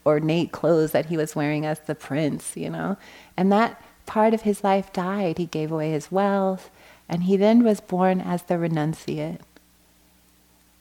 ornate 0.05 0.53
clothes 0.53 0.93
that 0.93 1.07
he 1.07 1.17
was 1.17 1.37
wearing 1.37 1.67
as 1.67 1.81
the 1.81 1.95
prince, 1.95 2.57
you 2.57 2.71
know. 2.71 2.97
And 3.37 3.53
that 3.53 3.81
part 4.07 4.35
of 4.35 4.43
his 4.43 4.65
life 4.65 4.93
died. 4.93 5.39
He 5.39 5.47
gave 5.47 5.71
away 5.71 5.91
his 5.91 6.11
wealth, 6.11 6.71
and 7.09 7.25
he 7.25 7.37
then 7.37 7.63
was 7.63 7.81
born 7.81 8.21
as 8.21 8.43
the 8.43 8.55
renunciate. 8.55 9.41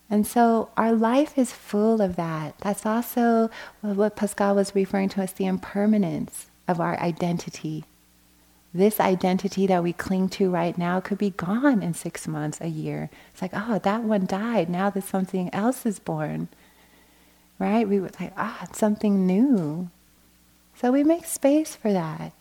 And 0.09 0.25
so 0.25 0.69
our 0.77 0.93
life 0.93 1.37
is 1.37 1.51
full 1.51 2.01
of 2.01 2.15
that. 2.15 2.57
That's 2.59 2.85
also 2.85 3.49
what 3.81 4.15
Pascal 4.15 4.55
was 4.55 4.73
referring 4.73 5.09
to 5.09 5.21
as 5.21 5.33
the 5.33 5.45
impermanence 5.45 6.46
of 6.67 6.79
our 6.79 6.99
identity. 6.99 7.85
This 8.73 8.99
identity 8.99 9.65
that 9.67 9.83
we 9.83 9.93
cling 9.93 10.29
to 10.29 10.49
right 10.49 10.77
now 10.77 10.99
could 10.99 11.17
be 11.17 11.31
gone 11.31 11.81
in 11.81 11.93
six 11.93 12.27
months, 12.27 12.59
a 12.61 12.67
year. 12.67 13.09
It's 13.31 13.41
like, 13.41 13.51
oh, 13.53 13.79
that 13.79 14.03
one 14.03 14.25
died. 14.25 14.69
Now 14.69 14.89
that 14.89 15.03
something 15.03 15.53
else 15.53 15.85
is 15.85 15.99
born. 15.99 16.49
Right? 17.59 17.87
We 17.87 17.99
would 17.99 18.19
like, 18.19 18.33
ah, 18.37 18.59
it's 18.63 18.77
something 18.77 19.25
new. 19.25 19.89
So 20.75 20.91
we 20.91 21.03
make 21.03 21.25
space 21.25 21.75
for 21.75 21.91
that. 21.91 22.33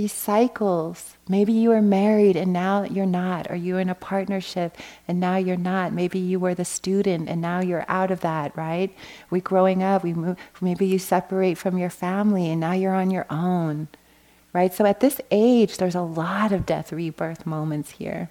These 0.00 0.12
cycles. 0.14 1.18
Maybe 1.28 1.52
you 1.52 1.68
were 1.68 1.82
married 1.82 2.34
and 2.34 2.54
now 2.54 2.84
you're 2.84 3.04
not, 3.04 3.50
or 3.50 3.54
you 3.54 3.74
were 3.74 3.80
in 3.80 3.90
a 3.90 3.94
partnership 3.94 4.74
and 5.06 5.20
now 5.20 5.36
you're 5.36 5.58
not. 5.58 5.92
Maybe 5.92 6.18
you 6.18 6.40
were 6.40 6.54
the 6.54 6.64
student 6.64 7.28
and 7.28 7.42
now 7.42 7.60
you're 7.60 7.84
out 7.86 8.10
of 8.10 8.20
that, 8.20 8.56
right? 8.56 8.96
We 9.28 9.42
growing 9.42 9.82
up, 9.82 10.02
we 10.02 10.14
move, 10.14 10.38
maybe 10.58 10.86
you 10.86 10.98
separate 10.98 11.58
from 11.58 11.76
your 11.76 11.90
family 11.90 12.48
and 12.48 12.58
now 12.58 12.72
you're 12.72 12.94
on 12.94 13.10
your 13.10 13.26
own, 13.28 13.88
right? 14.54 14.72
So 14.72 14.86
at 14.86 15.00
this 15.00 15.20
age, 15.30 15.76
there's 15.76 15.94
a 15.94 16.00
lot 16.00 16.50
of 16.50 16.64
death 16.64 16.94
rebirth 16.94 17.44
moments 17.44 17.90
here. 17.90 18.30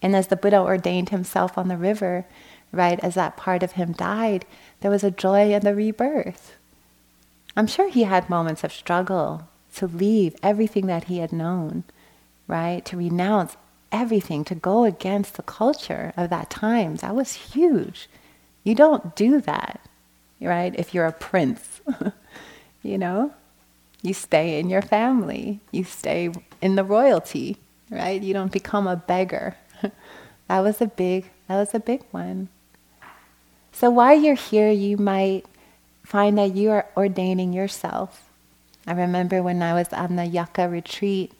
And 0.00 0.14
as 0.14 0.28
the 0.28 0.36
Buddha 0.36 0.60
ordained 0.60 1.08
himself 1.08 1.58
on 1.58 1.66
the 1.66 1.76
river, 1.76 2.24
right, 2.70 3.00
as 3.00 3.16
that 3.16 3.36
part 3.36 3.64
of 3.64 3.72
him 3.72 3.94
died, 3.94 4.46
there 4.80 4.92
was 4.92 5.02
a 5.02 5.10
joy 5.10 5.52
in 5.52 5.62
the 5.62 5.74
rebirth. 5.74 6.54
I'm 7.56 7.66
sure 7.66 7.88
he 7.88 8.04
had 8.04 8.30
moments 8.30 8.62
of 8.62 8.72
struggle, 8.72 9.48
to 9.76 9.86
leave 9.86 10.34
everything 10.42 10.86
that 10.86 11.04
he 11.04 11.18
had 11.18 11.32
known, 11.32 11.84
right? 12.48 12.84
To 12.86 12.96
renounce 12.96 13.56
everything, 13.92 14.44
to 14.44 14.54
go 14.54 14.84
against 14.84 15.34
the 15.34 15.42
culture 15.42 16.12
of 16.16 16.30
that 16.30 16.50
time. 16.50 16.96
That 16.96 17.14
was 17.14 17.34
huge. 17.34 18.08
You 18.64 18.74
don't 18.74 19.14
do 19.14 19.40
that, 19.42 19.80
right? 20.40 20.74
If 20.76 20.92
you're 20.92 21.06
a 21.06 21.12
prince, 21.12 21.80
you 22.82 22.98
know? 22.98 23.32
You 24.02 24.14
stay 24.14 24.58
in 24.58 24.68
your 24.68 24.82
family, 24.82 25.60
you 25.72 25.84
stay 25.84 26.30
in 26.60 26.76
the 26.76 26.84
royalty, 26.84 27.56
right? 27.90 28.22
You 28.22 28.32
don't 28.32 28.52
become 28.52 28.86
a 28.86 28.96
beggar. 28.96 29.56
that 30.48 30.60
was 30.60 30.80
a 30.80 30.86
big 30.86 31.30
that 31.48 31.56
was 31.56 31.74
a 31.74 31.80
big 31.80 32.02
one. 32.10 32.48
So 33.72 33.90
while 33.90 34.18
you're 34.18 34.34
here, 34.34 34.70
you 34.70 34.96
might 34.96 35.44
find 36.04 36.38
that 36.38 36.54
you 36.54 36.70
are 36.70 36.86
ordaining 36.96 37.52
yourself 37.52 38.25
I 38.86 38.92
remember 38.92 39.42
when 39.42 39.62
I 39.62 39.74
was 39.74 39.92
on 39.92 40.16
the 40.16 40.26
Yucca 40.26 40.68
retreat, 40.68 41.32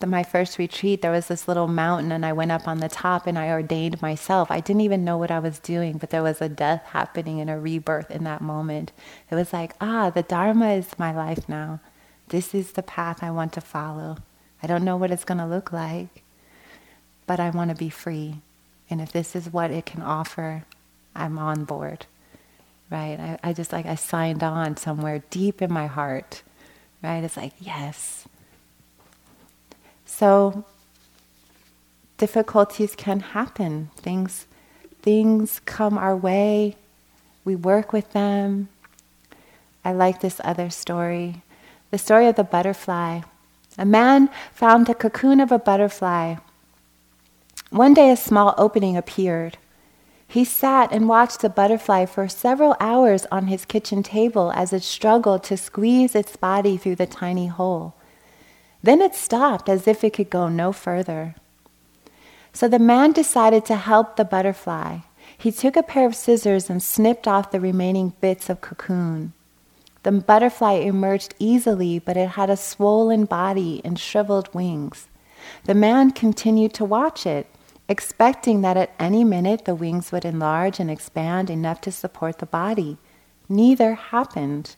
the, 0.00 0.06
my 0.06 0.22
first 0.22 0.58
retreat, 0.58 1.02
there 1.02 1.10
was 1.10 1.28
this 1.28 1.48
little 1.48 1.68
mountain, 1.68 2.12
and 2.12 2.26
I 2.26 2.32
went 2.32 2.52
up 2.52 2.68
on 2.68 2.78
the 2.78 2.88
top 2.88 3.26
and 3.26 3.38
I 3.38 3.50
ordained 3.50 4.02
myself. 4.02 4.50
I 4.50 4.60
didn't 4.60 4.82
even 4.82 5.04
know 5.04 5.16
what 5.16 5.30
I 5.30 5.38
was 5.38 5.58
doing, 5.58 5.98
but 5.98 6.10
there 6.10 6.22
was 6.22 6.40
a 6.40 6.48
death 6.48 6.82
happening 6.86 7.40
and 7.40 7.50
a 7.50 7.58
rebirth 7.58 8.10
in 8.10 8.24
that 8.24 8.40
moment. 8.40 8.92
It 9.30 9.34
was 9.34 9.52
like, 9.52 9.72
ah, 9.80 10.10
the 10.10 10.22
Dharma 10.22 10.72
is 10.72 10.98
my 10.98 11.12
life 11.12 11.48
now. 11.48 11.80
This 12.28 12.54
is 12.54 12.72
the 12.72 12.82
path 12.82 13.22
I 13.22 13.30
want 13.30 13.52
to 13.54 13.60
follow. 13.60 14.18
I 14.62 14.66
don't 14.66 14.84
know 14.84 14.96
what 14.96 15.10
it's 15.10 15.24
going 15.24 15.38
to 15.38 15.46
look 15.46 15.72
like, 15.72 16.22
but 17.26 17.40
I 17.40 17.50
want 17.50 17.70
to 17.70 17.76
be 17.76 17.90
free. 17.90 18.36
And 18.88 19.00
if 19.00 19.12
this 19.12 19.36
is 19.36 19.52
what 19.52 19.70
it 19.70 19.86
can 19.86 20.02
offer, 20.02 20.64
I'm 21.14 21.38
on 21.38 21.64
board. 21.64 22.06
Right? 22.90 23.18
I, 23.18 23.38
I 23.42 23.52
just 23.52 23.72
like, 23.72 23.86
I 23.86 23.94
signed 23.94 24.42
on 24.42 24.76
somewhere 24.76 25.22
deep 25.30 25.60
in 25.60 25.72
my 25.72 25.86
heart 25.86 26.42
right? 27.04 27.22
It's 27.22 27.36
like, 27.36 27.52
yes. 27.60 28.26
So 30.06 30.64
difficulties 32.16 32.94
can 32.96 33.20
happen. 33.20 33.90
Things 33.96 34.46
things 35.02 35.60
come 35.66 35.98
our 35.98 36.16
way. 36.16 36.76
We 37.44 37.54
work 37.56 37.92
with 37.92 38.12
them. 38.12 38.68
I 39.84 39.92
like 39.92 40.20
this 40.20 40.40
other 40.42 40.70
story. 40.70 41.42
the 41.90 41.98
story 41.98 42.26
of 42.26 42.34
the 42.34 42.42
butterfly. 42.42 43.20
A 43.78 43.84
man 43.84 44.30
found 44.52 44.86
the 44.86 44.94
cocoon 44.94 45.40
of 45.40 45.52
a 45.52 45.58
butterfly. 45.58 46.36
One 47.70 47.94
day, 47.94 48.10
a 48.10 48.16
small 48.16 48.54
opening 48.56 48.96
appeared. 48.96 49.58
He 50.34 50.44
sat 50.44 50.90
and 50.90 51.08
watched 51.08 51.42
the 51.42 51.48
butterfly 51.48 52.06
for 52.06 52.26
several 52.26 52.74
hours 52.80 53.24
on 53.30 53.46
his 53.46 53.64
kitchen 53.64 54.02
table 54.02 54.50
as 54.56 54.72
it 54.72 54.82
struggled 54.82 55.44
to 55.44 55.56
squeeze 55.56 56.16
its 56.16 56.34
body 56.34 56.76
through 56.76 56.96
the 56.96 57.06
tiny 57.06 57.46
hole. 57.46 57.94
Then 58.82 59.00
it 59.00 59.14
stopped 59.14 59.68
as 59.68 59.86
if 59.86 60.02
it 60.02 60.12
could 60.14 60.30
go 60.30 60.48
no 60.48 60.72
further. 60.72 61.36
So 62.52 62.66
the 62.66 62.80
man 62.80 63.12
decided 63.12 63.64
to 63.66 63.76
help 63.76 64.16
the 64.16 64.24
butterfly. 64.24 65.02
He 65.38 65.52
took 65.52 65.76
a 65.76 65.84
pair 65.84 66.04
of 66.04 66.16
scissors 66.16 66.68
and 66.68 66.82
snipped 66.82 67.28
off 67.28 67.52
the 67.52 67.60
remaining 67.60 68.14
bits 68.20 68.50
of 68.50 68.60
cocoon. 68.60 69.34
The 70.02 70.10
butterfly 70.10 70.78
emerged 70.80 71.36
easily, 71.38 72.00
but 72.00 72.16
it 72.16 72.30
had 72.30 72.50
a 72.50 72.56
swollen 72.56 73.26
body 73.26 73.80
and 73.84 73.96
shriveled 74.00 74.52
wings. 74.52 75.06
The 75.66 75.74
man 75.74 76.10
continued 76.10 76.74
to 76.74 76.84
watch 76.84 77.24
it, 77.24 77.46
expecting 77.88 78.62
that 78.62 78.76
at 78.76 78.94
any 78.98 79.24
minute 79.24 79.64
the 79.64 79.74
wings 79.74 80.10
would 80.10 80.24
enlarge 80.24 80.80
and 80.80 80.90
expand 80.90 81.50
enough 81.50 81.80
to 81.82 81.92
support 81.92 82.38
the 82.38 82.46
body. 82.46 82.96
Neither 83.48 83.94
happened. 83.94 84.76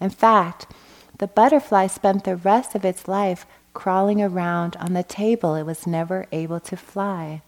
In 0.00 0.10
fact, 0.10 0.66
the 1.18 1.26
butterfly 1.26 1.86
spent 1.86 2.24
the 2.24 2.36
rest 2.36 2.74
of 2.74 2.84
its 2.84 3.08
life 3.08 3.46
crawling 3.72 4.22
around 4.22 4.76
on 4.76 4.92
the 4.92 5.02
table 5.02 5.54
it 5.54 5.64
was 5.64 5.86
never 5.86 6.26
able 6.32 6.60
to 6.60 6.76
fly. 6.76 7.42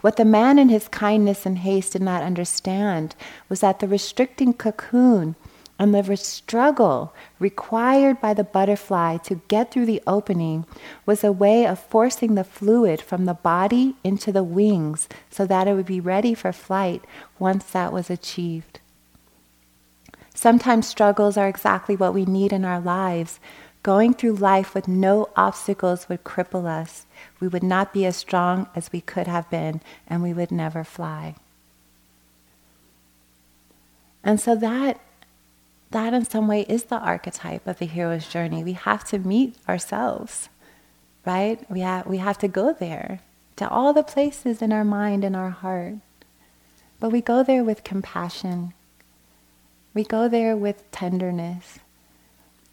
What 0.00 0.16
the 0.16 0.24
man 0.24 0.58
in 0.58 0.68
his 0.68 0.88
kindness 0.88 1.46
and 1.46 1.58
haste 1.58 1.92
did 1.92 2.02
not 2.02 2.22
understand 2.22 3.14
was 3.48 3.60
that 3.60 3.78
the 3.78 3.88
restricting 3.88 4.52
cocoon 4.52 5.36
and 5.78 5.94
the 5.94 6.16
struggle 6.16 7.12
required 7.38 8.20
by 8.20 8.32
the 8.32 8.44
butterfly 8.44 9.18
to 9.18 9.42
get 9.48 9.70
through 9.70 9.86
the 9.86 10.02
opening 10.06 10.64
was 11.04 11.22
a 11.22 11.32
way 11.32 11.66
of 11.66 11.78
forcing 11.78 12.34
the 12.34 12.44
fluid 12.44 13.00
from 13.00 13.26
the 13.26 13.34
body 13.34 13.94
into 14.02 14.32
the 14.32 14.44
wings 14.44 15.08
so 15.30 15.44
that 15.46 15.68
it 15.68 15.74
would 15.74 15.86
be 15.86 16.00
ready 16.00 16.32
for 16.32 16.52
flight 16.52 17.04
once 17.38 17.64
that 17.66 17.92
was 17.92 18.08
achieved. 18.08 18.80
Sometimes 20.34 20.86
struggles 20.86 21.36
are 21.36 21.48
exactly 21.48 21.96
what 21.96 22.14
we 22.14 22.24
need 22.24 22.52
in 22.52 22.64
our 22.64 22.80
lives. 22.80 23.38
Going 23.82 24.14
through 24.14 24.34
life 24.34 24.74
with 24.74 24.88
no 24.88 25.28
obstacles 25.36 26.08
would 26.08 26.24
cripple 26.24 26.66
us. 26.66 27.06
We 27.40 27.48
would 27.48 27.62
not 27.62 27.92
be 27.92 28.04
as 28.04 28.16
strong 28.16 28.68
as 28.74 28.92
we 28.92 29.00
could 29.00 29.26
have 29.26 29.48
been, 29.48 29.80
and 30.06 30.22
we 30.22 30.32
would 30.32 30.50
never 30.50 30.84
fly. 30.84 31.36
And 34.24 34.40
so 34.40 34.56
that 34.56 35.00
that 35.90 36.12
in 36.14 36.24
some 36.24 36.48
way 36.48 36.62
is 36.62 36.84
the 36.84 36.98
archetype 36.98 37.66
of 37.66 37.78
the 37.78 37.86
hero's 37.86 38.28
journey. 38.28 38.64
We 38.64 38.72
have 38.72 39.04
to 39.04 39.18
meet 39.18 39.56
ourselves, 39.68 40.48
right? 41.24 41.58
We 41.70 41.80
have, 41.80 42.06
we 42.06 42.18
have 42.18 42.38
to 42.38 42.48
go 42.48 42.72
there 42.72 43.20
to 43.56 43.68
all 43.68 43.92
the 43.92 44.02
places 44.02 44.60
in 44.60 44.72
our 44.72 44.84
mind 44.84 45.24
and 45.24 45.36
our 45.36 45.50
heart. 45.50 45.94
But 46.98 47.10
we 47.10 47.20
go 47.20 47.42
there 47.42 47.64
with 47.64 47.84
compassion. 47.84 48.72
We 49.94 50.04
go 50.04 50.28
there 50.28 50.56
with 50.56 50.90
tenderness. 50.90 51.78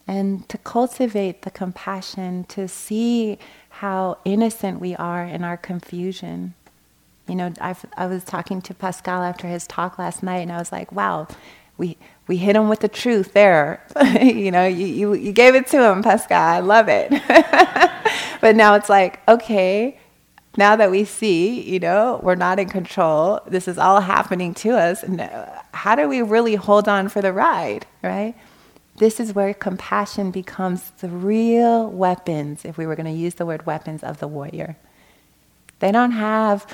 And 0.06 0.48
to 0.50 0.58
cultivate 0.58 1.44
the 1.44 1.52
compassion, 1.52 2.44
to 2.50 2.68
see 2.68 3.38
how 3.70 4.18
innocent 4.26 4.82
we 4.82 4.96
are 4.96 5.24
in 5.24 5.44
our 5.44 5.56
confusion. 5.56 6.56
You 7.28 7.36
know, 7.36 7.54
I've, 7.62 7.86
I 7.96 8.08
was 8.08 8.26
talking 8.26 8.62
to 8.64 8.74
Pascal 8.74 9.24
after 9.24 9.48
his 9.48 9.66
talk 9.66 9.98
last 9.98 10.22
night, 10.22 10.40
and 10.40 10.52
I 10.52 10.58
was 10.58 10.74
like, 10.74 10.92
wow, 10.92 11.28
we, 11.78 11.98
we 12.28 12.38
hit 12.38 12.56
him 12.56 12.70
with 12.70 12.80
the 12.80 12.88
truth 12.88 13.34
there. 13.34 13.86
you 14.22 14.52
know, 14.52 14.66
you, 14.66 14.86
you, 14.86 15.14
you 15.14 15.32
gave 15.32 15.56
it 15.56 15.68
to 15.68 15.92
him, 15.92 16.04
Pascal. 16.04 16.42
I 16.42 16.60
love 16.60 16.88
it. 16.88 17.12
but 18.42 18.56
now 18.56 18.76
it's 18.76 18.90
like, 18.90 19.20
okay, 19.28 20.00
now 20.56 20.76
that 20.76 20.92
we 20.92 21.04
see, 21.04 21.62
you 21.62 21.80
know, 21.80 22.20
we're 22.24 22.36
not 22.36 22.60
in 22.60 22.70
control, 22.70 23.42
this 23.48 23.68
is 23.68 23.78
all 23.78 24.02
happening 24.02 24.54
to 24.56 24.78
us. 24.78 25.04
And 25.04 25.22
uh, 25.22 25.48
how 25.74 25.96
do 25.96 26.08
we 26.08 26.22
really 26.22 26.56
hold 26.56 26.88
on 26.88 27.10
for 27.10 27.22
the 27.22 27.34
ride, 27.34 27.86
right? 28.02 28.36
This 28.98 29.20
is 29.20 29.34
where 29.34 29.54
compassion 29.54 30.30
becomes 30.30 30.92
the 31.00 31.10
real 31.10 31.90
weapons, 31.90 32.64
if 32.64 32.78
we 32.78 32.86
were 32.86 32.96
going 32.96 33.08
to 33.08 33.20
use 33.20 33.34
the 33.36 33.46
word 33.46 33.66
weapons, 33.66 34.04
of 34.04 34.20
the 34.20 34.28
warrior. 34.28 34.78
They 35.80 35.92
don't 35.92 36.12
have, 36.12 36.68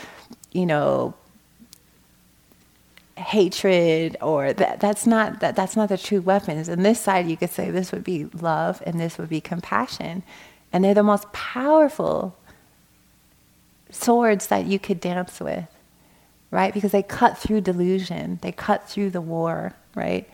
you 0.52 0.66
know, 0.66 1.16
hatred 3.20 4.18
or 4.22 4.54
that 4.54 4.80
that's 4.80 5.06
not 5.06 5.42
that 5.42 5.56
that's 5.56 5.76
not 5.76 5.90
the 5.90 5.98
true 5.98 6.22
weapons. 6.22 6.68
And 6.68 6.86
this 6.86 7.00
side 7.00 7.28
you 7.28 7.38
could 7.38 7.52
say 7.52 7.70
this 7.70 7.92
would 7.92 8.04
be 8.04 8.26
love 8.26 8.82
and 8.86 9.00
this 9.00 9.18
would 9.18 9.30
be 9.30 9.42
compassion. 9.42 10.24
And 10.72 10.84
they're 10.84 10.94
the 10.94 11.04
most 11.04 11.32
powerful 11.34 12.36
swords 13.92 14.48
that 14.48 14.66
you 14.66 14.80
could 14.80 15.00
dance 15.00 15.40
with. 15.40 15.68
Right? 16.52 16.74
Because 16.74 16.92
they 16.92 17.04
cut 17.04 17.38
through 17.38 17.62
delusion. 17.62 18.40
They 18.42 18.52
cut 18.52 18.90
through 18.90 19.12
the 19.12 19.22
war, 19.22 19.74
right? 19.94 20.28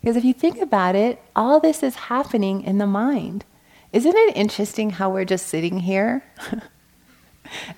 Because 0.00 0.16
if 0.16 0.24
you 0.24 0.34
think 0.34 0.58
about 0.58 0.94
it, 0.94 1.22
all 1.34 1.58
this 1.60 1.82
is 1.82 1.94
happening 1.94 2.62
in 2.62 2.76
the 2.76 2.86
mind. 2.86 3.46
Isn't 3.90 4.14
it 4.14 4.36
interesting 4.36 4.90
how 4.90 5.08
we're 5.08 5.24
just 5.24 5.46
sitting 5.46 5.80
here 5.80 6.22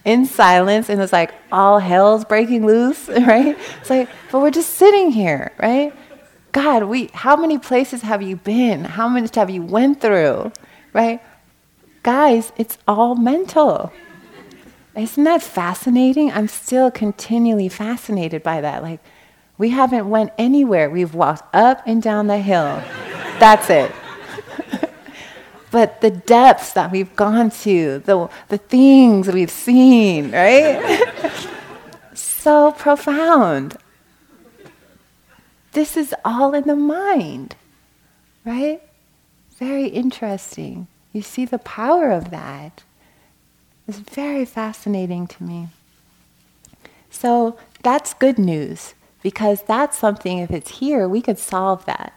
in 0.05 0.27
silence 0.27 0.89
and 0.89 1.01
it's 1.01 1.13
like 1.13 1.33
all 1.53 1.79
hell's 1.79 2.25
breaking 2.25 2.67
loose, 2.67 3.09
right? 3.09 3.59
It's 3.81 3.91
like, 3.91 4.09
but 4.31 4.41
we're 4.41 4.51
just 4.51 4.75
sitting 4.75 5.11
here, 5.11 5.53
right? 5.59 5.93
God, 6.53 6.85
we 6.85 7.11
how 7.13 7.37
many 7.37 7.59
places 7.59 8.03
have 8.03 8.23
you 8.23 8.37
been? 8.37 8.85
How 8.85 9.09
much 9.09 9.35
have 9.35 9.51
you 9.51 9.63
went 9.63 10.01
through? 10.01 10.53
Right? 10.93 11.21
Guys, 12.03 12.53
it's 12.57 12.79
all 12.89 13.15
mental. 13.15 13.93
Isn't 14.97 15.25
that 15.25 15.43
fascinating? 15.43 16.33
I'm 16.33 16.49
still 16.49 16.91
continually 16.91 17.69
fascinated 17.69 18.43
by 18.43 18.63
that. 18.63 18.83
Like, 18.83 19.01
we 19.59 19.71
haven't 19.71 20.09
went 20.09 20.33
anywhere. 20.39 20.89
We've 20.89 21.15
walked 21.15 21.55
up 21.55 21.83
and 21.85 22.03
down 22.03 22.29
the 22.29 22.39
hill. 22.39 22.83
That's 23.39 23.69
it 23.69 23.93
but 25.77 26.01
the 26.01 26.11
depths 26.11 26.73
that 26.73 26.91
we've 26.91 27.15
gone 27.17 27.51
to, 27.51 27.99
the, 28.07 28.31
the 28.49 28.57
things 28.57 29.29
we've 29.29 29.51
seen, 29.51 30.33
right? 30.33 31.05
so 32.15 32.73
profound. 32.73 33.77
This 35.73 35.95
is 35.99 36.15
all 36.25 36.55
in 36.55 36.65
the 36.67 36.77
mind, 36.77 37.57
right? 38.47 38.81
Very 39.59 39.89
interesting. 39.89 40.87
You 41.13 41.21
see 41.21 41.45
the 41.45 41.59
power 41.59 42.11
of 42.11 42.31
that. 42.31 42.83
It's 43.87 43.99
very 43.99 44.47
fascinating 44.47 45.27
to 45.27 45.43
me. 45.43 45.69
So 47.11 47.59
that's 47.83 48.15
good 48.15 48.39
news 48.39 48.95
because 49.23 49.61
that's 49.65 49.99
something, 49.99 50.39
if 50.39 50.51
it's 50.51 50.79
here, 50.79 51.07
we 51.07 51.21
could 51.21 51.39
solve 51.39 51.85
that. 51.85 52.15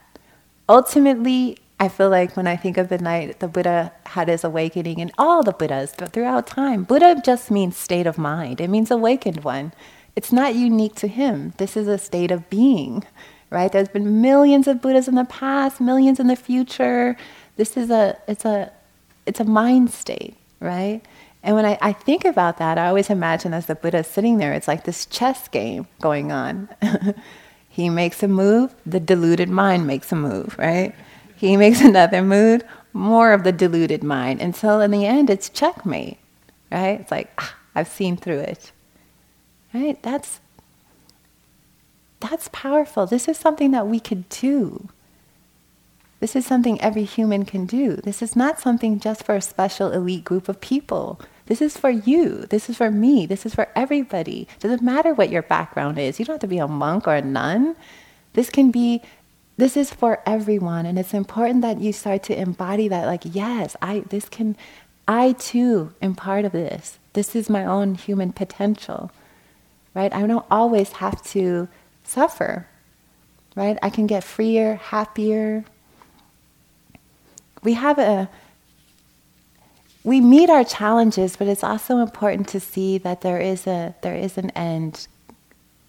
Ultimately, 0.69 1.57
I 1.79 1.87
feel 1.87 2.09
like 2.09 2.35
when 2.35 2.45
I 2.45 2.57
think 2.57 2.77
of 2.77 2.89
the 2.89 2.97
night 2.97 3.39
the 3.39 3.47
Buddha 3.47 3.93
had 4.07 4.27
his 4.27 4.43
awakening, 4.43 4.99
and 4.99 5.11
all 5.17 5.43
the 5.43 5.53
Buddhas 5.53 5.93
but 5.97 6.11
throughout 6.11 6.45
time, 6.45 6.83
Buddha 6.83 7.21
just 7.23 7.49
means 7.49 7.77
state 7.77 8.05
of 8.05 8.17
mind. 8.17 8.59
It 8.59 8.69
means 8.69 8.91
awakened 8.91 9.43
one. 9.43 9.71
It's 10.15 10.33
not 10.33 10.55
unique 10.55 10.95
to 10.95 11.07
him. 11.07 11.53
This 11.57 11.77
is 11.77 11.87
a 11.87 11.97
state 11.97 12.31
of 12.31 12.49
being, 12.49 13.05
right? 13.49 13.71
There's 13.71 13.87
been 13.87 14.21
millions 14.21 14.67
of 14.67 14.81
Buddhas 14.81 15.07
in 15.07 15.15
the 15.15 15.23
past, 15.23 15.79
millions 15.79 16.19
in 16.19 16.27
the 16.27 16.35
future. 16.35 17.15
This 17.55 17.77
is 17.77 17.89
a 17.89 18.17
it's 18.27 18.43
a 18.43 18.71
it's 19.25 19.39
a 19.39 19.45
mind 19.45 19.91
state, 19.91 20.35
right? 20.59 21.01
And 21.41 21.55
when 21.55 21.65
I, 21.65 21.77
I 21.81 21.93
think 21.93 22.25
about 22.25 22.57
that, 22.57 22.77
I 22.77 22.87
always 22.87 23.09
imagine 23.09 23.53
as 23.53 23.67
the 23.67 23.75
Buddha 23.75 24.03
sitting 24.03 24.37
there, 24.37 24.51
it's 24.51 24.67
like 24.67 24.83
this 24.83 25.05
chess 25.05 25.47
game 25.47 25.87
going 26.01 26.33
on. 26.33 26.67
he 27.69 27.89
makes 27.89 28.21
a 28.21 28.27
move, 28.27 28.75
the 28.85 28.99
deluded 28.99 29.47
mind 29.47 29.87
makes 29.87 30.11
a 30.11 30.15
move, 30.15 30.57
right? 30.57 30.93
He 31.39 31.55
makes 31.55 31.79
another 31.91 32.21
mood, 32.21 32.65
more 32.91 33.31
of 33.31 33.43
the 33.43 33.53
deluded 33.53 34.03
mind, 34.03 34.41
until 34.41 34.81
in 34.81 34.91
the 34.91 35.05
end 35.05 35.29
it's 35.29 35.47
checkmate, 35.49 36.17
right? 36.69 36.99
It's 36.99 37.11
like, 37.11 37.31
ah, 37.37 37.55
I've 37.73 37.87
seen 37.87 38.17
through 38.17 38.39
it, 38.39 38.73
right? 39.73 40.01
That's, 40.03 40.41
that's 42.19 42.49
powerful. 42.51 43.05
This 43.05 43.29
is 43.29 43.37
something 43.37 43.71
that 43.71 43.87
we 43.87 44.01
could 44.01 44.27
do. 44.27 44.89
This 46.19 46.35
is 46.35 46.45
something 46.45 46.81
every 46.81 47.05
human 47.05 47.45
can 47.45 47.65
do. 47.65 47.95
This 47.95 48.21
is 48.21 48.35
not 48.35 48.59
something 48.59 48.99
just 48.99 49.23
for 49.23 49.35
a 49.35 49.41
special 49.41 49.91
elite 49.93 50.25
group 50.25 50.49
of 50.49 50.59
people. 50.59 51.21
This 51.45 51.61
is 51.61 51.77
for 51.77 51.89
you. 51.89 52.45
This 52.47 52.69
is 52.69 52.75
for 52.75 52.91
me. 52.91 53.25
This 53.25 53.45
is 53.45 53.55
for 53.55 53.69
everybody. 53.77 54.45
Doesn't 54.59 54.81
matter 54.81 55.13
what 55.13 55.29
your 55.29 55.43
background 55.43 55.97
is. 55.97 56.19
You 56.19 56.25
don't 56.25 56.33
have 56.33 56.41
to 56.41 56.47
be 56.47 56.57
a 56.57 56.67
monk 56.67 57.07
or 57.07 57.15
a 57.15 57.21
nun. 57.21 57.77
This 58.33 58.49
can 58.49 58.69
be 58.69 59.01
this 59.59 59.75
is 59.75 59.91
for 59.91 60.21
everyone 60.25 60.85
and 60.85 60.97
it's 60.97 61.13
important 61.13 61.61
that 61.61 61.79
you 61.79 61.91
start 61.91 62.23
to 62.23 62.39
embody 62.39 62.87
that 62.87 63.05
like 63.05 63.23
yes 63.25 63.75
i 63.81 63.99
this 64.09 64.29
can 64.29 64.55
i 65.07 65.33
too 65.33 65.93
am 66.01 66.15
part 66.15 66.45
of 66.45 66.51
this. 66.51 66.97
This 67.13 67.35
is 67.35 67.49
my 67.49 67.65
own 67.65 67.95
human 67.95 68.31
potential 68.31 69.11
right? 69.95 70.13
I 70.13 70.25
don't 70.27 70.45
always 70.49 70.93
have 70.93 71.21
to 71.33 71.67
suffer 72.03 72.67
right? 73.55 73.77
I 73.81 73.89
can 73.89 74.07
get 74.07 74.23
freer 74.23 74.75
happier. 74.75 75.65
We 77.61 77.73
have 77.73 77.99
a 77.99 78.29
we 80.05 80.21
meet 80.21 80.49
our 80.49 80.63
challenges, 80.63 81.35
but 81.35 81.47
it's 81.47 81.63
also 81.63 81.97
important 81.97 82.47
to 82.49 82.59
see 82.61 82.97
that 82.99 83.19
there 83.19 83.39
is 83.39 83.67
a 83.67 83.95
there 84.01 84.15
is 84.15 84.37
an 84.37 84.49
end. 84.51 85.07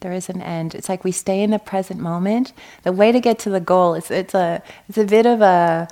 There 0.01 0.13
is 0.13 0.29
an 0.29 0.41
end. 0.41 0.75
It's 0.75 0.89
like 0.89 1.05
we 1.05 1.13
stay 1.13 1.43
in 1.43 1.51
the 1.51 1.59
present 1.59 2.01
moment. 2.01 2.53
The 2.83 2.93
way 2.93 3.13
to 3.13 3.21
get 3.21 3.39
to 3.41 3.51
the 3.51 3.61
goal 3.61 3.95
is 3.95 4.11
it's 4.11 4.35
a 4.35 4.63
it's 4.89 4.99
a 4.99 5.05
bit 5.05 5.27
of 5.27 5.43
a 5.43 5.89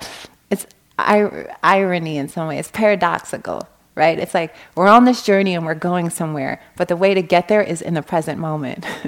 it's 0.49 0.65
irony 0.97 2.17
in 2.17 2.27
some 2.27 2.47
way. 2.47 2.57
It's 2.57 2.71
paradoxical, 2.71 3.67
right? 3.93 4.17
It's 4.17 4.33
like 4.33 4.55
we're 4.75 4.87
on 4.87 5.05
this 5.05 5.23
journey 5.23 5.53
and 5.53 5.65
we're 5.65 5.75
going 5.75 6.09
somewhere, 6.09 6.59
but 6.75 6.87
the 6.87 6.95
way 6.95 7.13
to 7.13 7.21
get 7.21 7.47
there 7.47 7.61
is 7.61 7.81
in 7.81 7.93
the 7.93 8.01
present 8.01 8.39
moment. 8.39 8.85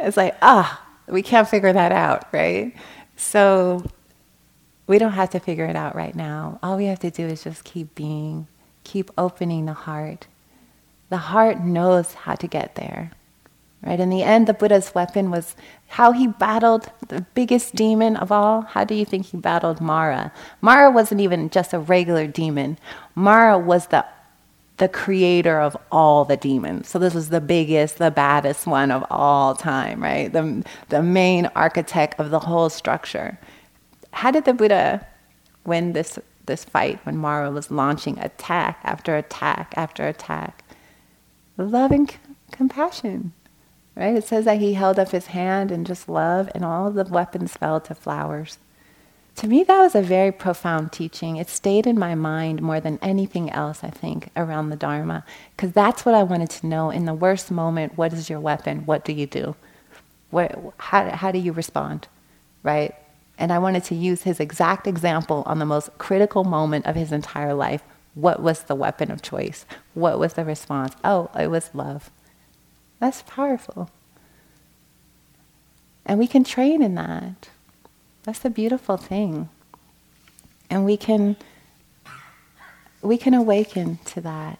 it's 0.00 0.16
like 0.16 0.36
ah, 0.42 0.84
we 1.06 1.22
can't 1.22 1.48
figure 1.48 1.72
that 1.72 1.92
out, 1.92 2.26
right? 2.32 2.74
So 3.16 3.84
we 4.88 4.98
don't 4.98 5.12
have 5.12 5.30
to 5.30 5.38
figure 5.38 5.66
it 5.66 5.76
out 5.76 5.94
right 5.94 6.14
now. 6.14 6.58
All 6.60 6.76
we 6.76 6.86
have 6.86 6.98
to 7.00 7.10
do 7.10 7.26
is 7.26 7.44
just 7.44 7.62
keep 7.62 7.94
being, 7.94 8.48
keep 8.82 9.10
opening 9.16 9.66
the 9.66 9.72
heart. 9.74 10.26
The 11.12 11.18
heart 11.18 11.60
knows 11.60 12.14
how 12.14 12.34
to 12.34 12.46
get 12.46 12.74
there. 12.74 13.12
Right? 13.82 14.00
In 14.00 14.10
the 14.10 14.22
end, 14.22 14.46
the 14.46 14.54
Buddha's 14.54 14.94
weapon 14.94 15.30
was 15.30 15.56
how 15.88 16.12
he 16.12 16.26
battled 16.26 16.90
the 17.08 17.26
biggest 17.34 17.74
demon 17.74 18.16
of 18.16 18.30
all. 18.30 18.62
How 18.62 18.84
do 18.84 18.94
you 18.94 19.04
think 19.04 19.26
he 19.26 19.36
battled 19.36 19.80
Mara? 19.80 20.32
Mara 20.60 20.90
wasn't 20.90 21.20
even 21.20 21.50
just 21.50 21.72
a 21.72 21.78
regular 21.80 22.26
demon. 22.26 22.78
Mara 23.14 23.58
was 23.58 23.88
the 23.88 24.04
the 24.78 24.88
creator 24.88 25.60
of 25.60 25.76
all 25.92 26.24
the 26.24 26.36
demons. 26.36 26.88
So 26.88 26.98
this 26.98 27.14
was 27.14 27.28
the 27.28 27.40
biggest, 27.40 27.98
the 27.98 28.10
baddest 28.10 28.66
one 28.66 28.90
of 28.90 29.04
all 29.10 29.54
time, 29.54 30.02
right? 30.02 30.32
The, 30.32 30.64
the 30.88 31.02
main 31.02 31.46
architect 31.54 32.18
of 32.18 32.30
the 32.30 32.40
whole 32.40 32.70
structure 32.70 33.38
how 34.12 34.30
did 34.30 34.44
the 34.44 34.54
Buddha 34.54 35.06
win 35.64 35.92
this 35.92 36.18
this 36.46 36.64
fight 36.64 36.98
when 37.06 37.16
Mara 37.16 37.50
was 37.50 37.70
launching 37.70 38.18
attack 38.18 38.80
after 38.84 39.16
attack 39.16 39.74
after 39.76 40.06
attack? 40.06 40.61
Love 41.56 41.90
and 41.92 42.10
c- 42.10 42.16
compassion, 42.50 43.32
right? 43.94 44.16
It 44.16 44.24
says 44.24 44.44
that 44.46 44.58
he 44.58 44.74
held 44.74 44.98
up 44.98 45.10
his 45.10 45.26
hand 45.26 45.70
and 45.70 45.86
just 45.86 46.08
love, 46.08 46.50
and 46.54 46.64
all 46.64 46.90
the 46.90 47.04
weapons 47.04 47.52
fell 47.52 47.80
to 47.80 47.94
flowers. 47.94 48.58
To 49.36 49.46
me, 49.46 49.64
that 49.64 49.80
was 49.80 49.94
a 49.94 50.02
very 50.02 50.30
profound 50.32 50.92
teaching. 50.92 51.36
It 51.36 51.48
stayed 51.48 51.86
in 51.86 51.98
my 51.98 52.14
mind 52.14 52.60
more 52.60 52.80
than 52.80 52.98
anything 53.00 53.50
else, 53.50 53.82
I 53.82 53.90
think, 53.90 54.30
around 54.36 54.68
the 54.68 54.76
Dharma, 54.76 55.24
because 55.56 55.72
that's 55.72 56.04
what 56.04 56.14
I 56.14 56.22
wanted 56.22 56.50
to 56.50 56.66
know. 56.66 56.90
In 56.90 57.06
the 57.06 57.14
worst 57.14 57.50
moment, 57.50 57.96
what 57.96 58.12
is 58.12 58.28
your 58.28 58.40
weapon? 58.40 58.84
What 58.84 59.04
do 59.04 59.12
you 59.12 59.26
do? 59.26 59.56
What, 60.30 60.58
how, 60.78 61.10
how 61.10 61.32
do 61.32 61.38
you 61.38 61.52
respond? 61.52 62.08
Right? 62.62 62.94
And 63.38 63.52
I 63.52 63.58
wanted 63.58 63.84
to 63.84 63.94
use 63.94 64.22
his 64.22 64.38
exact 64.38 64.86
example 64.86 65.42
on 65.46 65.58
the 65.58 65.66
most 65.66 65.96
critical 65.98 66.44
moment 66.44 66.86
of 66.86 66.94
his 66.94 67.12
entire 67.12 67.54
life. 67.54 67.82
What 68.14 68.42
was 68.42 68.64
the 68.64 68.74
weapon 68.74 69.10
of 69.10 69.22
choice? 69.22 69.64
What 69.94 70.18
was 70.18 70.34
the 70.34 70.44
response? 70.44 70.94
Oh, 71.02 71.30
it 71.38 71.48
was 71.48 71.70
love. 71.74 72.10
That's 73.00 73.22
powerful. 73.22 73.90
And 76.04 76.18
we 76.18 76.26
can 76.26 76.44
train 76.44 76.82
in 76.82 76.94
that. 76.96 77.48
That's 78.24 78.40
the 78.40 78.50
beautiful 78.50 78.96
thing. 78.96 79.48
And 80.70 80.84
we 80.84 80.96
can 80.96 81.36
we 83.02 83.16
can 83.18 83.34
awaken 83.34 83.98
to 84.04 84.20
that. 84.20 84.58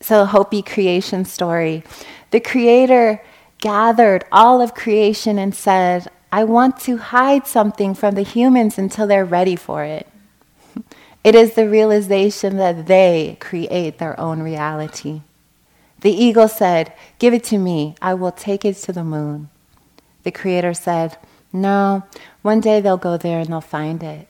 So 0.00 0.24
Hopi 0.26 0.62
creation 0.62 1.24
story. 1.24 1.82
The 2.30 2.40
creator 2.40 3.22
gathered 3.58 4.24
all 4.30 4.60
of 4.60 4.74
creation 4.74 5.38
and 5.38 5.54
said, 5.54 6.08
I 6.30 6.44
want 6.44 6.78
to 6.80 6.98
hide 6.98 7.46
something 7.46 7.94
from 7.94 8.14
the 8.14 8.22
humans 8.22 8.78
until 8.78 9.06
they're 9.06 9.24
ready 9.24 9.56
for 9.56 9.84
it. 9.84 10.06
It 11.24 11.34
is 11.34 11.54
the 11.54 11.68
realization 11.68 12.56
that 12.56 12.86
they 12.86 13.36
create 13.40 13.98
their 13.98 14.18
own 14.18 14.42
reality. 14.42 15.22
The 16.00 16.12
eagle 16.12 16.48
said, 16.48 16.92
Give 17.18 17.34
it 17.34 17.44
to 17.44 17.58
me, 17.58 17.96
I 18.00 18.14
will 18.14 18.32
take 18.32 18.64
it 18.64 18.76
to 18.76 18.92
the 18.92 19.04
moon. 19.04 19.50
The 20.22 20.30
Creator 20.30 20.74
said, 20.74 21.18
No, 21.52 22.04
one 22.42 22.60
day 22.60 22.80
they'll 22.80 22.96
go 22.96 23.16
there 23.16 23.40
and 23.40 23.48
they'll 23.48 23.60
find 23.60 24.02
it. 24.02 24.28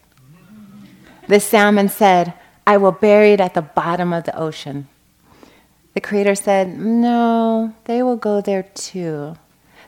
The 1.27 1.39
salmon 1.39 1.89
said, 1.89 2.33
I 2.65 2.77
will 2.77 2.91
bury 2.91 3.33
it 3.33 3.41
at 3.41 3.53
the 3.53 3.61
bottom 3.61 4.13
of 4.13 4.23
the 4.23 4.37
ocean. 4.37 4.87
The 5.93 6.01
Creator 6.01 6.35
said, 6.35 6.77
No, 6.77 7.75
they 7.85 8.01
will 8.01 8.15
go 8.15 8.41
there 8.41 8.63
too. 8.63 9.35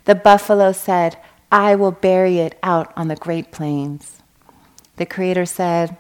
The 0.05 0.15
buffalo 0.15 0.71
said, 0.71 1.17
I 1.51 1.75
will 1.75 1.91
bury 1.91 2.39
it 2.39 2.57
out 2.63 2.93
on 2.95 3.07
the 3.07 3.15
great 3.15 3.51
plains. 3.51 4.21
The 4.97 5.05
Creator 5.05 5.45
said, 5.47 5.97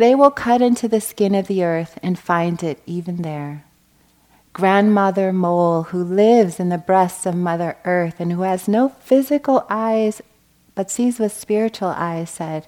They 0.00 0.14
will 0.14 0.30
cut 0.30 0.62
into 0.62 0.88
the 0.88 1.02
skin 1.02 1.34
of 1.34 1.46
the 1.46 1.62
earth 1.62 1.98
and 2.02 2.18
find 2.18 2.62
it 2.62 2.80
even 2.86 3.20
there. 3.20 3.66
Grandmother 4.54 5.30
Mole, 5.30 5.82
who 5.82 6.02
lives 6.02 6.58
in 6.58 6.70
the 6.70 6.78
breasts 6.78 7.26
of 7.26 7.34
Mother 7.34 7.76
Earth 7.84 8.18
and 8.18 8.32
who 8.32 8.40
has 8.40 8.66
no 8.66 8.88
physical 8.88 9.66
eyes 9.68 10.22
but 10.74 10.90
sees 10.90 11.18
with 11.18 11.36
spiritual 11.36 11.90
eyes, 11.90 12.30
said, 12.30 12.66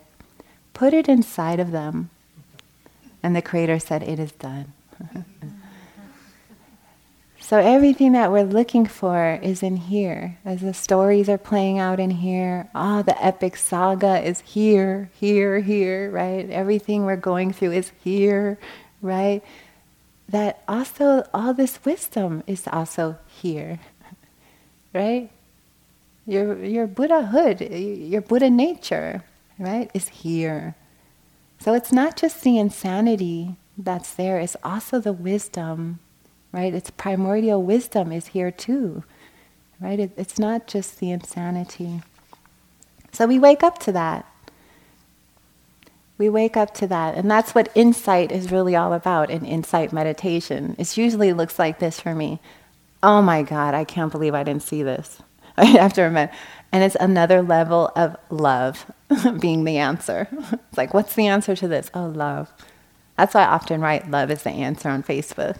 Put 0.75 0.93
it 0.93 1.09
inside 1.09 1.59
of 1.59 1.71
them. 1.71 2.11
And 3.23 3.35
the 3.35 3.41
Creator 3.41 3.79
said, 3.79 4.03
It 4.03 4.19
is 4.19 4.33
done. 4.33 4.75
So 7.53 7.59
everything 7.59 8.13
that 8.13 8.33
we're 8.33 8.45
looking 8.45 8.87
for 8.87 9.39
is 9.43 9.63
in 9.63 9.77
here. 9.77 10.39
As 10.43 10.63
the 10.63 10.73
stories 10.73 11.29
are 11.29 11.37
playing 11.37 11.79
out 11.79 12.01
in 12.01 12.09
here, 12.09 12.71
ah, 12.75 13.01
oh, 13.01 13.03
the 13.03 13.23
epic 13.23 13.59
saga 13.59 14.27
is 14.27 14.41
here, 14.41 15.11
here, 15.21 15.61
here, 15.61 16.11
right? 16.11 16.49
Everything 16.49 17.05
we're 17.05 17.17
going 17.17 17.53
through 17.53 17.73
is 17.73 17.93
here, 18.03 18.59
right? 19.03 19.43
That 20.31 20.63
also 20.67 21.29
all 21.35 21.53
this 21.53 21.79
wisdom 21.85 22.43
is 22.47 22.67
also 22.73 23.19
here. 23.27 23.81
Right? 24.95 25.31
Your 26.27 26.65
your 26.65 26.87
Buddhahood, 26.87 27.61
your 27.61 28.23
Buddha 28.23 28.49
nature, 28.49 29.25
right, 29.59 29.91
is 29.93 30.09
here. 30.09 30.75
So 31.59 31.75
it's 31.75 31.93
not 31.93 32.17
just 32.17 32.41
the 32.43 32.57
insanity 32.59 33.57
that's 33.77 34.15
there, 34.15 34.39
it's 34.39 34.57
also 34.65 35.01
the 35.01 35.13
wisdom 35.13 35.99
right? 36.53 36.75
Its 36.75 36.91
primordial 36.91 37.63
wisdom 37.63 38.13
is 38.13 38.29
here 38.29 38.51
too, 38.51 39.03
right? 39.81 39.99
It, 39.99 40.13
it's 40.17 40.39
not 40.39 40.67
just 40.67 41.01
the 41.01 41.11
insanity. 41.11 42.03
So 43.13 43.27
we 43.27 43.39
wake 43.39 43.63
up 43.63 43.79
to 43.81 43.93
that. 43.93 44.27
We 46.19 46.29
wake 46.29 46.57
up 46.57 46.75
to 46.75 46.87
that. 46.87 47.17
And 47.17 47.31
that's 47.31 47.55
what 47.55 47.71
insight 47.75 48.31
is 48.31 48.53
really 48.53 48.77
all 48.77 48.93
about 48.93 49.31
in 49.31 49.45
insight 49.45 49.93
meditation. 49.93 50.77
It 50.79 50.97
usually 50.97 51.33
looks 51.33 51.59
like 51.59 51.79
this 51.79 51.99
for 51.99 52.15
me. 52.15 52.41
Oh 53.03 53.21
my 53.23 53.43
God, 53.43 53.75
I 53.75 53.85
can't 53.85 54.13
believe 54.13 54.35
I 54.35 54.45
didn't 54.45 54.63
see 54.63 54.83
this. 54.83 55.21
After 55.57 56.07
a 56.07 56.11
minute. 56.11 56.31
And 56.71 56.85
it's 56.85 56.97
another 57.01 57.43
level 57.43 57.91
of 57.97 58.17
love 58.31 58.87
being 59.41 59.65
the 59.65 59.79
answer. 59.79 60.29
It's 60.69 60.79
like, 60.79 60.95
what's 60.95 61.15
the 61.15 61.27
answer 61.27 61.55
to 61.55 61.69
this? 61.69 61.91
Oh, 61.93 62.07
love. 62.07 62.51
That's 63.17 63.35
why 63.35 63.43
I 63.43 63.49
often 63.49 63.81
write 63.81 64.11
love 64.11 64.31
is 64.31 64.43
the 64.43 64.51
answer 64.51 64.89
on 64.89 65.03
Facebook 65.03 65.57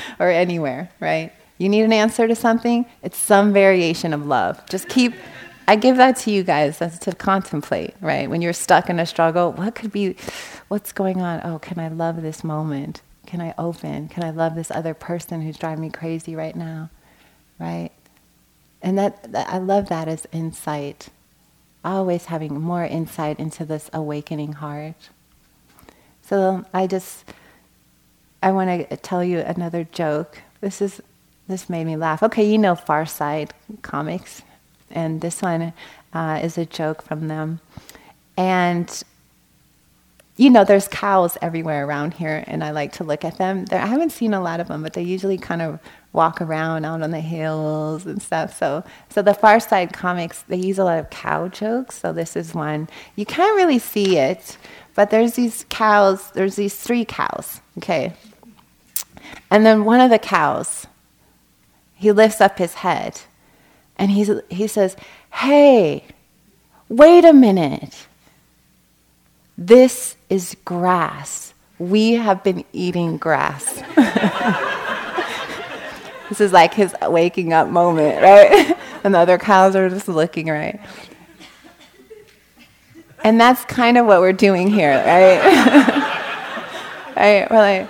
or 0.18 0.28
anywhere, 0.28 0.90
right? 1.00 1.32
You 1.58 1.68
need 1.68 1.82
an 1.82 1.92
answer 1.92 2.28
to 2.28 2.34
something, 2.34 2.86
it's 3.02 3.16
some 3.16 3.52
variation 3.52 4.12
of 4.12 4.26
love. 4.26 4.64
Just 4.68 4.88
keep, 4.88 5.14
I 5.66 5.76
give 5.76 5.96
that 5.96 6.16
to 6.18 6.30
you 6.30 6.42
guys 6.42 6.78
that's 6.78 6.98
to 7.00 7.14
contemplate, 7.14 7.94
right? 8.00 8.28
When 8.28 8.42
you're 8.42 8.52
stuck 8.52 8.90
in 8.90 8.98
a 8.98 9.06
struggle, 9.06 9.52
what 9.52 9.74
could 9.74 9.90
be, 9.90 10.16
what's 10.68 10.92
going 10.92 11.22
on? 11.22 11.40
Oh, 11.44 11.58
can 11.58 11.78
I 11.78 11.88
love 11.88 12.20
this 12.20 12.44
moment? 12.44 13.00
Can 13.26 13.40
I 13.40 13.54
open? 13.58 14.08
Can 14.08 14.22
I 14.22 14.30
love 14.30 14.54
this 14.54 14.70
other 14.70 14.94
person 14.94 15.40
who's 15.40 15.56
driving 15.56 15.82
me 15.82 15.90
crazy 15.90 16.36
right 16.36 16.54
now, 16.54 16.90
right? 17.58 17.90
And 18.82 18.98
that, 18.98 19.32
that 19.32 19.48
I 19.48 19.58
love 19.58 19.88
that 19.88 20.08
as 20.08 20.26
insight. 20.32 21.08
Always 21.84 22.26
having 22.26 22.60
more 22.60 22.84
insight 22.84 23.40
into 23.40 23.64
this 23.64 23.90
awakening 23.92 24.54
heart. 24.54 25.08
So 26.26 26.64
I 26.74 26.86
just, 26.88 27.24
I 28.42 28.50
want 28.50 28.90
to 28.90 28.96
tell 28.96 29.22
you 29.22 29.38
another 29.38 29.84
joke. 29.84 30.42
This 30.60 30.82
is, 30.82 31.00
this 31.46 31.70
made 31.70 31.84
me 31.84 31.96
laugh. 31.96 32.22
Okay, 32.22 32.50
you 32.50 32.58
know 32.58 32.74
Far 32.74 33.06
Side 33.06 33.54
comics, 33.82 34.42
and 34.90 35.20
this 35.20 35.40
one 35.40 35.72
uh, 36.12 36.40
is 36.42 36.58
a 36.58 36.66
joke 36.66 37.02
from 37.02 37.28
them. 37.28 37.60
And 38.36 39.02
you 40.36 40.50
know, 40.50 40.64
there's 40.64 40.86
cows 40.88 41.38
everywhere 41.40 41.86
around 41.86 42.14
here, 42.14 42.44
and 42.46 42.62
I 42.62 42.70
like 42.70 42.92
to 42.94 43.04
look 43.04 43.24
at 43.24 43.38
them. 43.38 43.64
I 43.70 43.86
haven't 43.86 44.10
seen 44.10 44.34
a 44.34 44.40
lot 44.40 44.60
of 44.60 44.68
them, 44.68 44.82
but 44.82 44.92
they 44.92 45.02
usually 45.02 45.38
kind 45.38 45.62
of 45.62 45.80
walk 46.12 46.40
around 46.40 46.84
out 46.84 47.02
on 47.02 47.10
the 47.10 47.20
hills 47.20 48.06
and 48.06 48.20
stuff. 48.20 48.58
So, 48.58 48.84
so 49.08 49.22
the 49.22 49.34
Far 49.34 49.60
Side 49.60 49.92
comics 49.92 50.42
they 50.42 50.56
use 50.56 50.78
a 50.78 50.84
lot 50.84 50.98
of 50.98 51.10
cow 51.10 51.48
jokes. 51.48 51.98
So 51.98 52.12
this 52.12 52.36
is 52.36 52.54
one 52.54 52.88
you 53.16 53.24
can't 53.24 53.56
really 53.56 53.78
see 53.78 54.18
it, 54.18 54.58
but 54.94 55.10
there's 55.10 55.34
these 55.34 55.64
cows, 55.68 56.30
there's 56.32 56.56
these 56.56 56.74
three 56.74 57.04
cows, 57.04 57.60
okay? 57.78 58.12
And 59.50 59.64
then 59.64 59.84
one 59.84 60.00
of 60.00 60.10
the 60.10 60.18
cows, 60.18 60.86
he 61.94 62.12
lifts 62.12 62.40
up 62.40 62.58
his 62.58 62.74
head 62.74 63.20
and 63.96 64.10
he's, 64.10 64.30
he 64.50 64.66
says, 64.66 64.96
Hey, 65.30 66.04
wait 66.88 67.24
a 67.24 67.32
minute. 67.32 68.06
This 69.58 70.15
is 70.28 70.56
grass. 70.64 71.54
We 71.78 72.12
have 72.12 72.42
been 72.42 72.64
eating 72.72 73.18
grass. 73.18 73.64
this 76.28 76.40
is 76.40 76.52
like 76.52 76.74
his 76.74 76.94
waking 77.02 77.52
up 77.52 77.68
moment, 77.68 78.22
right? 78.22 78.76
and 79.04 79.14
the 79.14 79.18
other 79.18 79.38
cows 79.38 79.76
are 79.76 79.88
just 79.88 80.08
looking, 80.08 80.48
right? 80.48 80.80
And 83.22 83.40
that's 83.40 83.64
kind 83.64 83.98
of 83.98 84.06
what 84.06 84.20
we're 84.20 84.32
doing 84.32 84.68
here, 84.68 84.92
right? 84.92 85.42
right? 87.16 87.50
We're 87.50 87.56
like, 87.56 87.88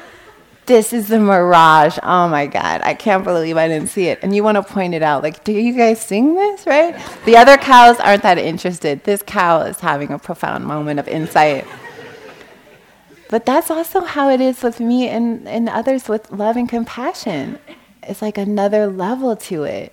this 0.66 0.92
is 0.92 1.08
the 1.08 1.20
mirage. 1.20 1.96
Oh 2.02 2.28
my 2.28 2.46
God, 2.46 2.80
I 2.82 2.94
can't 2.94 3.22
believe 3.22 3.56
I 3.56 3.68
didn't 3.68 3.88
see 3.88 4.08
it. 4.08 4.18
And 4.22 4.34
you 4.34 4.42
want 4.42 4.56
to 4.56 4.62
point 4.62 4.94
it 4.94 5.02
out, 5.02 5.22
like, 5.22 5.44
do 5.44 5.52
you 5.52 5.74
guys 5.74 6.00
sing 6.00 6.34
this, 6.34 6.66
right? 6.66 6.96
The 7.24 7.36
other 7.36 7.56
cows 7.56 8.00
aren't 8.00 8.24
that 8.24 8.38
interested. 8.38 9.04
This 9.04 9.22
cow 9.22 9.60
is 9.60 9.78
having 9.78 10.10
a 10.10 10.18
profound 10.18 10.66
moment 10.66 10.98
of 10.98 11.06
insight. 11.06 11.66
But 13.28 13.46
that's 13.46 13.70
also 13.70 14.02
how 14.02 14.30
it 14.30 14.40
is 14.40 14.62
with 14.62 14.80
me 14.80 15.08
and, 15.08 15.46
and 15.48 15.68
others 15.68 16.08
with 16.08 16.30
love 16.30 16.56
and 16.56 16.68
compassion. 16.68 17.58
It's 18.02 18.22
like 18.22 18.38
another 18.38 18.86
level 18.86 19.34
to 19.36 19.64
it, 19.64 19.92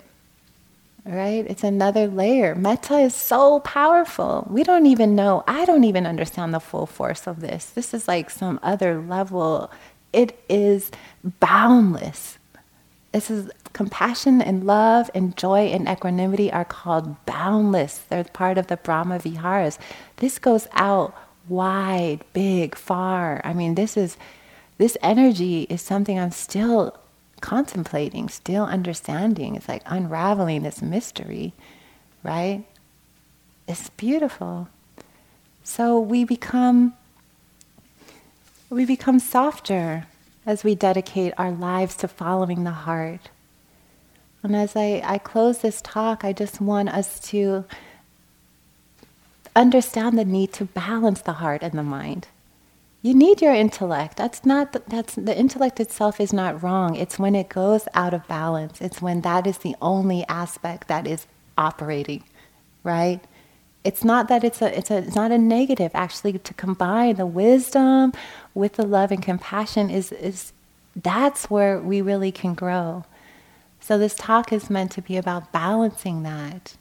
right? 1.03 1.45
It's 1.49 1.63
another 1.63 2.07
layer. 2.07 2.53
Metta 2.53 2.99
is 2.99 3.15
so 3.15 3.59
powerful. 3.61 4.47
We 4.49 4.63
don't 4.63 4.85
even 4.85 5.15
know, 5.15 5.43
I 5.47 5.65
don't 5.65 5.83
even 5.83 6.05
understand 6.05 6.53
the 6.53 6.59
full 6.59 6.85
force 6.85 7.25
of 7.25 7.39
this. 7.39 7.65
This 7.65 7.93
is 7.93 8.07
like 8.07 8.29
some 8.29 8.59
other 8.61 9.01
level 9.01 9.71
it 10.13 10.39
is 10.47 10.91
boundless. 11.39 12.37
This 13.11 13.29
is 13.29 13.49
compassion 13.73 14.41
and 14.41 14.63
love 14.63 15.09
and 15.13 15.35
joy 15.35 15.65
and 15.67 15.89
equanimity 15.89 16.51
are 16.51 16.65
called 16.65 17.25
boundless. 17.25 17.97
They're 17.97 18.23
part 18.23 18.57
of 18.57 18.67
the 18.67 18.77
Brahma 18.77 19.19
Viharas. 19.19 19.79
This 20.17 20.39
goes 20.39 20.67
out 20.73 21.15
wide, 21.47 22.21
big, 22.33 22.75
far. 22.75 23.41
I 23.43 23.53
mean, 23.53 23.75
this 23.75 23.97
is 23.97 24.17
this 24.77 24.97
energy 25.01 25.63
is 25.69 25.81
something 25.81 26.19
I'm 26.19 26.31
still 26.31 26.97
contemplating, 27.41 28.29
still 28.29 28.63
understanding. 28.63 29.55
It's 29.55 29.67
like 29.67 29.83
unraveling 29.85 30.63
this 30.63 30.81
mystery, 30.81 31.53
right? 32.23 32.63
It's 33.67 33.89
beautiful. 33.91 34.69
So 35.63 35.99
we 35.99 36.23
become 36.23 36.93
we 38.69 38.85
become 38.85 39.19
softer 39.19 40.07
as 40.45 40.63
we 40.63 40.75
dedicate 40.75 41.33
our 41.37 41.51
lives 41.51 41.95
to 41.97 42.07
following 42.07 42.63
the 42.63 42.71
heart. 42.71 43.29
And 44.41 44.55
as 44.55 44.75
I, 44.75 45.01
I 45.05 45.17
close 45.19 45.59
this 45.59 45.81
talk, 45.81 46.25
I 46.25 46.33
just 46.33 46.59
want 46.59 46.89
us 46.89 47.19
to 47.31 47.63
understand 49.55 50.17
the 50.17 50.25
need 50.25 50.53
to 50.53 50.65
balance 50.65 51.21
the 51.21 51.33
heart 51.33 51.63
and 51.63 51.73
the 51.73 51.83
mind. 51.83 52.27
You 53.01 53.13
need 53.13 53.41
your 53.41 53.53
intellect. 53.53 54.17
That's 54.17 54.45
not 54.45 54.71
that's 54.87 55.15
the 55.15 55.37
intellect 55.37 55.79
itself 55.79 56.19
is 56.19 56.31
not 56.31 56.63
wrong. 56.63 56.95
It's 56.95 57.19
when 57.19 57.35
it 57.35 57.49
goes 57.49 57.87
out 57.93 58.13
of 58.13 58.27
balance. 58.27 58.79
It's 58.79 59.01
when 59.01 59.21
that 59.21 59.45
is 59.45 59.57
the 59.57 59.75
only 59.81 60.25
aspect 60.29 60.87
that 60.87 61.05
is 61.05 61.27
operating, 61.57 62.23
right? 62.83 63.19
it's 63.83 64.03
not 64.03 64.27
that 64.29 64.43
it's 64.43 64.61
a 64.61 64.77
it's 64.77 64.89
a 64.89 64.97
it's 64.97 65.15
not 65.15 65.31
a 65.31 65.37
negative 65.37 65.91
actually 65.93 66.37
to 66.39 66.53
combine 66.53 67.15
the 67.15 67.25
wisdom 67.25 68.13
with 68.53 68.73
the 68.73 68.85
love 68.85 69.11
and 69.11 69.21
compassion 69.21 69.89
is 69.89 70.11
is 70.13 70.53
that's 70.95 71.49
where 71.49 71.79
we 71.79 72.01
really 72.01 72.31
can 72.31 72.53
grow 72.53 73.03
so 73.79 73.97
this 73.97 74.15
talk 74.15 74.53
is 74.53 74.69
meant 74.69 74.91
to 74.91 75.01
be 75.01 75.17
about 75.17 75.51
balancing 75.51 76.23
that 76.23 76.75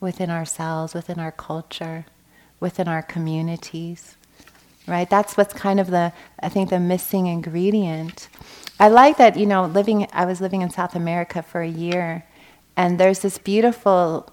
within 0.00 0.30
ourselves 0.30 0.94
within 0.94 1.18
our 1.18 1.32
culture 1.32 2.06
within 2.60 2.88
our 2.88 3.02
communities 3.02 4.16
right 4.86 5.10
that's 5.10 5.36
what's 5.36 5.54
kind 5.54 5.80
of 5.80 5.88
the 5.90 6.12
i 6.40 6.48
think 6.48 6.70
the 6.70 6.80
missing 6.80 7.26
ingredient 7.26 8.28
i 8.80 8.88
like 8.88 9.16
that 9.16 9.36
you 9.36 9.46
know 9.46 9.66
living 9.66 10.06
i 10.12 10.24
was 10.24 10.40
living 10.40 10.62
in 10.62 10.70
south 10.70 10.94
america 10.94 11.42
for 11.42 11.60
a 11.60 11.68
year 11.68 12.24
and 12.76 12.98
there's 12.98 13.20
this 13.20 13.38
beautiful 13.38 14.32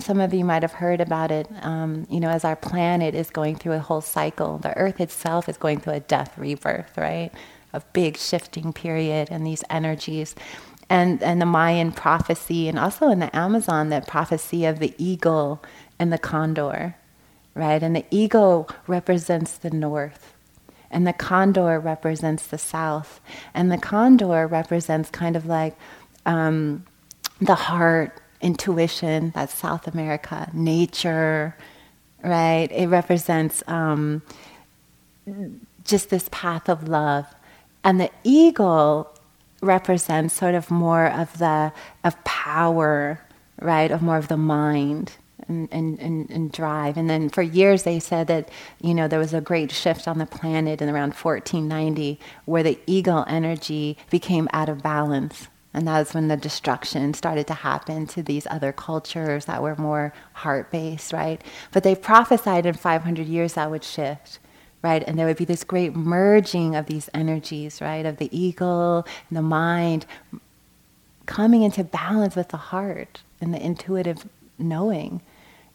some 0.00 0.20
of 0.20 0.34
you 0.34 0.44
might 0.44 0.62
have 0.62 0.74
heard 0.74 1.00
about 1.00 1.30
it. 1.30 1.48
Um, 1.62 2.06
you 2.10 2.20
know, 2.20 2.28
as 2.28 2.44
our 2.44 2.56
planet 2.56 3.14
is 3.14 3.30
going 3.30 3.56
through 3.56 3.74
a 3.74 3.78
whole 3.78 4.00
cycle, 4.00 4.58
the 4.58 4.76
Earth 4.76 5.00
itself 5.00 5.48
is 5.48 5.56
going 5.56 5.80
through 5.80 5.94
a 5.94 6.00
death 6.00 6.36
rebirth, 6.36 6.96
right? 6.98 7.30
A 7.72 7.80
big 7.92 8.16
shifting 8.16 8.72
period, 8.72 9.28
and 9.30 9.46
these 9.46 9.64
energies, 9.70 10.34
and 10.88 11.22
and 11.22 11.40
the 11.40 11.46
Mayan 11.46 11.92
prophecy, 11.92 12.68
and 12.68 12.78
also 12.78 13.08
in 13.08 13.20
the 13.20 13.34
Amazon, 13.36 13.88
that 13.90 14.06
prophecy 14.06 14.64
of 14.64 14.78
the 14.78 14.94
eagle 14.98 15.62
and 15.98 16.12
the 16.12 16.18
condor, 16.18 16.96
right? 17.56 17.82
And 17.82 17.96
the 17.96 18.04
eagle 18.10 18.68
represents 18.86 19.56
the 19.56 19.70
north, 19.70 20.34
and 20.90 21.06
the 21.06 21.12
condor 21.12 21.80
represents 21.80 22.46
the 22.46 22.58
south, 22.58 23.20
and 23.54 23.72
the 23.72 23.78
condor 23.78 24.46
represents 24.46 25.10
kind 25.10 25.34
of 25.34 25.46
like 25.46 25.74
um, 26.26 26.84
the 27.40 27.54
heart 27.54 28.20
intuition, 28.40 29.32
that's 29.34 29.54
South 29.54 29.88
America, 29.88 30.50
nature, 30.52 31.56
right? 32.22 32.68
It 32.70 32.88
represents 32.88 33.62
um, 33.66 34.22
just 35.84 36.10
this 36.10 36.28
path 36.30 36.68
of 36.68 36.88
love. 36.88 37.26
And 37.82 38.00
the 38.00 38.10
eagle 38.22 39.14
represents 39.62 40.34
sort 40.34 40.54
of 40.54 40.70
more 40.70 41.06
of 41.06 41.38
the 41.38 41.72
of 42.04 42.22
power, 42.24 43.20
right? 43.60 43.90
Of 43.90 44.02
more 44.02 44.18
of 44.18 44.28
the 44.28 44.36
mind 44.36 45.12
and, 45.48 45.68
and, 45.70 45.98
and, 45.98 46.30
and, 46.30 46.52
drive. 46.52 46.96
And 46.96 47.08
then 47.08 47.28
for 47.28 47.42
years 47.42 47.84
they 47.84 48.00
said 48.00 48.26
that, 48.26 48.48
you 48.80 48.94
know, 48.94 49.08
there 49.08 49.18
was 49.18 49.34
a 49.34 49.40
great 49.40 49.70
shift 49.70 50.08
on 50.08 50.18
the 50.18 50.26
planet 50.26 50.82
in 50.82 50.88
around 50.88 51.14
1490 51.14 52.18
where 52.44 52.62
the 52.62 52.78
eagle 52.86 53.24
energy 53.28 53.96
became 54.10 54.48
out 54.52 54.68
of 54.68 54.82
balance. 54.82 55.48
And 55.72 55.86
that's 55.86 56.14
when 56.14 56.28
the 56.28 56.38
destruction 56.38 57.12
started 57.12 57.46
to 57.48 57.54
happen 57.54 58.06
to 58.08 58.22
these 58.22 58.46
other 58.46 58.72
cultures 58.72 59.44
that 59.44 59.62
were 59.62 59.76
more 59.76 60.14
heart 60.32 60.70
based, 60.70 61.12
right? 61.12 61.40
But 61.70 61.82
they 61.82 61.94
prophesied 61.94 62.64
in 62.64 62.74
500 62.74 63.26
years 63.26 63.54
that 63.54 63.70
would 63.70 63.84
shift, 63.84 64.38
right? 64.82 65.04
And 65.06 65.18
there 65.18 65.26
would 65.26 65.36
be 65.36 65.44
this 65.44 65.64
great 65.64 65.94
merging 65.94 66.74
of 66.74 66.86
these 66.86 67.10
energies, 67.12 67.82
right? 67.82 68.06
Of 68.06 68.16
the 68.16 68.34
eagle 68.36 69.06
and 69.28 69.36
the 69.36 69.42
mind 69.42 70.06
coming 71.26 71.62
into 71.62 71.84
balance 71.84 72.36
with 72.36 72.48
the 72.48 72.56
heart 72.56 73.20
and 73.40 73.52
the 73.52 73.62
intuitive 73.62 74.26
knowing. 74.58 75.20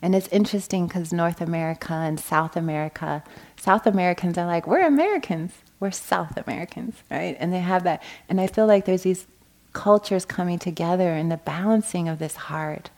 And 0.02 0.16
it's 0.16 0.28
interesting 0.30 0.88
because 0.88 1.14
North 1.14 1.42
America 1.42 1.94
and 1.94 2.20
South 2.20 2.56
America, 2.56 3.24
South 3.56 3.86
Americans 3.86 4.38
are 4.38 4.48
like, 4.48 4.66
we're 4.66 4.86
Americans, 4.86 5.54
we're 5.80 5.92
South 5.92 6.38
Americans, 6.38 6.96
right? 7.12 7.38
And 7.40 7.54
they 7.54 7.60
have 7.60 7.84
that. 7.84 8.02
And 8.28 8.42
I 8.42 8.48
feel 8.48 8.66
like 8.66 8.86
there's 8.86 9.04
these 9.04 9.28
cultures 9.74 10.26
coming 10.26 10.60
together 10.60 11.14
in 11.14 11.30
the 11.30 11.38
balancing 11.38 12.10
of 12.10 12.20
this 12.20 12.36
heart 12.36 12.90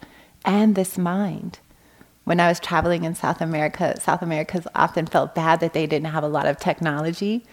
and 0.44 0.74
this 0.74 0.96
mind. 0.96 1.58
When 2.24 2.40
I 2.40 2.48
was 2.48 2.58
traveling 2.58 3.04
in 3.04 3.14
South 3.14 3.42
America, 3.42 4.00
South 4.00 4.22
Americans 4.22 4.66
often 4.74 5.06
felt 5.06 5.34
bad 5.34 5.60
that 5.60 5.74
they 5.74 5.86
didn't 5.86 6.06
have 6.06 6.24
a 6.24 6.28
lot 6.28 6.46
of 6.46 6.58
technology. 6.58 7.44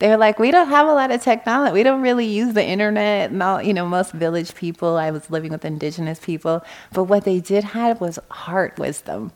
They 0.00 0.08
were 0.08 0.16
like, 0.16 0.38
we 0.38 0.50
don't 0.50 0.68
have 0.68 0.88
a 0.88 0.92
lot 0.92 1.12
of 1.12 1.22
technology. 1.22 1.72
We 1.72 1.82
don't 1.84 2.02
really 2.02 2.26
use 2.26 2.54
the 2.54 2.64
internet 2.64 3.30
and 3.30 3.42
all, 3.42 3.62
you 3.62 3.72
know, 3.72 3.86
most 3.86 4.12
village 4.12 4.54
people. 4.54 4.96
I 4.96 5.12
was 5.12 5.30
living 5.30 5.52
with 5.52 5.64
indigenous 5.64 6.18
people. 6.18 6.64
But 6.92 7.04
what 7.04 7.24
they 7.24 7.38
did 7.38 7.62
have 7.62 8.00
was 8.00 8.18
heart 8.30 8.78
wisdom. 8.78 9.32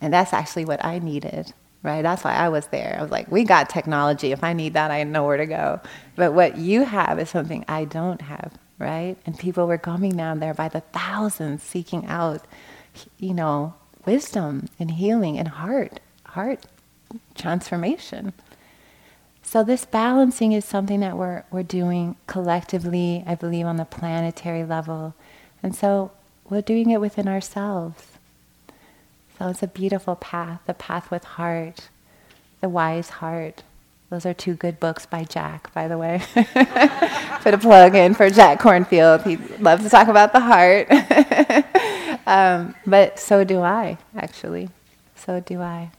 And 0.00 0.14
that's 0.14 0.32
actually 0.32 0.64
what 0.64 0.84
I 0.84 0.98
needed 0.98 1.52
right? 1.82 2.02
That's 2.02 2.24
why 2.24 2.34
I 2.34 2.48
was 2.48 2.66
there. 2.68 2.96
I 2.98 3.02
was 3.02 3.12
like, 3.12 3.30
we 3.30 3.44
got 3.44 3.70
technology. 3.70 4.32
If 4.32 4.42
I 4.42 4.54
need 4.54 4.72
that, 4.72 4.90
I 4.90 5.04
know 5.04 5.24
where 5.24 5.36
to 5.36 5.46
go. 5.46 5.80
But 6.16 6.32
what 6.32 6.56
you 6.56 6.82
have 6.82 7.20
is 7.20 7.30
something 7.30 7.64
I 7.68 7.84
don't 7.84 8.20
have 8.22 8.58
right? 8.78 9.16
And 9.24 9.38
people 9.38 9.66
were 9.66 9.78
coming 9.78 10.16
down 10.16 10.40
there 10.40 10.54
by 10.54 10.68
the 10.68 10.80
thousands 10.80 11.62
seeking 11.62 12.06
out, 12.06 12.44
you 13.18 13.34
know, 13.34 13.74
wisdom 14.04 14.68
and 14.78 14.90
healing 14.92 15.38
and 15.38 15.48
heart, 15.48 16.00
heart 16.26 16.66
transformation. 17.34 18.32
So 19.46 19.62
this 19.62 19.84
balancing 19.84 20.50
is 20.50 20.64
something 20.64 20.98
that 21.00 21.16
we're 21.16 21.44
we're 21.52 21.62
doing 21.62 22.16
collectively, 22.26 23.22
I 23.28 23.36
believe, 23.36 23.64
on 23.64 23.76
the 23.76 23.84
planetary 23.84 24.64
level. 24.64 25.14
And 25.62 25.72
so 25.72 26.10
we're 26.50 26.62
doing 26.62 26.90
it 26.90 27.00
within 27.00 27.28
ourselves. 27.28 28.02
So 29.38 29.48
it's 29.48 29.62
a 29.62 29.68
beautiful 29.68 30.16
path, 30.16 30.62
the 30.66 30.74
path 30.74 31.12
with 31.12 31.22
heart, 31.22 31.90
the 32.60 32.68
wise 32.68 33.08
heart. 33.08 33.62
Those 34.10 34.26
are 34.26 34.34
two 34.34 34.54
good 34.54 34.80
books 34.80 35.06
by 35.06 35.22
Jack, 35.22 35.72
by 35.72 35.86
the 35.86 35.96
way. 35.96 36.22
Put 36.34 37.54
a 37.54 37.58
plug 37.58 37.94
in 37.94 38.14
for 38.14 38.28
Jack 38.28 38.58
Kornfield. 38.58 39.24
He 39.24 39.36
loves 39.62 39.84
to 39.84 39.90
talk 39.90 40.08
about 40.08 40.32
the 40.32 40.40
heart. 40.40 40.88
um, 42.26 42.74
but 42.84 43.20
so 43.20 43.44
do 43.44 43.60
I, 43.60 43.96
actually. 44.16 44.70
So 45.14 45.38
do 45.38 45.60
I. 45.60 45.92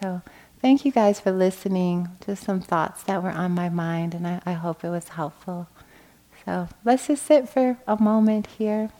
So 0.00 0.22
thank 0.60 0.84
you 0.84 0.92
guys 0.92 1.20
for 1.20 1.32
listening. 1.32 2.08
Just 2.24 2.44
some 2.44 2.60
thoughts 2.60 3.02
that 3.04 3.22
were 3.22 3.30
on 3.30 3.52
my 3.52 3.68
mind, 3.68 4.14
and 4.14 4.26
I, 4.26 4.40
I 4.46 4.52
hope 4.52 4.84
it 4.84 4.90
was 4.90 5.08
helpful. 5.08 5.68
So 6.44 6.68
let's 6.84 7.06
just 7.06 7.24
sit 7.24 7.48
for 7.48 7.78
a 7.86 8.00
moment 8.00 8.46
here. 8.58 8.90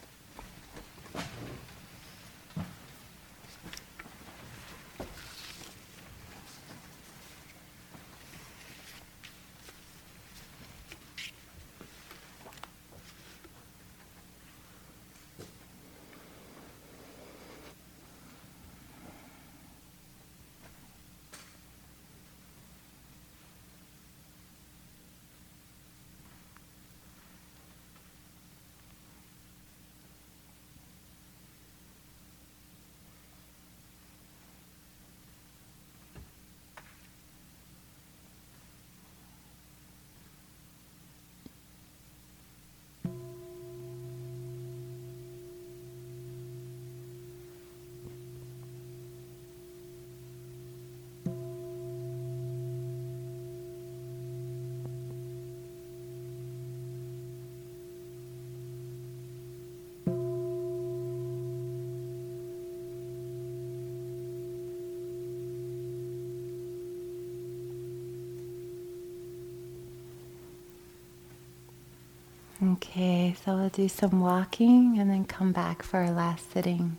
Okay, 72.63 73.35
so 73.43 73.57
we'll 73.57 73.71
do 73.71 73.89
some 73.89 74.21
walking 74.21 74.99
and 74.99 75.09
then 75.09 75.25
come 75.25 75.51
back 75.51 75.83
for 75.83 76.01
our 76.01 76.11
last 76.11 76.53
sitting. 76.53 76.99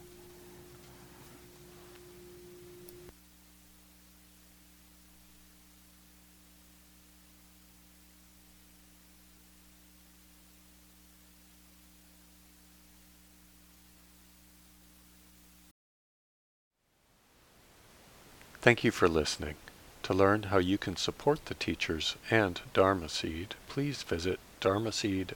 Thank 18.61 18.83
you 18.83 18.89
for 18.89 19.07
listening. 19.07 19.55
To 20.03 20.13
learn 20.15 20.43
how 20.43 20.57
you 20.57 20.79
can 20.79 20.95
support 20.95 21.45
the 21.45 21.53
teachers 21.53 22.15
and 22.31 22.59
Dharma 22.73 23.09
Seed, 23.09 23.53
please 23.69 24.01
visit 24.01 24.39
dharmaseed.org 24.59 25.35